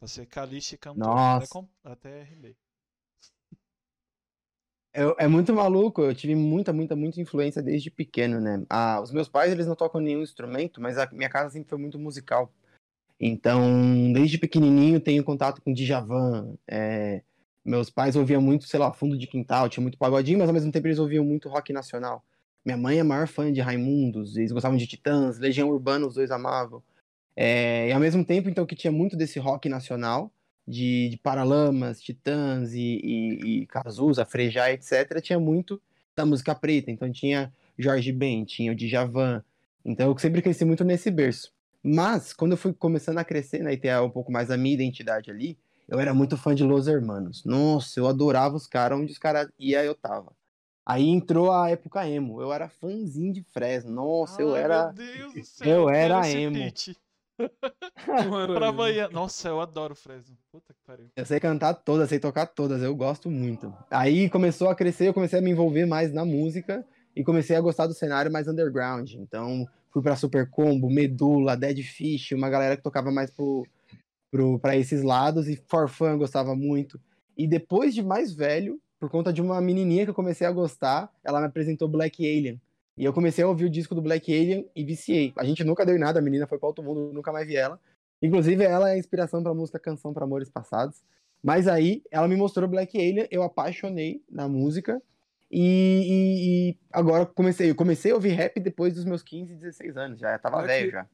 Você 0.00 0.22
é 0.22 0.26
Kalish 0.26 0.74
e 0.74 0.78
cantor. 0.78 1.06
Nossa. 1.06 1.58
Até, 1.84 1.92
até 1.92 2.22
rimei. 2.22 2.56
É, 4.92 5.24
é 5.24 5.28
muito 5.28 5.54
maluco, 5.54 6.02
eu 6.02 6.14
tive 6.14 6.34
muita, 6.34 6.72
muita, 6.72 6.96
muita 6.96 7.20
influência 7.20 7.62
desde 7.62 7.90
pequeno, 7.90 8.40
né? 8.40 8.64
Ah, 8.68 9.00
os 9.00 9.12
meus 9.12 9.28
pais, 9.28 9.52
eles 9.52 9.66
não 9.66 9.76
tocam 9.76 10.00
nenhum 10.00 10.22
instrumento, 10.22 10.80
mas 10.80 10.98
a 10.98 11.08
minha 11.12 11.28
casa 11.28 11.50
sempre 11.50 11.68
foi 11.68 11.78
muito 11.78 11.98
musical. 11.98 12.52
Então, 13.18 14.12
desde 14.12 14.38
pequenininho, 14.38 14.98
tenho 14.98 15.22
contato 15.22 15.60
com 15.62 15.72
Djavan. 15.72 16.54
é, 16.66 17.22
meus 17.64 17.90
pais 17.90 18.16
ouviam 18.16 18.40
muito, 18.40 18.64
sei 18.66 18.80
lá, 18.80 18.92
fundo 18.92 19.16
de 19.16 19.26
quintal, 19.26 19.68
tinha 19.68 19.82
muito 19.82 19.98
pagodinho, 19.98 20.38
mas 20.38 20.48
ao 20.48 20.54
mesmo 20.54 20.72
tempo 20.72 20.86
eles 20.86 20.98
ouviam 20.98 21.24
muito 21.24 21.48
rock 21.48 21.72
nacional. 21.72 22.24
Minha 22.64 22.76
mãe 22.76 22.98
é 22.98 23.02
maior 23.02 23.28
fã 23.28 23.52
de 23.52 23.60
Raimundos, 23.60 24.36
eles 24.36 24.52
gostavam 24.52 24.76
de 24.76 24.86
Titãs, 24.86 25.38
Legião 25.38 25.68
Urbana, 25.68 26.06
os 26.06 26.14
dois 26.14 26.30
amavam. 26.30 26.82
É, 27.36 27.88
e 27.88 27.92
ao 27.92 28.00
mesmo 28.00 28.24
tempo, 28.24 28.48
então, 28.48 28.66
que 28.66 28.74
tinha 28.74 28.90
muito 28.90 29.16
desse 29.16 29.38
rock 29.38 29.68
nacional, 29.68 30.32
de, 30.70 31.08
de 31.08 31.16
Paralamas, 31.16 32.00
Titãs 32.00 32.72
e, 32.72 33.00
e, 33.02 33.62
e 33.62 33.66
Cazuza, 33.66 34.24
Frejá, 34.24 34.70
etc., 34.72 35.20
tinha 35.20 35.40
muito 35.40 35.80
da 36.14 36.24
música 36.24 36.54
preta. 36.54 36.90
Então 36.90 37.10
tinha 37.10 37.52
Jorge 37.78 38.12
Ben, 38.12 38.44
tinha 38.44 38.72
o 38.72 38.74
Djavan. 38.74 39.44
Então 39.84 40.08
eu 40.08 40.18
sempre 40.18 40.40
cresci 40.40 40.64
muito 40.64 40.84
nesse 40.84 41.10
berço. 41.10 41.52
Mas, 41.82 42.32
quando 42.32 42.52
eu 42.52 42.58
fui 42.58 42.72
começando 42.72 43.18
a 43.18 43.24
crescer, 43.24 43.62
né, 43.62 43.72
e 43.72 43.76
ter 43.76 43.98
um 44.00 44.10
pouco 44.10 44.30
mais 44.30 44.50
a 44.50 44.56
minha 44.56 44.74
identidade 44.74 45.30
ali, 45.30 45.58
eu 45.88 45.98
era 45.98 46.14
muito 46.14 46.36
fã 46.36 46.54
de 46.54 46.62
Los 46.62 46.86
Hermanos. 46.86 47.44
Nossa, 47.44 47.98
eu 47.98 48.06
adorava 48.06 48.54
os 48.54 48.66
caras, 48.66 48.98
onde 48.98 49.12
os 49.12 49.18
caras 49.18 49.48
iam, 49.58 49.82
eu 49.82 49.94
tava. 49.94 50.32
Aí 50.84 51.08
entrou 51.08 51.50
a 51.50 51.70
época 51.70 52.06
emo. 52.08 52.40
Eu 52.40 52.52
era 52.52 52.68
fãzinho 52.68 53.32
de 53.32 53.42
Fresno. 53.42 53.92
Nossa, 53.92 54.40
eu 54.40 54.54
Ai, 54.54 54.62
era. 54.62 54.92
Meu 54.92 54.94
Deus 54.94 55.34
do 55.34 55.44
céu, 55.44 55.68
eu 55.68 55.88
era 55.88 56.30
emo. 56.30 56.56
pitch. 56.56 56.96
Pra 58.04 58.24
eu. 58.24 58.64
amanhã. 58.64 59.08
Nossa, 59.10 59.48
eu 59.48 59.60
adoro 59.60 59.94
Fresno. 59.94 60.36
Puta 60.50 60.72
que 60.72 60.80
pariu. 60.86 61.06
Eu 61.16 61.26
sei 61.26 61.40
cantar 61.40 61.74
todas, 61.74 62.08
sei 62.08 62.18
tocar 62.18 62.46
todas, 62.46 62.82
eu 62.82 62.94
gosto 62.94 63.30
muito. 63.30 63.72
Aí 63.90 64.28
começou 64.28 64.68
a 64.68 64.74
crescer, 64.74 65.08
eu 65.08 65.14
comecei 65.14 65.38
a 65.38 65.42
me 65.42 65.50
envolver 65.50 65.86
mais 65.86 66.12
na 66.12 66.24
música 66.24 66.84
e 67.14 67.24
comecei 67.24 67.56
a 67.56 67.60
gostar 67.60 67.86
do 67.86 67.94
cenário 67.94 68.30
mais 68.32 68.48
underground. 68.48 69.12
Então, 69.14 69.66
fui 69.90 70.02
pra 70.02 70.16
Super 70.16 70.48
Combo, 70.48 70.90
Medula, 70.90 71.56
Dead 71.56 71.82
Fish, 71.82 72.32
uma 72.32 72.48
galera 72.48 72.76
que 72.76 72.82
tocava 72.82 73.10
mais 73.10 73.30
pro, 73.30 73.66
pro, 74.30 74.58
pra 74.58 74.76
esses 74.76 75.02
lados, 75.02 75.48
e 75.48 75.56
Forfan 75.56 76.12
eu 76.12 76.18
gostava 76.18 76.54
muito. 76.54 77.00
E 77.36 77.46
depois 77.46 77.94
de 77.94 78.02
mais 78.02 78.32
velho, 78.32 78.80
por 78.98 79.08
conta 79.08 79.32
de 79.32 79.40
uma 79.40 79.60
menininha 79.60 80.04
que 80.04 80.10
eu 80.10 80.14
comecei 80.14 80.46
a 80.46 80.52
gostar, 80.52 81.10
ela 81.24 81.40
me 81.40 81.46
apresentou 81.46 81.88
Black 81.88 82.24
Alien. 82.24 82.60
E 82.96 83.04
eu 83.04 83.12
comecei 83.12 83.42
a 83.44 83.48
ouvir 83.48 83.64
o 83.64 83.70
disco 83.70 83.94
do 83.94 84.02
Black 84.02 84.30
Alien 84.32 84.68
e 84.76 84.84
viciei. 84.84 85.32
A 85.36 85.44
gente 85.44 85.64
nunca 85.64 85.86
deu 85.86 85.96
em 85.96 85.98
nada, 85.98 86.18
a 86.18 86.22
menina 86.22 86.46
foi 86.46 86.58
pra 86.58 86.68
outro 86.68 86.84
mundo, 86.84 87.12
nunca 87.12 87.32
mais 87.32 87.46
vi 87.46 87.56
ela. 87.56 87.80
Inclusive, 88.22 88.62
ela 88.64 88.90
é 88.90 88.94
a 88.94 88.98
inspiração 88.98 89.42
pra 89.42 89.54
música 89.54 89.78
Canção 89.78 90.12
para 90.12 90.24
Amores 90.24 90.50
Passados. 90.50 91.02
Mas 91.42 91.66
aí, 91.66 92.02
ela 92.10 92.28
me 92.28 92.36
mostrou 92.36 92.68
Black 92.68 92.98
Alien, 92.98 93.26
eu 93.30 93.42
apaixonei 93.42 94.22
na 94.30 94.46
música. 94.46 95.00
E, 95.50 95.58
e- 95.62 96.70
e 96.70 96.78
agora 96.92 97.24
comecei, 97.26 97.70
eu 97.70 97.74
comecei 97.74 98.12
a 98.12 98.14
ouvir 98.14 98.28
rap 98.30 98.60
depois 98.60 98.94
dos 98.94 99.04
meus 99.04 99.22
15, 99.22 99.54
16 99.56 99.96
anos. 99.96 100.20
Já 100.20 100.38
tava 100.38 100.58
Black- 100.58 100.68
velho 100.80 100.90
já. 100.92 101.08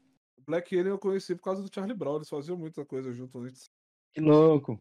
Black 0.47 0.75
Alien 0.75 0.91
eu 0.95 0.99
conheci 0.99 1.35
por 1.37 1.43
causa 1.43 1.63
do 1.63 1.73
Charlie 1.73 1.97
Brown, 1.97 2.17
eles 2.17 2.29
faziam 2.29 2.57
muita 2.57 2.85
coisa 2.85 3.13
junto 3.13 3.39
antes. 3.39 3.71
Que 4.13 4.21
louco. 4.21 4.81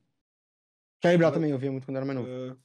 Charlie 1.02 1.18
Brown 1.18 1.30
Mas- 1.30 1.34
também 1.36 1.50
eu 1.52 1.56
ouvia 1.56 1.72
muito 1.72 1.86
quando 1.86 1.98
era 1.98 2.06
mais 2.06 2.18
novo. 2.20 2.30
É, 2.30 2.56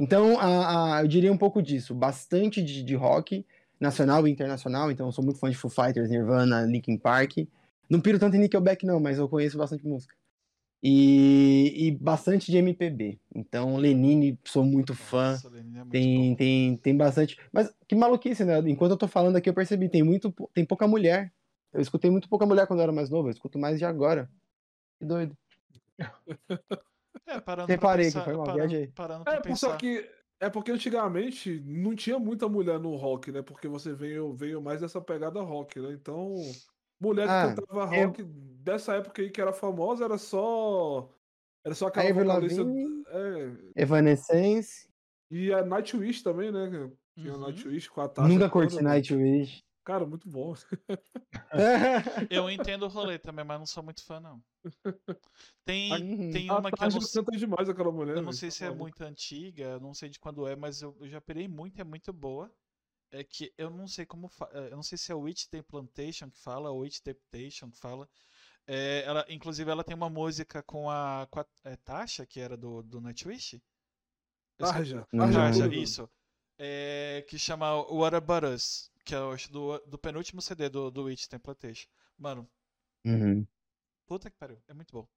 Então, 0.00 0.38
a, 0.40 0.96
a- 0.96 1.02
eu 1.02 1.08
diria 1.08 1.30
um 1.32 1.36
pouco 1.36 1.62
disso. 1.62 1.94
Bastante 1.94 2.62
de, 2.62 2.82
de 2.82 2.94
rock, 2.94 3.44
nacional 3.78 4.26
e 4.26 4.30
internacional. 4.30 4.90
Então, 4.90 5.06
eu 5.06 5.12
sou 5.12 5.22
muito 5.22 5.38
fã 5.38 5.50
de 5.50 5.56
Foo 5.56 5.70
Fighters, 5.70 6.08
Nirvana, 6.08 6.62
Linkin 6.62 6.96
Park. 6.96 7.46
Não 7.88 8.00
piro 8.00 8.18
tanto 8.18 8.34
em 8.36 8.40
Nickelback, 8.40 8.86
não, 8.86 8.98
mas 8.98 9.18
eu 9.18 9.28
conheço 9.28 9.58
bastante 9.58 9.86
música. 9.86 10.14
E, 10.82 11.74
e 11.88 11.90
bastante 11.90 12.50
de 12.50 12.56
MPB. 12.56 13.18
Então, 13.34 13.76
Lenine, 13.76 14.38
sou 14.44 14.64
muito 14.64 14.94
fã. 14.94 15.32
Nossa, 15.32 15.48
é 15.48 15.62
muito 15.62 15.90
Tem, 15.90 16.30
bom. 16.30 16.36
tem, 16.36 16.76
tem 16.78 16.96
bastante. 16.96 17.38
Mas 17.52 17.70
que 17.86 17.94
maluquice, 17.94 18.44
né? 18.44 18.58
Enquanto 18.60 18.92
eu 18.92 18.96
tô 18.96 19.06
falando 19.06 19.36
aqui, 19.36 19.50
eu 19.50 19.54
percebi, 19.54 19.90
tem 19.90 20.02
muito, 20.02 20.32
tem 20.54 20.64
pouca 20.64 20.88
mulher. 20.88 21.30
Eu 21.72 21.82
escutei 21.82 22.10
muito 22.10 22.28
pouca 22.28 22.46
mulher 22.46 22.66
quando 22.66 22.78
eu 22.80 22.84
era 22.84 22.92
mais 22.92 23.10
novo, 23.10 23.28
eu 23.28 23.32
escuto 23.32 23.58
mais 23.58 23.78
de 23.78 23.84
agora. 23.84 24.30
Que 24.98 25.04
doido. 25.04 25.36
É, 27.26 27.40
parando 27.40 27.68
Reparei 27.68 28.06
que 28.06 28.12
pensar, 28.12 28.24
foi 28.24 28.36
mal, 28.36 28.46
parando, 28.46 28.92
parando 28.94 29.24
pra 29.24 29.34
É, 29.34 29.40
pensar. 29.40 29.70
só 29.70 29.76
que 29.76 30.08
é 30.40 30.48
porque 30.48 30.70
antigamente 30.72 31.60
não 31.66 31.94
tinha 31.94 32.18
muita 32.18 32.48
mulher 32.48 32.78
no 32.78 32.94
rock, 32.96 33.30
né? 33.32 33.42
Porque 33.42 33.68
você 33.68 33.92
veio, 33.92 34.32
veio 34.32 34.60
mais 34.62 34.80
dessa 34.80 35.00
pegada 35.00 35.40
rock, 35.40 35.78
né? 35.80 35.92
Então, 35.92 36.36
mulher 37.00 37.26
que 37.26 37.32
Ah, 37.32 37.54
cantava 37.56 37.96
eu- 37.96 38.06
rock 38.08 38.22
dessa 38.24 38.94
época 38.94 39.22
aí 39.22 39.30
que 39.30 39.40
era 39.40 39.52
famosa 39.52 40.04
era 40.04 40.18
só. 40.18 41.08
Era 41.64 41.74
só 41.74 41.88
aquela 41.88 42.08
Avril 42.08 42.24
vocalista. 42.26 42.62
Lavigne. 42.62 43.02
É, 43.74 43.82
Evanescence. 43.82 44.88
e 45.30 45.52
a 45.52 45.62
Nightwish 45.64 46.22
também, 46.22 46.50
né? 46.50 46.90
Tinha 47.18 47.32
a 47.32 47.36
Uhum. 47.36 47.42
Nightwish 47.46 47.88
com 47.90 48.00
a 48.00 48.08
Tasha 48.08 48.28
Nunca 48.28 48.48
curti 48.48 48.76
né? 48.76 48.82
Nightwish. 48.82 49.62
Cara, 49.84 50.06
muito 50.06 50.28
bom. 50.28 50.54
Eu 52.30 52.50
entendo 52.50 52.84
o 52.84 52.88
rolê 52.88 53.18
também, 53.18 53.44
mas 53.44 53.58
não 53.58 53.66
sou 53.66 53.82
muito 53.82 54.04
fã, 54.04 54.20
não. 54.20 54.42
Tem, 55.64 56.30
tem 56.30 56.50
A 56.50 56.58
uma 56.58 56.70
que 56.70 56.82
eu 56.82 56.90
não, 56.90 57.00
sei- 57.00 57.22
demais 57.36 57.68
aquela 57.68 57.90
mulher. 57.90 58.16
eu 58.16 58.22
não 58.22 58.32
sei 58.32 58.50
tá 58.50 58.54
se 58.54 58.64
é 58.64 58.70
muito 58.70 59.02
antiga, 59.02 59.78
não 59.78 59.94
sei 59.94 60.08
de 60.08 60.18
quando 60.18 60.46
é, 60.46 60.54
mas 60.54 60.82
eu, 60.82 60.96
eu 61.00 61.08
já 61.08 61.20
pirei 61.20 61.48
muito, 61.48 61.80
é 61.80 61.84
muito 61.84 62.12
boa. 62.12 62.50
É 63.12 63.24
que 63.24 63.52
eu 63.58 63.70
não 63.70 63.88
sei 63.88 64.06
como 64.06 64.30
eh, 64.52 64.68
eu 64.70 64.76
não 64.76 64.82
sei 64.84 64.96
se 64.96 65.10
é 65.10 65.14
o 65.14 65.20
Witch 65.20 65.46
Temptation 65.46 66.30
que 66.30 66.38
fala, 66.38 66.70
ou 66.70 66.80
Witch 66.80 67.00
Temptation 67.00 67.70
que 67.70 67.78
fala. 67.78 68.08
É, 68.66 69.02
ela, 69.04 69.24
inclusive, 69.28 69.68
ela 69.68 69.82
tem 69.82 69.96
uma 69.96 70.08
música 70.08 70.62
com 70.62 70.88
a, 70.88 71.26
com 71.28 71.40
a 71.40 71.46
é, 71.64 71.74
Tasha, 71.76 72.24
que 72.24 72.38
era 72.38 72.56
do, 72.56 72.82
do 72.82 73.00
Nightwish. 73.00 73.60
Tarja. 74.56 75.06
Tarja 75.10 75.66
isso. 75.74 76.08
É, 76.56 77.24
que 77.26 77.38
chama 77.38 77.74
What 77.90 78.14
About 78.14 78.46
Us, 78.46 78.90
que 79.10 79.14
é 79.14 79.18
eu 79.18 79.32
acho, 79.32 79.50
do, 79.50 79.78
do 79.86 79.98
penúltimo 79.98 80.40
CD 80.40 80.68
do, 80.68 80.90
do 80.90 81.04
Witch 81.04 81.26
Temptation. 81.26 81.88
Mano, 82.16 82.48
Uhum. 83.04 83.46
Puta 84.06 84.30
que 84.30 84.36
pariu, 84.36 84.60
é 84.68 84.74
muito 84.74 84.92
bom. 84.92 85.08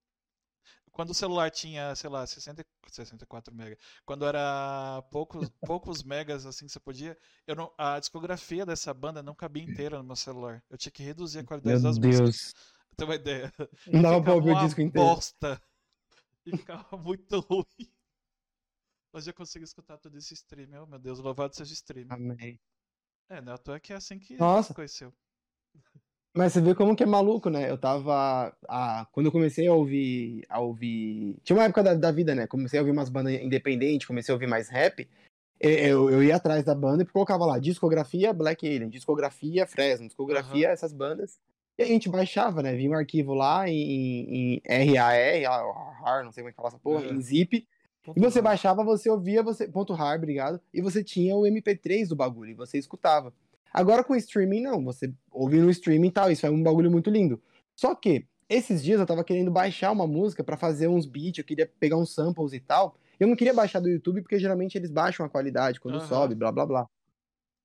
Quando 0.92 1.10
o 1.10 1.14
celular 1.14 1.52
tinha, 1.52 1.94
sei 1.96 2.10
lá, 2.10 2.26
60, 2.26 2.66
64 2.88 3.54
mega, 3.54 3.78
quando 4.06 4.26
era 4.26 5.02
poucos, 5.12 5.50
poucos 5.60 6.04
megas 6.04 6.46
assim 6.46 6.66
que 6.66 6.72
você 6.72 6.80
podia, 6.80 7.18
eu 7.48 7.56
não, 7.56 7.74
a 7.78 8.00
discografia 8.00 8.66
dessa 8.66 8.94
banda 8.94 9.22
não 9.24 9.36
cabia 9.36 9.64
inteira 9.64 9.98
no 9.98 10.04
meu 10.04 10.16
celular. 10.16 10.64
Eu 10.70 10.78
tinha 10.78 10.92
que 10.92 11.04
reduzir 11.04 11.40
a 11.40 11.44
qualidade 11.44 11.82
Meu 11.82 11.92
das 11.92 11.98
músicas. 11.98 12.54
Deus. 12.54 12.54
Pra 12.88 12.98
ter 12.98 13.04
uma 13.06 13.16
ideia. 13.16 13.54
Não 13.88 14.02
dava 14.04 14.24
pra 14.24 14.36
ouvir 14.36 14.52
o 14.52 14.60
disco 14.60 14.82
inteiro. 14.82 15.08
bosta. 15.08 15.62
E 16.46 16.56
ficava 16.56 16.96
muito 16.96 17.40
ruim. 17.40 17.66
Hoje 19.12 19.30
eu 19.30 19.34
consigo 19.34 19.66
escutar 19.66 19.98
todo 19.98 20.16
esse 20.16 20.34
stream. 20.36 20.84
Oh, 20.84 20.86
meu 20.86 21.00
Deus, 21.00 21.18
louvado 21.20 21.56
seja 21.56 21.72
o 21.72 21.74
stream. 21.74 22.06
Amém. 22.10 22.60
É, 23.30 23.42
né? 23.42 23.54
À 23.54 23.58
toa 23.58 23.80
que 23.80 23.94
é 23.94 23.96
assim 23.96 24.20
que 24.20 24.38
Nossa. 24.38 24.70
se 24.70 24.74
conheceu. 24.74 25.14
Mas 26.36 26.54
você 26.54 26.62
vê 26.62 26.74
como 26.74 26.96
que 26.96 27.04
é 27.04 27.06
maluco, 27.06 27.50
né? 27.50 27.70
Eu 27.70 27.78
tava. 27.78 28.56
Ah, 28.68 29.08
quando 29.12 29.28
eu 29.28 29.32
comecei 29.32 29.68
a 29.68 29.74
ouvir. 29.74 30.44
A 30.50 30.60
ouvir... 30.60 31.38
Tinha 31.44 31.56
uma 31.56 31.66
época 31.66 31.84
da, 31.84 31.94
da 31.94 32.12
vida, 32.12 32.34
né? 32.34 32.48
Comecei 32.48 32.80
a 32.80 32.82
ouvir 32.82 32.92
umas 32.92 33.10
bandas 33.10 33.34
independentes, 33.34 34.08
comecei 34.08 34.32
a 34.32 34.36
ouvir 34.36 34.48
mais 34.48 34.68
rap. 34.68 35.08
Eu, 35.60 36.10
eu 36.10 36.24
ia 36.24 36.36
atrás 36.36 36.64
da 36.66 36.74
banda 36.76 37.04
e 37.04 37.06
colocava 37.06 37.46
lá 37.46 37.60
discografia 37.60 38.34
Black 38.34 38.68
Alien, 38.68 38.90
discografia 38.90 39.66
Fresno, 39.66 40.08
discografia 40.08 40.70
essas 40.70 40.92
bandas. 40.92 41.40
E 41.78 41.84
a 41.84 41.86
gente 41.86 42.10
baixava, 42.10 42.62
né? 42.62 42.76
Vinha 42.76 42.90
um 42.90 42.96
arquivo 42.96 43.34
lá 43.34 43.70
em, 43.70 44.62
em 44.66 44.94
RAR, 44.96 46.04
RAR, 46.04 46.24
não 46.26 46.32
sei 46.32 46.44
como 46.44 46.50
é 46.50 46.52
que 46.52 46.56
fala 46.58 46.68
essa 46.68 46.80
porra, 46.80 47.06
É. 47.06 47.10
em 47.12 47.22
zip. 47.22 47.68
E 48.16 48.20
você 48.20 48.42
baixava, 48.42 48.84
você 48.84 49.10
ouvia, 49.10 49.42
você. 49.42 49.68
Ponto 49.68 49.94
.rar, 49.94 50.18
obrigado. 50.18 50.60
E 50.74 50.82
você 50.82 51.04
tinha 51.04 51.36
o 51.36 51.44
MP3 51.44 52.08
do 52.08 52.16
bagulho, 52.16 52.52
e 52.52 52.54
você 52.54 52.78
escutava. 52.78 53.34
Agora 53.74 54.04
com 54.04 54.16
streaming, 54.16 54.62
não. 54.62 54.84
Você 54.84 55.12
ouve 55.32 55.58
no 55.60 55.70
streaming 55.70 56.08
e 56.08 56.12
tal, 56.12 56.32
isso 56.32 56.46
é 56.46 56.50
um 56.50 56.62
bagulho 56.62 56.92
muito 56.92 57.10
lindo. 57.10 57.42
Só 57.76 57.96
que, 57.96 58.26
esses 58.50 58.84
dias 58.84 59.00
eu 59.00 59.06
tava 59.06 59.24
querendo 59.24 59.50
baixar 59.50 59.92
uma 59.92 60.06
música 60.06 60.44
pra 60.44 60.58
fazer 60.58 60.88
uns 60.88 61.06
beats, 61.06 61.40
eu 61.40 61.44
queria 61.44 61.70
pegar 61.80 61.98
uns 61.98 62.14
samples 62.14 62.54
e 62.54 62.60
tal. 62.60 62.96
Eu 63.20 63.28
não 63.28 63.36
queria 63.36 63.54
baixar 63.54 63.80
do 63.80 63.90
YouTube, 63.90 64.22
porque 64.22 64.38
geralmente 64.38 64.78
eles 64.78 64.92
baixam 64.92 65.26
a 65.26 65.30
qualidade 65.30 65.80
quando 65.80 65.96
Aham. 65.96 66.08
sobe, 66.08 66.36
blá 66.36 66.52
blá 66.52 66.66
blá. 66.66 66.88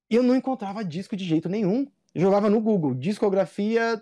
E 0.09 0.15
eu 0.15 0.23
não 0.23 0.35
encontrava 0.35 0.83
disco 0.83 1.15
de 1.15 1.25
jeito 1.25 1.49
nenhum. 1.49 1.85
Eu 2.15 2.21
jogava 2.21 2.49
no 2.49 2.59
Google, 2.59 2.95
discografia, 2.95 4.01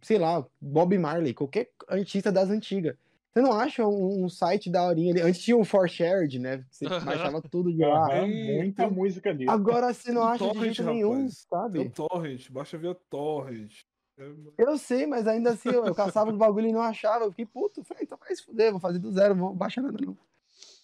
sei 0.00 0.18
lá, 0.18 0.46
Bob 0.60 0.96
Marley, 0.96 1.34
qualquer 1.34 1.70
artista 1.88 2.32
das 2.32 2.48
antigas. 2.48 2.96
Você 3.32 3.40
não 3.40 3.52
acha 3.52 3.86
um, 3.86 4.24
um 4.24 4.28
site 4.28 4.70
da 4.70 4.84
horinha 4.84 5.12
ali? 5.12 5.22
Antes 5.22 5.42
tinha 5.42 5.56
o 5.56 5.64
For 5.64 5.88
Shared, 5.88 6.38
né? 6.38 6.66
Você 6.70 6.86
baixava 6.86 7.40
tudo 7.40 7.72
de 7.72 7.80
lá. 7.80 8.26
Muita 8.26 8.90
música 8.90 9.30
ali. 9.30 9.48
Agora 9.48 9.92
você 9.94 10.12
não 10.12 10.22
acha 10.22 10.44
de 10.44 10.52
torrent, 10.52 10.74
jeito 10.74 10.82
nenhum, 10.90 11.10
rapaz. 11.14 11.46
Tem 11.72 11.80
o 11.80 11.84
sabe? 11.84 11.90
Torrent, 11.94 12.50
baixa 12.50 12.76
via 12.76 12.94
Torrent. 12.94 13.80
É, 14.18 14.24
Eu 14.58 14.76
sei, 14.76 15.06
mas 15.06 15.26
ainda 15.26 15.50
assim 15.52 15.70
eu, 15.70 15.86
eu 15.86 15.94
caçava 15.94 16.30
os 16.30 16.36
bagulho 16.36 16.66
e 16.68 16.72
não 16.72 16.82
achava. 16.82 17.24
Eu 17.24 17.30
fiquei 17.30 17.46
puto. 17.46 17.82
Falei, 17.82 18.02
então 18.04 18.18
vai 18.18 18.36
se 18.36 18.42
fuder, 18.44 18.70
vou 18.70 18.80
fazer 18.80 18.98
do 18.98 19.10
zero, 19.10 19.34
vou 19.34 19.54
baixar 19.54 19.80
nada 19.80 19.96
não. 19.98 20.12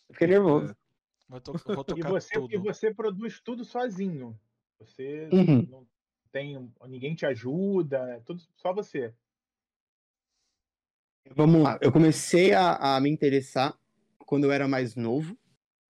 Eu 0.09 0.15
fiquei 0.15 0.29
nervoso. 0.29 0.75
Vou, 1.29 1.41
to 1.41 1.53
vou 1.53 1.83
E 1.83 1.85
tocar 1.85 2.09
você, 2.09 2.35
tudo. 2.35 2.55
e 2.55 2.57
você 2.57 2.95
produz 2.95 3.41
tudo 3.41 3.63
sozinho. 3.65 4.41
Você 4.81 5.29
Uhum. 5.31 5.67
não 5.71 5.87
tem. 6.33 6.73
Ninguém 6.87 7.15
te 7.15 7.27
ajuda, 7.27 7.99
é 8.17 8.21
tudo 8.21 8.41
só 8.57 8.73
você. 8.73 9.13
Vamos 11.35 11.63
lá. 11.63 11.79
Eu 11.81 11.93
comecei 11.93 12.53
a, 12.53 12.97
a 12.97 13.01
me 13.01 13.11
interessar 13.11 13.75
quando 14.19 14.45
eu 14.45 14.53
era 14.53 14.67
mais 14.69 14.95
novo. 14.95 15.37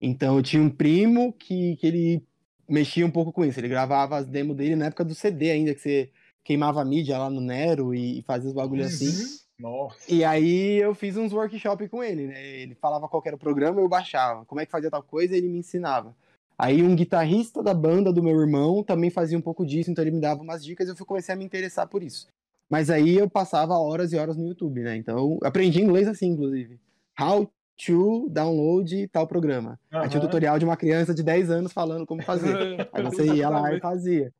Então 0.01 0.36
eu 0.36 0.43
tinha 0.43 0.62
um 0.62 0.70
primo 0.70 1.32
que, 1.32 1.76
que 1.76 1.86
ele 1.86 2.24
mexia 2.68 3.05
um 3.05 3.11
pouco 3.11 3.32
com 3.32 3.45
isso. 3.45 3.59
Ele 3.59 3.68
gravava 3.68 4.16
as 4.16 4.26
demos 4.26 4.57
dele 4.57 4.76
na 4.76 4.86
época 4.86 5.05
do 5.05 5.14
CD 5.14 5.51
ainda, 5.51 5.74
que 5.74 5.80
você 5.80 6.11
queimava 6.45 6.80
a 6.80 6.84
mídia 6.84 7.18
lá 7.18 7.28
no 7.28 7.41
Nero 7.41 7.95
e, 7.95 8.20
e 8.20 8.22
fazia 8.22 8.49
os 8.49 8.55
bagulho 8.55 8.84
assim. 8.84 9.11
Uhum. 9.11 9.39
Nossa. 9.59 9.99
E 10.09 10.24
aí 10.24 10.76
eu 10.76 10.95
fiz 10.95 11.16
uns 11.16 11.32
workshop 11.32 11.89
com 11.89 12.03
ele, 12.03 12.28
né? 12.28 12.47
Ele 12.47 12.74
falava 12.76 13.09
qual 13.09 13.22
era 13.26 13.34
o 13.34 13.39
programa, 13.39 13.80
eu 13.80 13.89
baixava. 13.89 14.45
Como 14.45 14.61
é 14.61 14.66
que 14.66 14.70
fazia 14.70 14.91
tal 14.91 15.03
coisa, 15.03 15.36
ele 15.36 15.49
me 15.49 15.59
ensinava. 15.59 16.14
Aí 16.57 16.82
um 16.82 16.95
guitarrista 16.95 17.62
da 17.62 17.74
banda 17.74 18.12
do 18.12 18.22
meu 18.22 18.39
irmão 18.41 18.82
também 18.82 19.11
fazia 19.11 19.36
um 19.39 19.41
pouco 19.43 19.64
disso, 19.66 19.91
então 19.91 20.03
ele 20.03 20.11
me 20.11 20.20
dava 20.20 20.43
umas 20.43 20.64
dicas 20.64 20.89
e 20.89 20.91
eu 20.91 20.97
fui- 20.97 21.07
comecei 21.07 21.32
a 21.32 21.39
me 21.39 21.45
interessar 21.45 21.89
por 21.89 22.03
isso. 22.03 22.28
Mas 22.71 22.91
aí 22.91 23.16
eu 23.16 23.29
passava 23.31 23.75
horas 23.79 24.12
e 24.12 24.16
horas 24.16 24.37
no 24.37 24.47
YouTube, 24.47 24.83
né? 24.83 24.97
Então 24.97 25.16
eu 25.19 25.39
aprendi 25.43 25.81
inglês 25.81 26.07
assim, 26.07 26.27
inclusive. 26.29 26.79
How 27.19 27.51
to 27.87 28.29
download 28.31 29.09
tal 29.09 29.27
programa. 29.27 29.79
Aí 29.91 30.09
tinha 30.09 30.19
o 30.19 30.23
Aham. 30.23 30.29
tutorial 30.29 30.59
de 30.59 30.64
uma 30.64 30.77
criança 30.77 31.14
de 31.14 31.23
10 31.23 31.51
anos 31.51 31.73
falando 31.73 32.05
como 32.07 32.23
fazer. 32.23 32.57
Aí 32.93 33.03
você 33.03 33.25
ia 33.37 33.49
lá 33.49 33.73
e 33.73 33.81
fazia. 33.81 34.33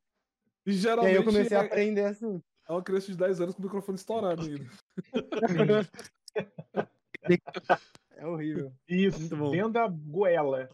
E 0.65 0.71
E 0.71 0.73
geralmente 0.73 1.11
aí 1.11 1.15
eu 1.15 1.23
comecei 1.23 1.57
a 1.57 1.61
é, 1.61 1.65
aprender 1.65 2.03
assim. 2.03 2.41
é 2.67 2.71
uma 2.71 2.83
criança 2.83 3.07
de 3.07 3.17
10 3.17 3.41
anos 3.41 3.55
com 3.55 3.61
o 3.61 3.65
microfone 3.65 3.97
estourado 3.97 4.43
ainda. 4.43 4.65
É 8.15 8.25
horrível. 8.27 8.73
Isso, 8.87 9.19
Muito 9.19 9.37
bom. 9.37 9.51
dentro 9.51 9.71
da 9.71 9.87
goela. 9.87 10.69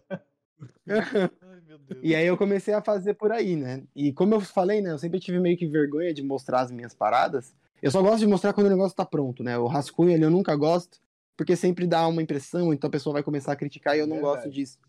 Ai, 0.87 1.61
meu 1.67 1.77
Deus. 1.79 1.99
E 2.03 2.15
aí 2.15 2.25
eu 2.25 2.37
comecei 2.37 2.73
a 2.73 2.81
fazer 2.81 3.15
por 3.15 3.31
aí, 3.31 3.55
né? 3.55 3.83
E 3.95 4.13
como 4.13 4.33
eu 4.33 4.41
falei, 4.41 4.81
né? 4.81 4.91
Eu 4.91 4.97
sempre 4.99 5.19
tive 5.19 5.39
meio 5.39 5.57
que 5.57 5.67
vergonha 5.67 6.13
de 6.13 6.23
mostrar 6.23 6.61
as 6.61 6.71
minhas 6.71 6.93
paradas. 6.93 7.53
Eu 7.81 7.91
só 7.91 8.01
gosto 8.01 8.19
de 8.19 8.27
mostrar 8.27 8.53
quando 8.53 8.67
o 8.67 8.69
negócio 8.71 8.95
tá 8.95 9.05
pronto, 9.05 9.43
né? 9.43 9.57
O 9.57 9.67
rascunho 9.67 10.13
ali 10.13 10.23
eu 10.23 10.29
nunca 10.29 10.55
gosto, 10.55 10.99
porque 11.35 11.55
sempre 11.55 11.85
dá 11.85 12.07
uma 12.07 12.21
impressão, 12.21 12.73
então 12.73 12.87
a 12.87 12.91
pessoa 12.91 13.13
vai 13.13 13.23
começar 13.23 13.51
a 13.51 13.55
criticar 13.55 13.95
e 13.95 13.99
eu 13.99 14.07
não 14.07 14.15
Verdade. 14.15 14.35
gosto 14.37 14.49
disso. 14.49 14.79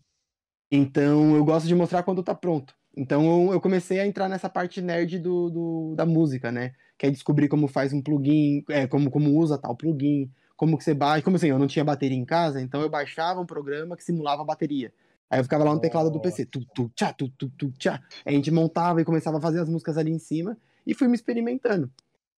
Então 0.71 1.35
eu 1.35 1.43
gosto 1.45 1.67
de 1.67 1.75
mostrar 1.75 2.03
quando 2.03 2.23
tá 2.23 2.35
pronto. 2.35 2.75
Então 2.95 3.51
eu, 3.53 3.61
comecei 3.61 3.99
a 3.99 4.07
entrar 4.07 4.27
nessa 4.27 4.49
parte 4.49 4.81
nerd 4.81 5.19
do, 5.19 5.49
do- 5.49 5.93
da 5.95 6.05
música, 6.05 6.51
né? 6.51 6.73
Que 6.97 7.05
é 7.07 7.11
descobrir 7.11 7.47
como 7.47 7.67
faz 7.67 7.93
um 7.93 8.01
plugin, 8.01 8.63
é, 8.69 8.87
como, 8.87 9.11
como 9.11 9.29
usa 9.37 9.57
tal 9.57 9.75
plugin, 9.75 10.31
como 10.55 10.77
que 10.77 10.83
você 10.83 10.93
baixa. 10.95 11.23
Como 11.23 11.35
assim, 11.35 11.47
eu 11.49 11.59
não 11.59 11.67
tinha 11.67 11.85
bateria 11.85 12.17
em 12.17 12.25
casa, 12.25 12.59
então 12.59 12.81
eu 12.81 12.89
baixava 12.89 13.39
um 13.39 13.45
programa 13.45 13.95
que 13.95 14.03
simulava 14.03 14.41
a 14.41 14.45
bateria. 14.45 14.91
Aí 15.29 15.39
eu 15.39 15.43
ficava 15.43 15.63
lá 15.63 15.73
no 15.73 15.81
teclado 15.81 16.09
do 16.09 16.21
PC, 16.21 16.45
tu, 16.45 16.65
tu, 16.73 16.89
tchá, 16.95 17.11
tu, 17.11 17.29
tu, 17.29 17.49
tu, 17.49 17.71
tchá. 17.71 18.01
Aí 18.25 18.33
a 18.33 18.37
gente 18.37 18.49
montava 18.49 19.01
e 19.01 19.05
começava 19.05 19.37
a 19.37 19.41
fazer 19.41 19.59
as 19.59 19.69
músicas 19.69 19.97
ali 19.97 20.11
em 20.11 20.19
cima 20.19 20.57
e 20.85 20.93
fui 20.93 21.07
me 21.07 21.15
experimentando. 21.15 21.91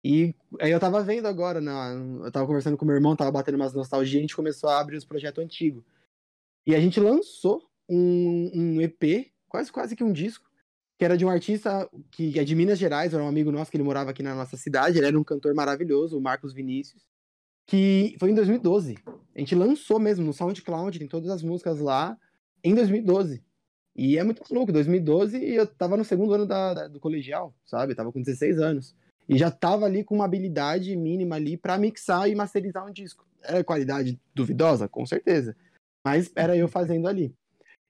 E 0.03 0.33
aí 0.61 0.71
eu 0.71 0.79
tava 0.79 1.03
vendo 1.03 1.27
agora, 1.27 1.59
na, 1.59 1.91
eu 2.23 2.31
tava 2.31 2.45
conversando 2.45 2.77
com 2.77 2.85
meu 2.85 2.95
irmão, 2.95 3.15
tava 3.15 3.31
batendo 3.31 3.55
umas 3.55 3.73
nostalgia, 3.73 4.19
a 4.19 4.21
gente 4.21 4.35
começou 4.35 4.69
a 4.69 4.79
abrir 4.79 4.95
os 4.95 5.03
projetos 5.03 5.43
antigos. 5.43 5.83
E 6.65 6.73
a 6.73 6.79
gente 6.79 6.99
lançou 6.99 7.61
um, 7.89 8.51
um 8.53 8.81
EP, 8.81 9.31
quase 9.49 9.71
quase 9.71 9.95
que 9.95 10.03
um 10.03 10.13
disco, 10.13 10.45
que 10.97 11.03
era 11.03 11.17
de 11.17 11.25
um 11.25 11.29
artista 11.29 11.89
que 12.11 12.39
é 12.39 12.43
de 12.43 12.55
Minas 12.55 12.79
Gerais, 12.79 13.13
era 13.13 13.23
um 13.23 13.27
amigo 13.27 13.51
nosso 13.51 13.69
que 13.69 13.77
ele 13.77 13.83
morava 13.83 14.11
aqui 14.11 14.23
na 14.23 14.33
nossa 14.33 14.55
cidade, 14.55 14.97
ele 14.97 15.07
era 15.07 15.19
um 15.19 15.23
cantor 15.23 15.53
maravilhoso, 15.53 16.17
o 16.17 16.21
Marcos 16.21 16.53
Vinícius, 16.53 17.05
que 17.65 18.15
foi 18.19 18.31
em 18.31 18.33
2012. 18.33 18.97
A 19.35 19.39
gente 19.39 19.55
lançou 19.55 19.99
mesmo 19.99 20.25
no 20.25 20.33
SoundCloud, 20.33 20.97
tem 20.97 21.07
todas 21.07 21.29
as 21.29 21.43
músicas 21.43 21.79
lá, 21.79 22.17
em 22.68 22.76
2012. 22.76 23.43
E 23.95 24.18
é 24.18 24.24
muito 24.24 24.43
louco, 24.53 24.72
2012 24.72 25.38
e 25.38 25.55
eu 25.55 25.65
tava 25.65 25.97
no 25.97 26.05
segundo 26.05 26.34
ano 26.34 26.45
da, 26.45 26.74
da- 26.74 26.88
do 26.88 26.99
colegial, 26.99 27.53
sabe? 27.65 27.93
Eu 27.93 27.95
tava 27.95 28.11
com 28.11 28.22
16 28.22 28.59
anos. 28.59 28.95
E 29.28 29.38
já 29.38 29.49
tava 29.51 29.86
ali 29.86 30.03
com 30.03 30.15
uma 30.15 30.26
habilidade 30.26 30.95
mínima 30.95 31.36
ali 31.36 31.57
pra 31.57 31.78
mixar 31.78 32.30
e 32.30 32.36
masterizar 32.36 32.86
um 32.88 32.91
disco. 32.91 33.26
Era 33.43 33.63
qualidade 33.63 34.20
duvidosa? 34.34 34.88
Com 34.88 35.05
certeza. 35.05 35.55
Mas 36.05 36.32
era 36.36 36.55
eu 36.55 36.68
fazendo 36.68 37.07
ali. 37.07 37.34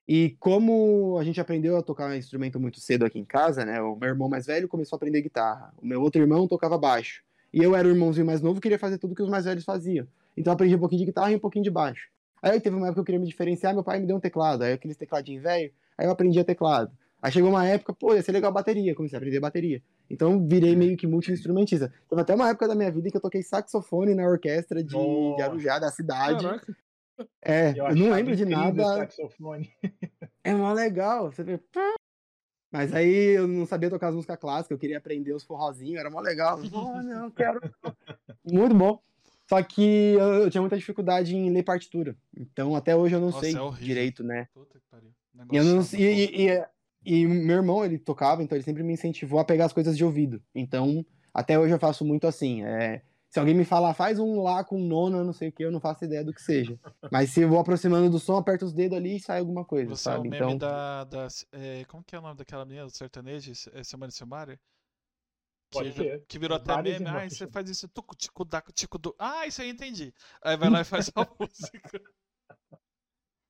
E 0.08 0.34
como 0.40 1.18
a 1.20 1.24
gente 1.24 1.38
aprendeu 1.40 1.76
a 1.76 1.82
tocar 1.82 2.10
um 2.10 2.14
instrumento 2.14 2.58
muito 2.58 2.80
cedo 2.80 3.04
aqui 3.04 3.18
em 3.18 3.24
casa, 3.24 3.64
né? 3.64 3.80
O 3.82 3.94
meu 3.94 4.08
irmão 4.08 4.28
mais 4.28 4.46
velho 4.46 4.66
começou 4.66 4.96
a 4.96 4.98
aprender 4.98 5.20
guitarra. 5.20 5.72
O 5.80 5.86
meu 5.86 6.00
outro 6.00 6.20
irmão 6.20 6.48
tocava 6.48 6.78
baixo. 6.78 7.22
E 7.52 7.62
eu 7.62 7.76
era 7.76 7.86
o 7.86 7.90
irmãozinho 7.90 8.26
mais 8.26 8.40
novo, 8.40 8.60
queria 8.60 8.78
fazer 8.78 8.98
tudo 8.98 9.14
que 9.14 9.22
os 9.22 9.28
mais 9.28 9.44
velhos 9.44 9.64
faziam. 9.64 10.06
Então 10.36 10.50
eu 10.50 10.54
aprendi 10.54 10.74
um 10.74 10.78
pouquinho 10.78 11.00
de 11.00 11.06
guitarra 11.06 11.30
e 11.32 11.36
um 11.36 11.40
pouquinho 11.40 11.64
de 11.64 11.70
baixo. 11.70 12.08
Aí 12.42 12.60
teve 12.60 12.76
uma 12.76 12.86
época 12.86 12.94
que 12.94 13.00
eu 13.00 13.04
queria 13.04 13.20
me 13.20 13.26
diferenciar, 13.26 13.74
meu 13.74 13.84
pai 13.84 14.00
me 14.00 14.06
deu 14.06 14.16
um 14.16 14.20
teclado. 14.20 14.62
Aí 14.62 14.72
aqueles 14.72 14.96
tecladinhos 14.96 15.42
velho, 15.42 15.72
aí 15.96 16.06
eu 16.06 16.10
aprendi 16.10 16.38
a 16.38 16.44
teclado. 16.44 16.90
Aí 17.20 17.32
chegou 17.32 17.50
uma 17.50 17.66
época, 17.66 17.92
pô, 17.92 18.14
ia 18.14 18.22
ser 18.22 18.32
legal 18.32 18.52
bateria, 18.52 18.94
comecei 18.94 19.16
a 19.16 19.18
aprender 19.18 19.40
bateria. 19.40 19.82
Então 20.08 20.46
virei 20.46 20.76
meio 20.76 20.96
que 20.96 21.06
multi-instrumentista. 21.06 21.92
Teve 22.08 22.22
até 22.22 22.34
uma 22.34 22.48
época 22.48 22.68
da 22.68 22.74
minha 22.74 22.90
vida 22.90 23.10
que 23.10 23.16
eu 23.16 23.20
toquei 23.20 23.42
saxofone 23.42 24.14
na 24.14 24.26
orquestra 24.26 24.82
de, 24.82 24.90
de 24.90 24.96
Nossa. 24.96 25.44
Arujá, 25.44 25.78
da 25.78 25.90
cidade. 25.90 26.44
Caraca. 26.44 26.76
É, 27.42 27.70
eu, 27.70 27.74
não 27.76 28.06
achava 28.06 28.14
lembro 28.14 28.36
de 28.36 28.44
nada. 28.44 28.84
saxofone. 28.84 29.70
É 30.44 30.54
mó 30.54 30.72
legal. 30.72 31.30
Você 31.30 31.42
vê. 31.42 31.60
Mas 32.70 32.94
aí 32.94 33.36
eu 33.36 33.46
não 33.46 33.66
sabia 33.66 33.90
tocar 33.90 34.08
as 34.08 34.14
músicas 34.14 34.38
clássicas, 34.38 34.70
eu 34.70 34.78
queria 34.78 34.96
aprender 34.96 35.34
os 35.34 35.44
forrozinhos, 35.44 36.00
era 36.00 36.08
mó 36.08 36.20
legal. 36.20 36.58
Oh, 36.72 37.02
não, 37.02 37.30
quero. 37.30 37.60
Muito 38.44 38.74
bom. 38.74 39.02
Só 39.48 39.62
que 39.62 39.82
eu, 40.12 40.34
eu 40.44 40.50
tinha 40.50 40.60
muita 40.60 40.76
dificuldade 40.76 41.34
em 41.34 41.50
ler 41.50 41.62
partitura. 41.62 42.16
Então 42.36 42.76
até 42.76 42.94
hoje 42.94 43.14
eu 43.14 43.20
não 43.20 43.30
Nossa, 43.30 43.40
sei 43.40 43.56
é 43.56 43.70
direito, 43.80 44.22
né? 44.22 44.48
Puta 44.52 44.78
que 44.78 44.84
pariu. 44.90 45.10
E, 45.52 45.56
eu 45.56 45.64
não, 45.64 45.80
e, 45.94 46.46
e, 46.48 46.64
e, 47.04 47.26
meu 47.26 47.56
irmão, 47.56 47.84
ele 47.84 47.98
tocava, 47.98 48.42
então 48.42 48.56
ele 48.56 48.64
sempre 48.64 48.82
me 48.82 48.92
incentivou 48.92 49.38
a 49.38 49.44
pegar 49.44 49.66
as 49.66 49.72
coisas 49.72 49.96
de 49.96 50.04
ouvido. 50.04 50.42
Então, 50.54 51.06
até 51.32 51.58
hoje 51.58 51.72
eu 51.72 51.78
faço 51.78 52.04
muito 52.04 52.26
assim. 52.26 52.64
é, 52.64 53.02
se 53.30 53.38
alguém 53.38 53.54
me 53.54 53.64
falar, 53.64 53.92
faz 53.92 54.18
um 54.18 54.40
lá 54.42 54.64
com 54.64 54.78
nona, 54.78 55.22
não 55.22 55.32
sei 55.32 55.48
o 55.48 55.52
que, 55.52 55.62
eu 55.62 55.70
não 55.70 55.80
faço 55.80 56.04
ideia 56.04 56.24
do 56.24 56.32
que 56.32 56.40
seja. 56.42 56.78
Mas 57.12 57.30
se 57.30 57.42
eu 57.42 57.48
vou 57.48 57.58
aproximando 57.58 58.08
do 58.10 58.18
som, 58.18 58.36
aperto 58.36 58.64
os 58.64 58.72
dedos 58.72 58.96
ali 58.96 59.16
e 59.16 59.20
sai 59.20 59.38
alguma 59.38 59.64
coisa, 59.64 59.94
Você 59.94 60.08
é 60.08 60.12
o 60.12 60.14
sabe? 60.16 60.28
meme 60.30 60.36
Então, 60.44 60.56
da. 60.56 61.04
da 61.04 61.28
é, 61.52 61.84
como 61.84 62.02
que 62.02 62.16
é 62.16 62.18
o 62.18 62.22
nome 62.22 62.36
daquela 62.36 62.64
menina 62.64 62.86
do 62.86 62.90
sertanejo? 62.90 63.52
É 63.74 63.84
Semana 63.84 64.10
Silmária? 64.10 64.58
Pode 65.70 65.90
Que, 65.92 65.96
ser. 65.96 66.24
que 66.26 66.38
virou 66.38 66.56
até 66.56 66.80
meme. 66.82 67.06
Ah, 67.06 67.28
você 67.28 67.46
faz 67.46 67.68
isso. 67.68 67.88
Tucu, 67.88 68.16
tico, 68.16 68.44
daco, 68.44 68.72
tico, 68.72 68.98
do. 68.98 69.14
Ah, 69.18 69.46
isso 69.46 69.60
aí 69.60 69.68
eu 69.68 69.72
entendi. 69.72 70.14
Aí 70.42 70.56
vai 70.56 70.70
lá 70.70 70.80
e 70.80 70.84
faz 70.84 71.10
a 71.14 71.26
música. 71.38 72.00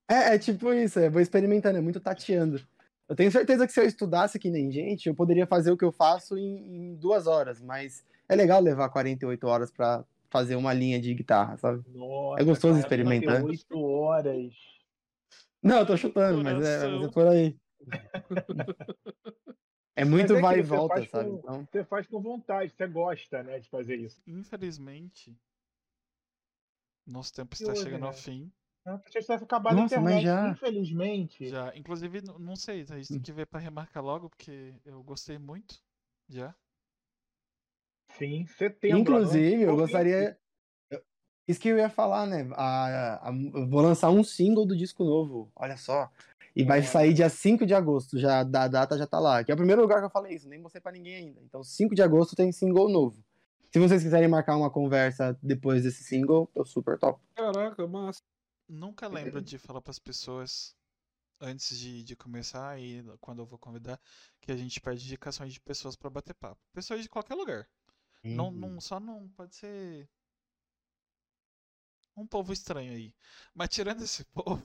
É, 0.09 0.35
é 0.35 0.39
tipo 0.39 0.73
isso, 0.73 0.99
eu 0.99 1.11
vou 1.11 1.21
experimentando, 1.21 1.77
é 1.77 1.81
muito 1.81 1.99
tateando. 1.99 2.59
Eu 3.07 3.15
tenho 3.15 3.31
certeza 3.31 3.65
que 3.65 3.73
se 3.73 3.79
eu 3.79 3.85
estudasse 3.85 4.37
que 4.39 4.49
nem 4.49 4.71
gente, 4.71 5.07
eu 5.07 5.15
poderia 5.15 5.47
fazer 5.47 5.71
o 5.71 5.77
que 5.77 5.85
eu 5.85 5.91
faço 5.91 6.37
em, 6.37 6.91
em 6.91 6.95
duas 6.95 7.25
horas, 7.27 7.61
mas 7.61 8.03
é 8.27 8.35
legal 8.35 8.59
levar 8.61 8.89
48 8.89 9.47
horas 9.47 9.71
pra 9.71 10.03
fazer 10.29 10.55
uma 10.55 10.73
linha 10.73 10.99
de 10.99 11.13
guitarra, 11.13 11.57
sabe? 11.57 11.83
Nossa, 11.89 12.41
É 12.41 12.45
gostoso 12.45 12.73
cara, 12.73 12.85
experimentar. 12.85 13.41
48 13.41 13.79
horas. 13.79 14.53
Não, 15.61 15.79
eu 15.79 15.85
tô 15.85 15.97
chutando, 15.97 16.43
mas 16.43 16.63
é, 16.65 16.87
mas 16.87 17.05
é 17.05 17.11
por 17.11 17.27
aí. 17.27 17.55
É 20.01 20.05
muito 20.05 20.33
é 20.35 20.41
vai 20.41 20.59
e 20.59 20.63
você 20.63 20.67
volta, 20.67 21.05
sabe? 21.07 21.29
com- 21.29 21.35
Então, 21.37 21.67
Você 21.71 21.83
faz 21.83 22.07
com 22.07 22.21
vontade, 22.21 22.73
você 22.75 22.87
gosta, 22.87 23.43
né, 23.43 23.59
de 23.59 23.69
fazer 23.69 23.95
isso. 23.97 24.21
Infelizmente. 24.25 25.35
Nosso 27.05 27.33
tempo 27.33 27.53
está 27.53 27.69
houve, 27.71 27.81
chegando 27.83 28.05
ao 28.05 28.11
né? 28.11 28.17
fim. 28.17 28.51
Ah, 28.85 28.99
Já 29.11 29.19
está 29.19 29.35
acabado 29.35 29.73
a 29.73 29.81
Nossa, 29.81 29.95
internet, 29.95 30.23
já? 30.23 30.49
infelizmente. 30.51 31.49
Já. 31.49 31.75
Inclusive, 31.75 32.21
não 32.21 32.55
sei, 32.55 32.81
a 32.89 32.95
gente 32.97 33.09
tem 33.09 33.19
que 33.21 33.33
ver 33.33 33.45
pra 33.47 33.59
remarcar 33.59 34.03
logo, 34.03 34.29
porque 34.29 34.73
eu 34.85 35.03
gostei 35.03 35.37
muito. 35.37 35.81
Já. 36.29 36.55
Sim, 38.17 38.45
setembro. 38.47 38.99
inclusive, 39.01 39.61
eu 39.63 39.75
gostaria. 39.75 40.37
Isso 41.47 41.59
que 41.59 41.67
eu 41.67 41.77
ia 41.77 41.89
falar, 41.89 42.27
né? 42.27 42.47
A, 42.53 43.29
a- 43.29 43.33
eu 43.33 43.67
vou 43.67 43.81
lançar 43.81 44.11
um 44.11 44.23
single 44.23 44.65
do 44.65 44.77
disco 44.77 45.03
novo, 45.03 45.51
olha 45.55 45.75
só. 45.77 46.11
E 46.59 46.63
vai 46.65 46.83
sair 46.83 47.13
dia 47.13 47.29
5 47.29 47.65
de 47.65 47.73
agosto, 47.73 48.17
já, 48.19 48.43
da 48.43 48.67
data 48.67 48.97
já 48.97 49.07
tá 49.07 49.17
lá. 49.17 49.41
Que 49.43 49.49
é 49.51 49.53
o 49.53 49.57
primeiro 49.57 49.81
lugar 49.81 49.99
que 49.99 50.05
eu 50.05 50.09
falei 50.09 50.35
isso, 50.35 50.49
nem 50.49 50.59
mostrei 50.59 50.81
pra 50.81 50.91
ninguém 50.91 51.15
ainda. 51.15 51.41
Então, 51.41 51.63
5 51.63 51.95
de 51.95 52.01
agosto 52.01 52.35
tem 52.35 52.51
single 52.51 52.89
novo. 52.89 53.23
Se 53.71 53.79
vocês 53.79 54.03
quiserem 54.03 54.27
marcar 54.27 54.57
uma 54.57 54.69
conversa 54.69 55.37
depois 55.41 55.83
desse 55.83 56.03
single, 56.03 56.49
eu 56.53 56.65
super 56.65 56.99
top. 56.99 57.21
Caraca, 57.33 57.87
massa. 57.87 58.21
Nunca 58.67 59.07
lembro 59.07 59.41
de 59.41 59.57
falar 59.57 59.81
pras 59.81 59.99
pessoas 59.99 60.75
antes 61.39 61.79
de, 61.79 62.03
de 62.03 62.15
começar 62.15 62.77
e 62.77 63.03
quando 63.21 63.39
eu 63.39 63.45
vou 63.45 63.57
convidar 63.57 63.97
que 64.41 64.51
a 64.51 64.57
gente 64.57 64.81
pede 64.81 65.05
indicações 65.05 65.53
de 65.53 65.61
pessoas 65.61 65.95
pra 65.95 66.09
bater 66.09 66.33
papo. 66.33 66.59
Pessoas 66.73 67.01
de 67.01 67.07
qualquer 67.07 67.35
lugar. 67.35 67.65
Não, 68.21 68.47
Uhum. 68.47 68.51
não, 68.51 68.81
só 68.81 68.99
não 68.99 69.29
pode 69.29 69.55
ser 69.55 70.09
um 72.17 72.27
povo 72.27 72.51
estranho 72.51 72.91
aí. 72.91 73.15
Mas 73.53 73.69
tirando 73.69 74.03
esse 74.03 74.25
povo, 74.33 74.61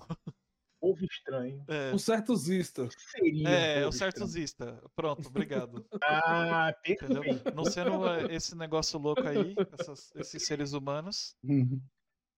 Povo 0.85 1.05
estranho. 1.07 1.65
é, 1.67 1.95
Um 1.95 1.99
certo 1.99 2.37
zista. 2.37 2.87
Seria. 3.11 3.49
um 3.49 3.51
é, 3.51 3.75
povo 3.77 3.89
o 3.89 3.93
certo 3.93 4.27
zista. 4.27 4.83
Pronto, 4.95 5.29
obrigado. 5.29 5.87
Ah, 6.03 6.75
perfeito. 6.83 7.55
Não 7.55 7.65
sendo 7.65 8.07
eh, 8.07 8.35
esse 8.35 8.55
negócio 8.55 8.99
louco 8.99 9.23
aí, 9.27 9.55
essas- 9.81 10.13
esses 10.17 10.45
seres 10.45 10.73
humanos. 10.75 11.35
Uhum. 11.43 11.81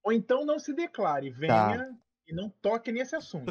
Ou 0.05 0.12
então 0.12 0.44
não 0.44 0.59
se 0.61 0.72
declare, 0.72 1.30
venha 1.30 1.99
e 2.28 2.32
não 2.32 2.49
toque 2.49 2.92
nesse 2.92 3.16
assunto. 3.16 3.51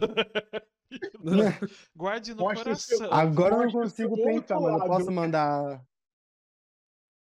Guarde 1.95 2.33
no 2.33 2.43
Mostre 2.43 2.71
o 2.71 2.75
seu- 2.77 2.97
coração. 2.99 3.17
Agora 3.19 3.55
eu 3.55 3.57
não 3.57 3.63
Mostra 3.65 3.81
consigo 3.81 4.15
pensar, 4.15 4.59
mas 4.61 4.81
eu 4.81 4.87
posso 4.87 5.11
mandar 5.11 5.85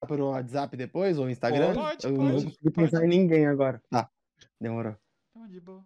pro 0.07 0.29
WhatsApp 0.29 0.75
depois 0.75 1.19
ou 1.19 1.29
Instagram? 1.29 1.73
Pode, 1.75 2.05
eu 2.07 2.11
não 2.13 2.31
pode, 2.31 2.45
consigo 2.45 2.71
pensar 2.71 2.99
pode. 3.01 3.05
em 3.05 3.09
ninguém 3.19 3.45
agora. 3.45 3.79
Tá, 3.91 4.09
demorou. 4.59 4.95
Não, 5.35 5.47
de 5.47 5.59
boa. 5.59 5.85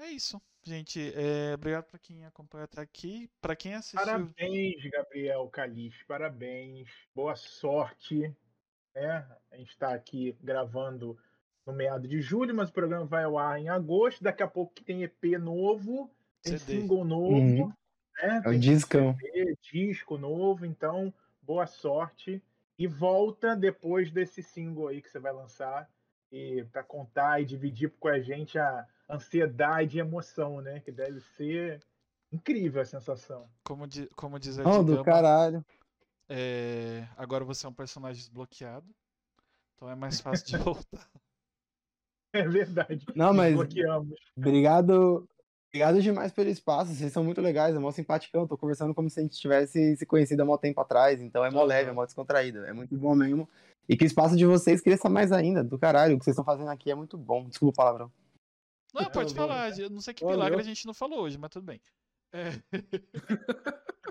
É 0.00 0.10
isso, 0.10 0.40
gente. 0.62 1.12
É, 1.14 1.54
obrigado 1.54 1.84
pra 1.84 1.98
quem 1.98 2.24
acompanhou 2.24 2.64
até 2.64 2.80
aqui. 2.80 3.30
Pra 3.40 3.54
quem 3.54 3.74
assistiu. 3.74 4.00
Parabéns, 4.00 4.82
Gabriel 4.90 5.46
Calixto, 5.48 6.06
parabéns. 6.06 6.88
Boa 7.14 7.36
sorte. 7.36 8.34
Né? 8.94 9.26
A 9.52 9.56
gente 9.56 9.70
está 9.70 9.92
aqui 9.94 10.36
gravando 10.42 11.18
no 11.66 11.72
meado 11.72 12.08
de 12.08 12.20
julho, 12.20 12.54
mas 12.54 12.70
o 12.70 12.72
programa 12.72 13.04
vai 13.04 13.24
ao 13.24 13.38
ar 13.38 13.58
em 13.60 13.68
agosto. 13.68 14.24
Daqui 14.24 14.42
a 14.42 14.48
pouco 14.48 14.72
tem 14.82 15.02
EP 15.02 15.38
novo, 15.38 16.10
tem 16.42 16.56
CD. 16.56 16.80
single 16.80 17.04
novo, 17.04 17.34
Uhum. 17.36 17.68
né? 17.68 17.74
É 18.44 18.48
o 18.48 18.50
tem 18.52 18.58
discão. 18.60 19.14
CD, 19.18 19.56
disco 19.70 20.16
novo. 20.16 20.64
Então, 20.64 21.12
boa 21.42 21.66
sorte 21.66 22.42
E 22.78 22.86
volta 22.86 23.54
depois 23.54 24.10
desse 24.10 24.42
single 24.42 24.88
aí 24.88 25.02
que 25.02 25.10
você 25.10 25.18
vai 25.18 25.32
lançar 25.34 25.86
e 26.32 26.64
para 26.72 26.82
contar 26.82 27.42
e 27.42 27.44
dividir 27.44 27.90
com 28.00 28.08
a 28.08 28.18
gente 28.18 28.58
a 28.58 28.86
ansiedade 29.10 29.96
e 29.96 30.00
emoção, 30.00 30.60
né? 30.60 30.80
Que 30.80 30.92
deve 30.92 31.20
ser 31.20 31.80
incrível 32.32 32.80
a 32.80 32.84
sensação. 32.84 33.48
Como, 33.64 33.86
di, 33.86 34.06
como 34.16 34.38
diz 34.38 34.58
a 34.58 34.62
Oh, 34.68 34.82
do 34.82 35.02
caralho. 35.02 35.64
é, 36.28 37.06
agora 37.16 37.44
você 37.44 37.66
é 37.66 37.68
um 37.68 37.72
personagem 37.74 38.20
desbloqueado. 38.20 38.86
Então 39.74 39.90
é 39.90 39.94
mais 39.94 40.20
fácil 40.20 40.46
de 40.46 40.56
voltar. 40.62 41.08
É 42.32 42.46
verdade. 42.46 43.04
Não, 43.14 43.34
mas 43.34 43.56
obrigado. 44.36 45.28
Obrigado 45.72 46.02
demais 46.02 46.32
pelo 46.32 46.48
espaço. 46.48 46.92
Vocês 46.92 47.12
são 47.12 47.24
muito 47.24 47.40
legais, 47.40 47.74
é 47.74 47.78
mó 47.78 47.90
simpaticão. 47.90 48.46
Tô 48.46 48.56
conversando 48.56 48.94
como 48.94 49.08
se 49.08 49.18
a 49.20 49.22
gente 49.22 49.36
tivesse 49.38 49.96
se 49.96 50.06
conhecido 50.06 50.42
há 50.42 50.44
mó 50.44 50.56
tempo 50.56 50.80
atrás. 50.80 51.20
Então 51.20 51.44
é 51.44 51.50
mó 51.50 51.62
leve, 51.64 51.90
é 51.90 51.92
mó 51.92 52.04
descontraído. 52.04 52.64
É 52.64 52.72
muito 52.72 52.96
bom 52.96 53.14
mesmo. 53.14 53.48
E 53.88 53.96
que 53.96 54.04
o 54.04 54.06
espaço 54.06 54.36
de 54.36 54.46
vocês 54.46 54.80
cresça 54.80 55.08
mais 55.08 55.32
ainda. 55.32 55.64
Do 55.64 55.78
caralho. 55.78 56.14
O 56.14 56.18
que 56.18 56.24
vocês 56.24 56.34
estão 56.34 56.44
fazendo 56.44 56.68
aqui 56.70 56.90
é 56.90 56.94
muito 56.94 57.16
bom. 57.18 57.48
Desculpa 57.48 57.72
o 57.72 57.76
palavrão. 57.76 58.12
Não, 58.94 59.02
É, 59.02 59.10
pode 59.10 59.34
falar. 59.34 59.70
Não 59.90 60.00
sei 60.00 60.14
que 60.14 60.22
Valeu. 60.24 60.38
milagre 60.38 60.60
a 60.60 60.64
gente 60.64 60.86
não 60.86 60.94
falou 60.94 61.20
hoje, 61.20 61.38
mas 61.38 61.50
tudo 61.50 61.64
bem. 61.64 61.80
É. 62.32 62.50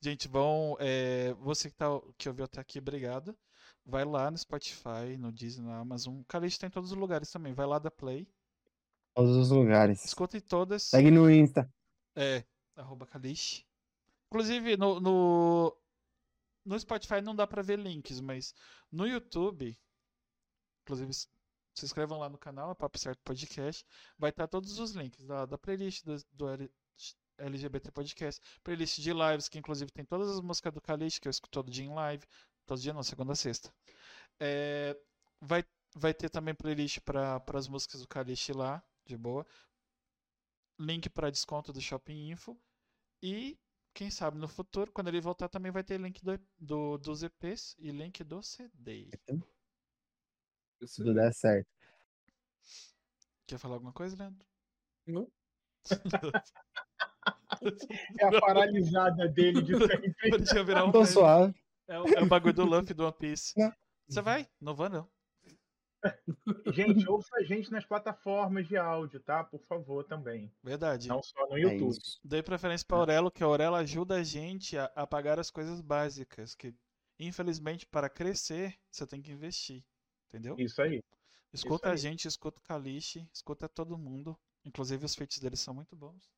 gente, 0.00 0.28
bom, 0.28 0.76
é, 0.78 1.32
você 1.34 1.70
que, 1.70 1.76
tá, 1.76 1.86
que 2.16 2.28
ouviu 2.28 2.44
até 2.44 2.60
aqui, 2.60 2.78
obrigado. 2.78 3.36
Vai 3.84 4.04
lá 4.04 4.30
no 4.30 4.38
Spotify, 4.38 5.16
no 5.18 5.32
Disney, 5.32 5.66
na 5.66 5.78
Amazon. 5.78 6.20
O 6.20 6.24
Calixto 6.24 6.60
tá 6.60 6.66
em 6.66 6.70
todos 6.70 6.90
os 6.90 6.98
lugares 6.98 7.30
também. 7.30 7.52
Vai 7.54 7.66
lá 7.66 7.78
da 7.78 7.90
Play. 7.90 8.28
Todos 9.14 9.36
os 9.36 9.50
lugares. 9.50 10.04
Escutem 10.04 10.40
todas. 10.40 10.82
Segue 10.82 11.10
no 11.10 11.30
Insta. 11.30 11.72
É, 12.16 12.44
arroba 12.74 13.06
Kalish. 13.06 13.64
Inclusive, 14.26 14.76
no, 14.76 15.00
no, 15.00 15.76
no 16.64 16.78
Spotify 16.78 17.20
não 17.22 17.34
dá 17.34 17.46
pra 17.46 17.62
ver 17.62 17.78
links, 17.78 18.20
mas 18.20 18.52
no 18.90 19.06
YouTube, 19.06 19.78
inclusive, 20.82 21.12
se 21.76 21.84
inscrevam 21.84 22.18
lá 22.18 22.28
no 22.28 22.38
canal, 22.38 22.70
é 22.70 22.74
Papo 22.74 22.98
Certo 22.98 23.20
Podcast, 23.22 23.84
vai 24.18 24.30
estar 24.30 24.48
todos 24.48 24.78
os 24.78 24.92
links 24.92 25.24
da, 25.24 25.46
da 25.46 25.58
playlist 25.58 26.04
do, 26.04 26.16
do 26.32 26.70
LGBT 27.38 27.90
Podcast, 27.92 28.40
playlist 28.64 28.98
de 29.00 29.12
lives, 29.12 29.48
que 29.48 29.58
inclusive 29.58 29.90
tem 29.90 30.04
todas 30.04 30.30
as 30.30 30.40
músicas 30.40 30.72
do 30.72 30.80
Kalish, 30.80 31.20
que 31.20 31.28
eu 31.28 31.30
escuto 31.30 31.50
todo 31.50 31.70
dia 31.70 31.84
em 31.84 31.92
live, 31.94 32.24
todo 32.64 32.80
dia 32.80 32.92
não, 32.92 33.02
segunda 33.02 33.32
a 33.32 33.36
sexta. 33.36 33.72
É, 34.40 34.96
vai, 35.40 35.64
vai 35.94 36.14
ter 36.14 36.30
também 36.30 36.54
playlist 36.54 37.00
para 37.00 37.42
as 37.54 37.68
músicas 37.68 38.00
do 38.00 38.08
Kalish 38.08 38.52
lá, 38.52 38.82
de 39.04 39.16
boa 39.16 39.46
link 40.78 41.08
para 41.08 41.30
desconto 41.30 41.72
do 41.72 41.80
Shopping 41.80 42.30
Info. 42.30 42.56
E, 43.22 43.58
quem 43.94 44.10
sabe 44.10 44.38
no 44.38 44.48
futuro, 44.48 44.92
quando 44.92 45.08
ele 45.08 45.20
voltar, 45.20 45.48
também 45.48 45.72
vai 45.72 45.82
ter 45.82 45.98
link 45.98 46.22
do, 46.22 46.38
do- 46.58 46.98
dos 46.98 47.22
EPs 47.22 47.74
e 47.78 47.90
link 47.90 48.22
do 48.22 48.42
CD. 48.42 49.08
Esse- 50.80 50.96
Tudo 50.96 51.14
der 51.14 51.32
certo. 51.32 51.68
Quer 53.46 53.58
falar 53.58 53.74
alguma 53.74 53.92
coisa, 53.92 54.16
Leandro? 54.16 54.44
Não. 55.06 55.30
É 58.20 58.26
a 58.26 58.40
paralisada 58.40 59.28
dele 59.28 59.62
de 59.62 59.72
sempre. 59.78 60.30
Podia 60.30 60.62
virar 60.64 60.84
um 60.84 60.92
Tô 60.92 61.04
suave. 61.04 61.54
É, 61.88 61.98
o, 61.98 62.06
é 62.06 62.22
o 62.22 62.26
bagulho 62.26 62.52
do 62.54 62.64
Luffy 62.64 62.94
do 62.94 63.04
One 63.04 63.14
Piece. 63.18 63.52
Não. 63.56 63.72
Você 64.08 64.20
vai? 64.20 64.46
Não 64.60 64.74
vou, 64.74 64.88
não. 64.88 65.08
Gente, 66.72 67.08
ouça 67.08 67.34
a 67.36 67.42
gente 67.42 67.70
nas 67.72 67.84
plataformas 67.84 68.68
de 68.68 68.76
áudio, 68.76 69.18
tá? 69.20 69.42
Por 69.42 69.60
favor, 69.64 70.04
também. 70.04 70.52
Verdade. 70.62 71.08
Não 71.08 71.22
só 71.22 71.46
no 71.48 71.56
É 71.56 71.62
YouTube. 71.62 71.90
isso. 71.96 72.20
Dei 72.22 72.42
preferência 72.42 72.86
para 72.86 72.98
Aurelo, 72.98 73.30
que 73.30 73.42
a 73.42 73.46
Aurelo 73.46 73.74
ajuda 73.76 74.16
a 74.16 74.22
gente 74.22 74.76
a, 74.78 74.84
a 74.94 75.06
pagar 75.06 75.38
as 75.40 75.50
coisas 75.50 75.80
básicas. 75.80 76.54
Que, 76.54 76.74
infelizmente, 77.18 77.86
para 77.86 78.08
crescer, 78.08 78.78
você 78.90 79.06
tem 79.06 79.20
que 79.22 79.32
investir. 79.32 79.82
Entendeu? 80.28 80.56
Isso 80.58 80.80
aí. 80.82 81.02
Escuta 81.52 81.88
a 81.88 81.92
aí. 81.92 81.98
gente, 81.98 82.28
escuta 82.28 82.58
o 82.58 82.62
Kalishi, 82.62 83.28
escuta 83.32 83.68
todo 83.68 83.96
mundo. 83.96 84.38
Inclusive 84.64 85.04
os 85.04 85.14
feats 85.14 85.38
deles 85.38 85.60
são 85.60 85.72
muito 85.72 85.96
bons. 85.96 86.30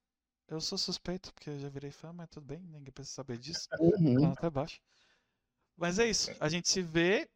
Eu 0.47 0.61
sou 0.61 0.79
suspeito, 0.79 1.33
porque 1.35 1.51
eu 1.51 1.59
já 1.59 1.69
virei 1.69 1.91
fã, 1.91 2.13
mas 2.13 2.29
tudo 2.31 2.47
bem, 2.47 2.61
ninguém 2.61 2.93
precisa 2.93 3.15
saber 3.15 3.39
disso. 3.39 3.69
Uhum. 3.81 4.35
Baixo. 4.53 4.81
Mas 5.77 5.99
é 5.99 6.09
isso. 6.09 6.31
A 6.41 6.49
gente 6.49 6.69
se 6.69 6.83
vê. 6.83 7.29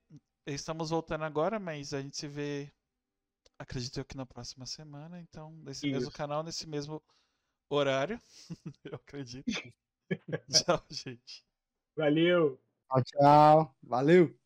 Estamos 0.46 0.90
voltando 0.90 1.24
agora, 1.24 1.60
mas 1.60 1.94
a 1.94 2.02
gente 2.02 2.16
se 2.16 2.26
vê. 2.26 2.72
Acredito 3.58 3.98
eu 3.98 4.04
que 4.04 4.16
na 4.16 4.26
próxima 4.26 4.66
semana. 4.66 5.20
Então, 5.20 5.52
nesse 5.62 5.86
mesmo 5.86 6.08
Isso. 6.08 6.16
canal, 6.16 6.42
nesse 6.42 6.68
mesmo 6.68 7.00
horário. 7.70 8.20
eu 8.84 8.96
acredito. 8.96 9.46
Tchau, 10.66 10.84
gente. 10.90 11.44
Valeu! 11.96 12.60
Tchau, 12.88 13.02
tchau. 13.04 13.76
Valeu. 13.82 14.41